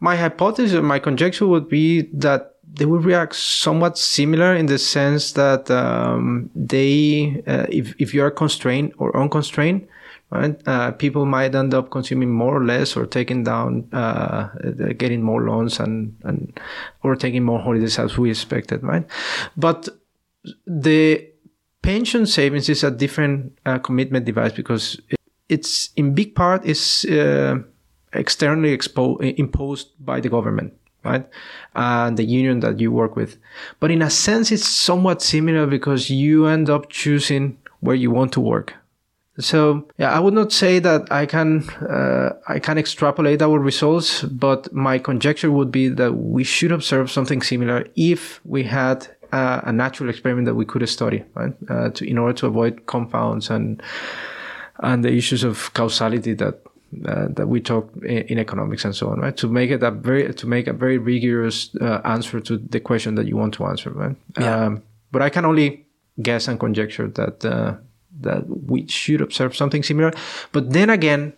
my 0.00 0.16
hypothesis, 0.16 0.80
my 0.82 0.98
conjecture 0.98 1.46
would 1.46 1.68
be 1.68 2.02
that 2.12 2.56
they 2.78 2.84
will 2.84 3.00
react 3.00 3.34
somewhat 3.34 3.98
similar 3.98 4.54
in 4.54 4.66
the 4.66 4.78
sense 4.78 5.32
that 5.32 5.68
um, 5.70 6.48
they, 6.54 7.42
uh, 7.46 7.66
if, 7.68 7.94
if 7.98 8.14
you 8.14 8.22
are 8.22 8.30
constrained 8.30 8.92
or 8.98 9.14
unconstrained, 9.16 9.86
right, 10.30 10.56
uh, 10.66 10.92
people 10.92 11.26
might 11.26 11.54
end 11.56 11.74
up 11.74 11.90
consuming 11.90 12.30
more 12.30 12.56
or 12.56 12.64
less 12.64 12.96
or 12.96 13.04
taking 13.04 13.42
down, 13.42 13.88
uh, 13.92 14.48
getting 14.96 15.22
more 15.22 15.42
loans 15.42 15.80
and, 15.80 16.16
and, 16.22 16.58
or 17.02 17.16
taking 17.16 17.42
more 17.42 17.58
holidays 17.58 17.98
as 17.98 18.16
we 18.16 18.30
expected, 18.30 18.80
right? 18.84 19.04
But 19.56 19.88
the 20.64 21.28
pension 21.82 22.26
savings 22.26 22.68
is 22.68 22.84
a 22.84 22.92
different 22.92 23.58
uh, 23.66 23.78
commitment 23.80 24.24
device 24.24 24.52
because 24.52 25.00
it's 25.48 25.90
in 25.96 26.14
big 26.14 26.36
part 26.36 26.64
is 26.64 27.04
uh, 27.06 27.56
externally 28.12 28.76
expo- 28.76 29.20
imposed 29.36 29.90
by 29.98 30.20
the 30.20 30.28
government 30.28 30.74
right? 31.04 31.26
And 31.74 32.16
the 32.16 32.24
union 32.24 32.60
that 32.60 32.80
you 32.80 32.92
work 32.92 33.16
with. 33.16 33.36
But 33.80 33.90
in 33.90 34.02
a 34.02 34.10
sense, 34.10 34.52
it's 34.52 34.68
somewhat 34.68 35.22
similar 35.22 35.66
because 35.66 36.10
you 36.10 36.46
end 36.46 36.68
up 36.70 36.90
choosing 36.90 37.58
where 37.80 37.96
you 37.96 38.10
want 38.10 38.32
to 38.32 38.40
work. 38.40 38.74
So 39.40 39.86
yeah, 39.98 40.10
I 40.10 40.18
would 40.18 40.34
not 40.34 40.52
say 40.52 40.80
that 40.80 41.12
I 41.12 41.24
can 41.24 41.68
uh, 41.70 42.30
I 42.48 42.58
can 42.58 42.76
extrapolate 42.76 43.40
our 43.40 43.58
results, 43.58 44.22
but 44.24 44.72
my 44.72 44.98
conjecture 44.98 45.50
would 45.50 45.70
be 45.70 45.88
that 45.90 46.12
we 46.12 46.42
should 46.42 46.72
observe 46.72 47.08
something 47.08 47.40
similar 47.42 47.86
if 47.94 48.40
we 48.44 48.64
had 48.64 49.06
uh, 49.32 49.60
a 49.62 49.72
natural 49.72 50.10
experiment 50.10 50.46
that 50.46 50.56
we 50.56 50.64
could 50.64 50.88
study, 50.88 51.22
right? 51.34 51.54
Uh, 51.68 51.90
to, 51.90 52.04
in 52.04 52.18
order 52.18 52.32
to 52.32 52.46
avoid 52.46 52.86
compounds 52.86 53.48
and 53.48 53.80
and 54.80 55.04
the 55.04 55.12
issues 55.12 55.44
of 55.44 55.72
causality 55.74 56.34
that 56.34 56.60
uh, 57.04 57.28
that 57.30 57.48
we 57.48 57.60
talk 57.60 57.92
in, 58.02 58.18
in, 58.28 58.38
economics 58.38 58.84
and 58.84 58.96
so 58.96 59.08
on, 59.08 59.20
right? 59.20 59.36
To 59.36 59.48
make 59.48 59.70
it 59.70 59.82
a 59.82 59.90
very 59.90 60.32
to 60.32 60.46
make 60.46 60.66
a 60.66 60.72
very 60.72 60.96
rigorous 60.96 61.74
uh, 61.80 62.00
answer 62.04 62.40
to 62.40 62.56
the 62.56 62.80
question 62.80 63.14
that 63.16 63.26
you 63.26 63.36
want 63.36 63.54
to 63.54 63.66
answer, 63.66 63.90
right? 63.90 64.16
Yeah. 64.38 64.66
Um, 64.66 64.82
but 65.12 65.20
I 65.20 65.28
can 65.28 65.44
only 65.44 65.86
guess 66.22 66.48
and 66.48 66.58
conjecture 66.58 67.08
that 67.08 67.44
uh, 67.44 67.74
that 68.20 68.44
we 68.48 68.86
should 68.86 69.20
observe 69.20 69.54
something 69.54 69.82
similar. 69.82 70.12
But 70.52 70.72
then 70.72 70.90
again, 70.90 71.34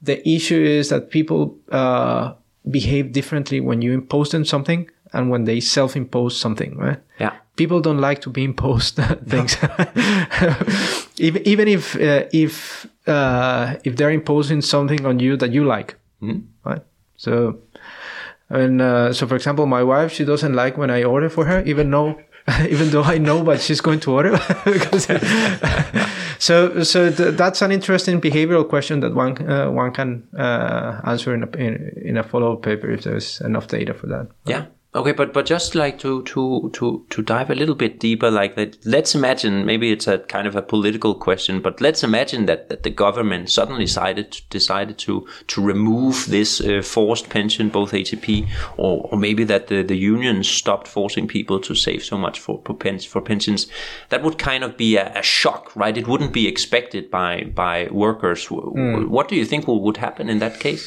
the 0.00 0.26
issue 0.28 0.62
is 0.62 0.88
that 0.90 1.10
people 1.10 1.56
uh, 1.70 2.34
behave 2.70 3.12
differently 3.12 3.60
when 3.60 3.82
you 3.82 3.92
impose 3.92 4.30
them 4.30 4.44
something 4.44 4.88
and 5.12 5.30
when 5.30 5.44
they 5.44 5.60
self-impose 5.60 6.38
something, 6.38 6.76
right? 6.76 6.98
Yeah. 7.18 7.36
People 7.56 7.80
don't 7.80 8.00
like 8.00 8.20
to 8.22 8.30
be 8.30 8.44
imposed 8.44 8.96
things, 9.26 9.56
even 11.18 11.46
even 11.46 11.68
if 11.68 11.96
uh, 11.96 12.24
if 12.32 12.86
uh, 13.06 13.74
if 13.84 13.96
they're 13.96 14.10
imposing 14.14 14.62
something 14.62 15.04
on 15.06 15.18
you 15.20 15.36
that 15.36 15.50
you 15.52 15.64
like, 15.64 15.96
Mhm. 16.22 16.42
right? 16.64 16.82
So, 17.16 17.58
and 18.50 18.80
uh, 18.82 19.12
so 19.12 19.26
for 19.26 19.36
example, 19.36 19.66
my 19.66 19.82
wife 19.82 20.12
she 20.12 20.24
doesn't 20.24 20.54
like 20.54 20.76
when 20.78 20.90
I 20.90 21.04
order 21.04 21.28
for 21.30 21.44
her, 21.46 21.62
even 21.64 21.90
though 21.90 22.20
even 22.68 22.90
though 22.90 23.04
I 23.04 23.18
know 23.18 23.42
what 23.42 23.60
she's 23.60 23.80
going 23.80 24.00
to 24.00 24.12
order. 24.12 24.32
Because- 24.64 25.06
so 26.38 26.82
so 26.82 27.10
th- 27.10 27.36
that's 27.36 27.62
an 27.62 27.70
interesting 27.72 28.20
behavioral 28.20 28.68
question 28.68 29.00
that 29.00 29.14
one 29.14 29.36
uh, 29.48 29.70
one 29.70 29.92
can 29.92 30.22
uh, 30.36 31.00
answer 31.04 31.34
in 31.34 31.42
a 31.42 31.48
in, 31.56 31.92
in 32.04 32.16
a 32.16 32.22
follow 32.22 32.52
up 32.54 32.62
paper 32.62 32.90
if 32.90 33.02
there's 33.02 33.40
enough 33.40 33.66
data 33.68 33.94
for 33.94 34.06
that. 34.08 34.26
Yeah. 34.46 34.64
Okay, 34.94 35.12
but 35.12 35.32
but 35.32 35.46
just 35.46 35.74
like 35.74 35.98
to 36.00 36.22
to 36.24 36.68
to 36.74 37.06
to 37.08 37.22
dive 37.22 37.48
a 37.50 37.54
little 37.54 37.74
bit 37.74 37.98
deeper, 37.98 38.30
like 38.30 38.56
that. 38.56 38.76
Let's 38.84 39.14
imagine 39.14 39.64
maybe 39.64 39.90
it's 39.90 40.06
a 40.06 40.18
kind 40.18 40.46
of 40.46 40.54
a 40.54 40.60
political 40.60 41.14
question, 41.14 41.60
but 41.62 41.80
let's 41.80 42.04
imagine 42.04 42.44
that, 42.44 42.68
that 42.68 42.82
the 42.82 42.90
government 42.90 43.48
suddenly 43.48 43.84
decided 43.84 44.42
decided 44.50 44.98
to 44.98 45.26
to 45.46 45.62
remove 45.62 46.26
this 46.26 46.60
uh, 46.60 46.82
forced 46.84 47.30
pension, 47.30 47.70
both 47.70 47.92
ATP, 47.92 48.46
or, 48.76 49.08
or 49.10 49.16
maybe 49.16 49.44
that 49.44 49.68
the, 49.68 49.82
the 49.82 49.96
unions 49.96 50.46
stopped 50.46 50.86
forcing 50.86 51.26
people 51.26 51.58
to 51.60 51.74
save 51.74 52.04
so 52.04 52.18
much 52.18 52.38
for 52.38 52.60
for, 52.66 52.74
pens, 52.74 53.06
for 53.06 53.22
pensions. 53.22 53.68
That 54.10 54.22
would 54.22 54.36
kind 54.36 54.62
of 54.62 54.76
be 54.76 54.96
a, 54.98 55.10
a 55.18 55.22
shock, 55.22 55.74
right? 55.74 55.96
It 55.96 56.06
wouldn't 56.06 56.34
be 56.34 56.46
expected 56.46 57.10
by 57.10 57.44
by 57.54 57.88
workers. 57.90 58.46
W- 58.48 59.08
What 59.08 59.28
do 59.28 59.36
you 59.36 59.46
think 59.46 59.66
will, 59.66 59.80
would 59.80 59.96
happen 59.96 60.28
in 60.28 60.38
that 60.40 60.60
case? 60.60 60.84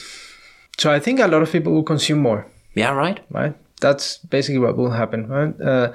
So 0.77 0.91
I 0.91 0.99
think 0.99 1.19
a 1.19 1.27
lot 1.27 1.41
of 1.41 1.51
people 1.51 1.73
will 1.73 1.83
consume 1.83 2.19
more. 2.19 2.45
Yeah, 2.75 2.91
right. 2.91 3.19
right? 3.31 3.55
That's 3.85 4.17
basically 4.17 4.61
what 4.65 4.77
will 4.77 4.89
happen, 4.91 5.27
right? 5.27 5.53
Uh, 5.61 5.93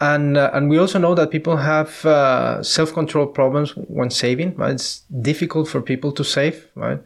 and 0.00 0.36
uh, 0.36 0.50
and 0.54 0.70
we 0.70 0.78
also 0.78 0.98
know 0.98 1.14
that 1.14 1.30
people 1.30 1.56
have 1.56 2.04
uh, 2.06 2.62
self 2.62 2.92
control 2.92 3.26
problems 3.26 3.70
when 3.98 4.10
saving. 4.10 4.54
Right? 4.56 4.74
It's 4.74 5.00
difficult 5.30 5.66
for 5.68 5.80
people 5.82 6.12
to 6.12 6.24
save, 6.24 6.56
right? 6.76 7.00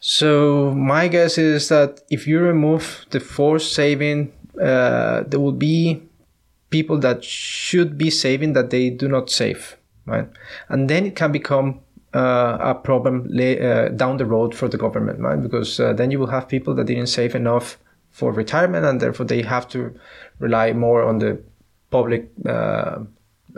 So 0.00 0.72
my 0.74 1.08
guess 1.08 1.38
is 1.38 1.68
that 1.68 2.02
if 2.10 2.26
you 2.26 2.40
remove 2.40 3.06
the 3.10 3.20
forced 3.20 3.72
saving, 3.72 4.32
uh, 4.60 5.24
there 5.26 5.40
will 5.40 5.58
be 5.72 6.02
people 6.70 6.98
that 6.98 7.24
should 7.24 7.96
be 7.96 8.10
saving 8.10 8.52
that 8.52 8.70
they 8.70 8.90
do 8.90 9.08
not 9.08 9.30
save, 9.30 9.76
right? 10.06 10.28
And 10.68 10.90
then 10.90 11.06
it 11.06 11.16
can 11.16 11.32
become 11.32 11.80
uh, 12.14 12.58
a 12.60 12.74
problem 12.74 13.28
uh, 13.38 13.88
down 13.88 14.16
the 14.18 14.26
road 14.26 14.54
for 14.54 14.68
the 14.68 14.78
government, 14.78 15.20
right? 15.20 15.40
Because 15.42 15.80
uh, 15.80 15.92
then 15.92 16.10
you 16.10 16.18
will 16.18 16.32
have 16.36 16.48
people 16.48 16.74
that 16.74 16.86
didn't 16.86 17.08
save 17.08 17.34
enough 17.34 17.78
for 18.18 18.32
retirement, 18.32 18.84
and 18.84 19.00
therefore 19.00 19.26
they 19.26 19.42
have 19.42 19.68
to 19.68 19.94
rely 20.40 20.72
more 20.72 21.04
on 21.04 21.20
the 21.20 21.40
public 21.90 22.28
uh, 22.44 22.98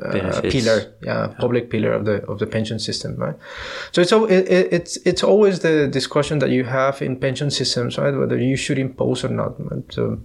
uh, 0.03 0.41
pillar, 0.43 0.95
yeah, 1.03 1.29
public 1.39 1.71
pillar 1.71 1.93
of 1.93 2.05
the 2.05 2.23
of 2.27 2.39
the 2.39 2.47
pension 2.47 2.79
system, 2.79 3.17
right? 3.17 3.37
So 3.93 4.03
it's 4.03 4.13
it, 4.13 4.53
it, 4.53 4.73
it's 4.73 4.97
it's 5.07 5.25
always 5.25 5.61
the 5.61 5.89
discussion 5.89 6.41
that 6.41 6.51
you 6.51 6.65
have 6.65 7.01
in 7.01 7.17
pension 7.17 7.51
systems, 7.51 7.97
right? 7.97 8.15
Whether 8.15 8.39
you 8.39 8.57
should 8.57 8.79
impose 8.79 9.25
or 9.25 9.31
not. 9.31 9.55
Right? 9.59 9.83
So, 9.91 10.21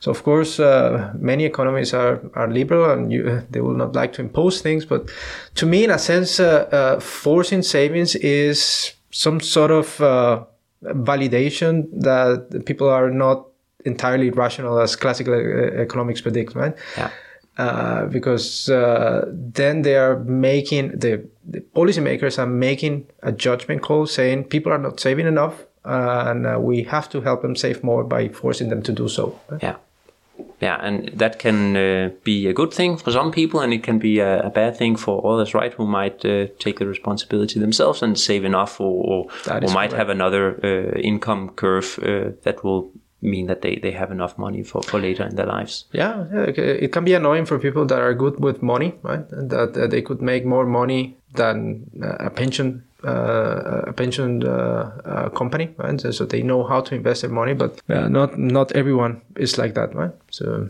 so 0.00 0.10
of 0.10 0.22
course, 0.22 0.60
uh, 0.60 1.12
many 1.18 1.46
economies 1.46 1.94
are 1.94 2.20
are 2.34 2.48
liberal 2.48 2.90
and 2.90 3.10
you, 3.10 3.42
they 3.50 3.62
will 3.62 3.76
not 3.76 3.96
like 3.96 4.12
to 4.14 4.22
impose 4.22 4.60
things. 4.60 4.84
But 4.84 5.10
to 5.54 5.66
me, 5.66 5.84
in 5.84 5.90
a 5.90 5.98
sense, 5.98 6.40
uh, 6.40 6.68
uh, 6.70 7.00
forcing 7.00 7.62
savings 7.62 8.16
is 8.16 8.92
some 9.10 9.40
sort 9.40 9.70
of 9.70 10.00
uh, 10.00 10.44
validation 10.82 11.88
that 12.02 12.64
people 12.66 12.88
are 12.90 13.10
not 13.10 13.47
entirely 13.84 14.30
rational 14.30 14.78
as 14.80 14.96
classical 14.96 15.34
uh, 15.34 15.80
economics 15.80 16.20
predict, 16.20 16.54
right? 16.54 16.74
Yeah. 16.96 17.10
uh, 17.58 18.06
because 18.06 18.68
uh, 18.68 19.24
then 19.28 19.82
they 19.82 19.96
are 19.96 20.20
making 20.20 20.90
the, 20.90 21.28
the 21.44 21.60
policymakers 21.60 22.38
are 22.38 22.46
making 22.46 23.06
a 23.22 23.32
judgment 23.32 23.82
call 23.82 24.06
saying 24.06 24.44
people 24.44 24.72
are 24.72 24.78
not 24.78 25.00
saving 25.00 25.26
enough 25.26 25.64
uh, 25.84 26.24
and 26.28 26.46
uh, 26.46 26.58
we 26.60 26.84
have 26.84 27.08
to 27.08 27.20
help 27.20 27.42
them 27.42 27.56
save 27.56 27.82
more 27.82 28.04
by 28.04 28.28
forcing 28.28 28.68
them 28.68 28.82
to 28.82 28.92
do 28.92 29.08
so. 29.08 29.38
Yeah. 29.60 29.76
Yeah, 30.60 30.78
and 30.80 31.08
that 31.18 31.40
can 31.40 31.76
uh, 31.76 32.10
be 32.22 32.46
a 32.46 32.52
good 32.52 32.72
thing 32.72 32.96
for 32.96 33.10
some 33.10 33.32
people, 33.32 33.60
and 33.60 33.72
it 33.72 33.82
can 33.82 33.98
be 33.98 34.20
a, 34.20 34.46
a 34.46 34.50
bad 34.50 34.76
thing 34.76 34.96
for 34.96 35.24
others, 35.26 35.52
right? 35.52 35.72
Who 35.72 35.86
might 35.86 36.24
uh, 36.24 36.46
take 36.60 36.78
the 36.78 36.86
responsibility 36.86 37.58
themselves 37.58 38.02
and 38.02 38.16
save 38.16 38.44
enough, 38.44 38.80
or 38.80 39.26
or, 39.48 39.60
or 39.62 39.72
might 39.72 39.92
have 39.92 40.08
another 40.08 40.58
uh, 40.62 40.98
income 41.00 41.50
curve 41.50 41.98
uh, 42.02 42.30
that 42.42 42.62
will 42.62 42.90
mean 43.20 43.46
that 43.46 43.62
they, 43.62 43.76
they 43.76 43.90
have 43.90 44.10
enough 44.10 44.38
money 44.38 44.62
for, 44.62 44.82
for 44.82 45.00
later 45.00 45.24
in 45.24 45.36
their 45.36 45.46
lives. 45.46 45.86
Yeah, 45.92 46.24
it 46.32 46.92
can 46.92 47.04
be 47.04 47.14
annoying 47.14 47.46
for 47.46 47.58
people 47.58 47.84
that 47.86 47.98
are 47.98 48.14
good 48.14 48.40
with 48.40 48.62
money, 48.62 48.94
right? 49.02 49.28
That 49.30 49.76
uh, 49.76 49.86
they 49.86 50.02
could 50.02 50.22
make 50.22 50.44
more 50.44 50.66
money 50.66 51.16
than 51.34 51.90
uh, 52.02 52.26
a 52.26 52.30
pension 52.30 52.84
uh, 53.04 53.82
a 53.86 53.92
pension 53.92 54.42
uh, 54.42 54.90
uh, 55.04 55.28
company, 55.30 55.70
right? 55.76 56.00
So, 56.00 56.10
so 56.10 56.24
they 56.24 56.42
know 56.42 56.64
how 56.64 56.80
to 56.80 56.94
invest 56.94 57.22
their 57.22 57.30
money, 57.30 57.54
but 57.54 57.80
uh, 57.88 58.08
not 58.08 58.38
not 58.38 58.72
everyone 58.72 59.20
is 59.36 59.58
like 59.58 59.74
that, 59.74 59.94
right? 59.94 60.12
So 60.30 60.68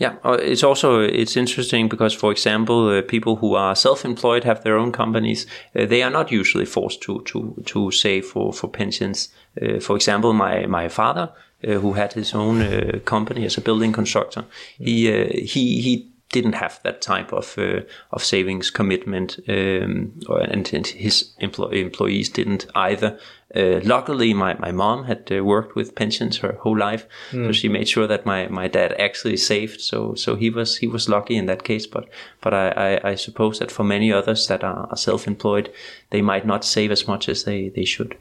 Yeah, 0.00 0.16
uh, 0.24 0.38
it's 0.40 0.62
also 0.62 1.00
it's 1.00 1.36
interesting 1.36 1.88
because, 1.88 2.14
for 2.14 2.32
example, 2.32 2.88
uh, 2.88 3.02
people 3.02 3.36
who 3.36 3.54
are 3.54 3.76
self-employed 3.76 4.44
have 4.44 4.62
their 4.62 4.78
own 4.78 4.92
companies. 4.92 5.46
Uh, 5.76 5.84
they 5.86 6.02
are 6.02 6.10
not 6.10 6.32
usually 6.32 6.64
forced 6.66 7.02
to 7.02 7.20
to 7.26 7.54
to 7.66 7.90
save 7.90 8.24
for 8.24 8.52
for 8.52 8.68
pensions. 8.68 9.28
Uh, 9.60 9.80
for 9.80 9.96
example, 9.96 10.32
my 10.32 10.66
my 10.66 10.88
father, 10.88 11.30
uh, 11.64 11.80
who 11.80 11.94
had 11.94 12.12
his 12.12 12.34
own 12.34 12.62
uh, 12.62 12.98
company 13.04 13.46
as 13.46 13.58
a 13.58 13.60
building 13.60 13.92
constructor, 13.92 14.44
he 14.78 15.08
uh, 15.08 15.28
he 15.32 15.80
he 15.80 16.06
didn't 16.32 16.54
have 16.54 16.78
that 16.82 17.02
type 17.02 17.32
of 17.32 17.58
uh, 17.58 17.80
of 18.10 18.22
savings 18.22 18.70
commitment, 18.70 19.40
um, 19.48 20.12
or, 20.28 20.40
and, 20.40 20.72
and 20.74 20.86
his 20.86 21.34
empl- 21.40 21.72
employees 21.72 22.28
didn't 22.28 22.66
either. 22.74 23.18
Uh, 23.56 23.80
luckily, 23.82 24.32
my, 24.32 24.54
my 24.60 24.70
mom 24.70 25.04
had 25.04 25.28
uh, 25.32 25.42
worked 25.42 25.74
with 25.74 25.96
pensions 25.96 26.38
her 26.38 26.56
whole 26.60 26.78
life, 26.78 27.04
so 27.32 27.52
she 27.52 27.68
made 27.68 27.88
sure 27.88 28.06
that 28.06 28.24
my, 28.24 28.46
my 28.46 28.68
dad 28.68 28.94
actually 28.96 29.36
saved. 29.36 29.80
So 29.80 30.14
so 30.14 30.36
he 30.36 30.50
was 30.50 30.76
he 30.76 30.86
was 30.86 31.08
lucky 31.08 31.34
in 31.34 31.46
that 31.46 31.64
case. 31.64 31.88
But 31.88 32.08
but 32.40 32.54
I, 32.54 32.68
I, 32.70 33.10
I 33.10 33.16
suppose 33.16 33.58
that 33.58 33.72
for 33.72 33.82
many 33.84 34.12
others 34.12 34.46
that 34.46 34.62
are, 34.62 34.86
are 34.88 34.96
self-employed, 34.96 35.72
they 36.10 36.22
might 36.22 36.46
not 36.46 36.64
save 36.64 36.92
as 36.92 37.08
much 37.08 37.28
as 37.28 37.42
they, 37.42 37.70
they 37.70 37.84
should. 37.84 38.16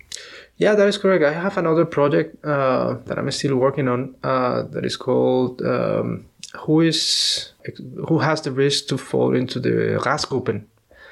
Yeah, 0.60 0.76
that 0.76 0.88
is 0.88 0.98
correct. 0.98 1.24
I 1.24 1.32
have 1.32 1.58
another 1.58 1.86
project 1.86 2.46
uh, 2.46 2.96
that 3.06 3.18
I'm 3.18 3.32
still 3.32 3.56
working 3.56 3.88
on 3.88 4.14
uh, 4.24 4.64
that 4.64 4.86
is 4.86 4.98
called 4.98 5.62
um, 5.62 6.26
"Who 6.66 6.82
is 6.82 7.54
Who 8.08 8.20
has 8.20 8.42
the 8.42 8.52
risk 8.52 8.88
to 8.88 8.98
fall 8.98 9.36
into 9.36 9.60
the 9.60 9.98
Restgruppen." 10.06 10.66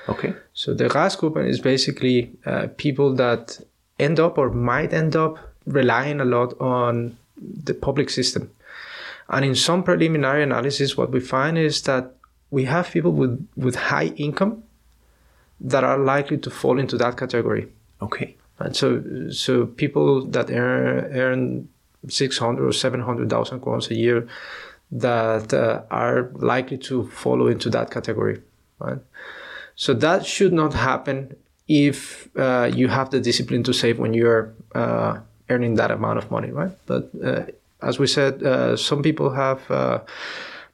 Okay. 0.10 0.34
So 0.54 0.74
the 0.74 0.89
Restgruppen 0.89 1.48
is 1.48 1.60
basically 1.62 2.32
uh, 2.45 2.68
people 2.76 3.16
that 3.16 3.60
end 4.00 4.20
up 4.20 4.38
or 4.38 4.50
might 4.50 4.93
end 4.93 5.16
up 5.16 5.38
relying 5.66 6.20
a 6.20 6.26
lot 6.26 6.60
on 6.60 7.18
the 7.38 7.74
public 7.74 8.10
system. 8.10 8.52
And 9.30 9.45
in 9.45 9.56
some 9.56 9.84
preliminary 9.84 10.43
analysis, 10.43 10.98
what 10.98 11.12
we 11.12 11.20
find 11.20 11.58
is 11.58 11.82
that 11.84 12.14
we 12.52 12.66
have 12.66 12.91
people 12.91 13.12
with, 13.12 13.48
with 13.56 13.76
high 13.76 14.08
income 14.16 14.64
that 15.60 15.84
are 15.84 15.98
likely 15.98 16.38
to 16.38 16.50
fall 16.50 16.80
into 16.80 16.98
that 16.98 17.18
category. 17.18 17.68
Okay. 18.02 18.38
And 18.60 18.76
so, 18.76 19.30
so 19.30 19.66
people 19.66 20.26
that 20.28 20.49
earn, 20.49 21.16
earn 21.16 21.70
600 22.08 22.66
or 22.66 22.72
700,000 22.72 23.60
crowns 23.60 23.89
a 23.89 23.95
year 23.95 24.28
that 24.91 25.53
uh, 25.53 25.82
are 25.91 26.30
likely 26.36 26.78
to 26.78 27.08
follow 27.10 27.47
into 27.47 27.70
that 27.70 27.91
category, 27.91 28.41
right? 28.80 28.99
So 29.76 29.93
that 29.93 30.26
should 30.26 30.53
not 30.53 30.74
happen 30.74 31.36
if 31.68 32.30
uh, 32.38 32.72
you 32.74 32.88
have 32.88 33.10
the 33.10 33.20
discipline 33.20 33.64
to 33.64 33.74
save 33.74 33.99
when 33.99 34.14
you're 34.14 34.53
uh, 34.74 35.20
earning 35.49 35.76
that 35.76 35.91
amount 35.91 36.18
of 36.18 36.32
money, 36.32 36.51
right? 36.51 36.72
But 36.86 37.12
uh, 37.24 37.43
as 37.82 37.99
we 37.99 38.08
said, 38.08 38.41
uh, 38.41 38.78
some 38.78 39.03
people 39.03 39.30
have 39.30 39.70
uh, 39.70 39.99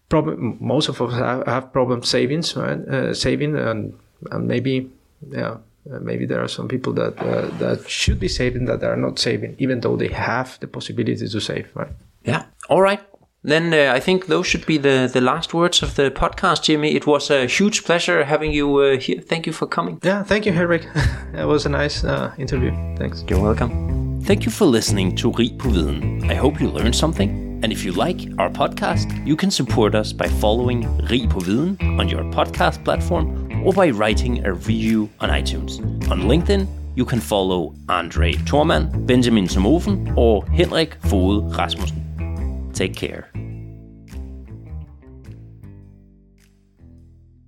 problem. 0.09 0.57
Most 0.61 0.89
of 0.89 1.01
us 1.01 1.13
have, 1.13 1.45
have 1.47 1.73
problem 1.73 2.03
savings, 2.03 2.55
right? 2.55 3.13
Saving 3.15 3.57
and, 3.57 3.97
and 4.31 4.47
maybe, 4.47 4.89
yeah, 5.29 5.57
uh, 5.91 5.99
maybe 5.99 6.25
there 6.25 6.41
are 6.41 6.47
some 6.47 6.67
people 6.67 6.93
that 6.93 7.17
uh, 7.19 7.47
that 7.57 7.89
should 7.89 8.19
be 8.19 8.27
saving 8.27 8.65
that 8.65 8.84
are 8.84 8.95
not 8.95 9.19
saving, 9.19 9.55
even 9.59 9.81
though 9.81 9.97
they 9.97 10.07
have 10.07 10.57
the 10.59 10.67
possibility 10.67 11.27
to 11.27 11.39
save, 11.39 11.67
right? 11.75 11.91
Yeah. 12.23 12.45
All 12.69 12.81
right. 12.81 13.01
Then 13.43 13.73
uh, 13.73 13.91
I 13.93 13.99
think 13.99 14.27
those 14.27 14.47
should 14.47 14.65
be 14.65 14.77
the, 14.77 15.09
the 15.11 15.19
last 15.19 15.53
words 15.53 15.84
of 15.84 15.95
the 15.95 16.09
podcast, 16.09 16.63
Jimmy. 16.63 16.95
It 16.95 17.05
was 17.05 17.29
a 17.29 17.45
huge 17.45 17.84
pleasure 17.84 18.23
having 18.23 18.53
you 18.53 18.77
uh, 18.77 18.97
here. 18.97 19.19
Thank 19.19 19.45
you 19.45 19.51
for 19.51 19.67
coming. 19.67 19.99
Yeah, 20.01 20.23
thank 20.23 20.45
you, 20.45 20.53
Henrik. 20.53 20.88
it 21.34 21.45
was 21.45 21.65
a 21.65 21.69
nice 21.69 22.05
uh, 22.05 22.34
interview. 22.38 22.71
Thanks. 22.95 23.25
You're 23.27 23.41
welcome. 23.41 24.21
Thank 24.23 24.45
you 24.45 24.51
for 24.51 24.65
listening 24.65 25.13
to 25.17 25.31
Rig 25.31 25.59
på 25.59 25.69
Viden. 25.69 26.31
I 26.31 26.36
hope 26.36 26.61
you 26.61 26.69
learned 26.69 26.95
something. 26.95 27.59
And 27.63 27.73
if 27.73 27.84
you 27.84 27.91
like 27.91 28.29
our 28.39 28.49
podcast, 28.49 29.07
you 29.25 29.36
can 29.36 29.51
support 29.51 29.93
us 29.95 30.13
by 30.13 30.27
following 30.27 30.88
Rig 31.09 31.29
på 31.29 31.39
Viden 31.39 31.77
on 31.99 32.07
your 32.07 32.23
podcast 32.31 32.84
platform 32.86 33.42
or 33.64 33.74
by 33.74 33.89
writing 33.89 34.45
a 34.45 34.53
review 34.53 35.09
on 35.20 35.30
iTunes. 35.30 35.80
On 36.11 36.22
LinkedIn, 36.22 36.68
you 36.95 37.05
can 37.05 37.20
follow 37.20 37.76
Andre 37.89 38.34
Thorman, 38.34 39.05
Benjamin 39.05 39.45
Somofen, 39.45 40.16
or 40.16 40.45
Henrik 40.47 40.99
Fode 41.01 41.57
Rasmussen. 41.57 42.72
Take 42.74 42.95
care. 42.95 43.32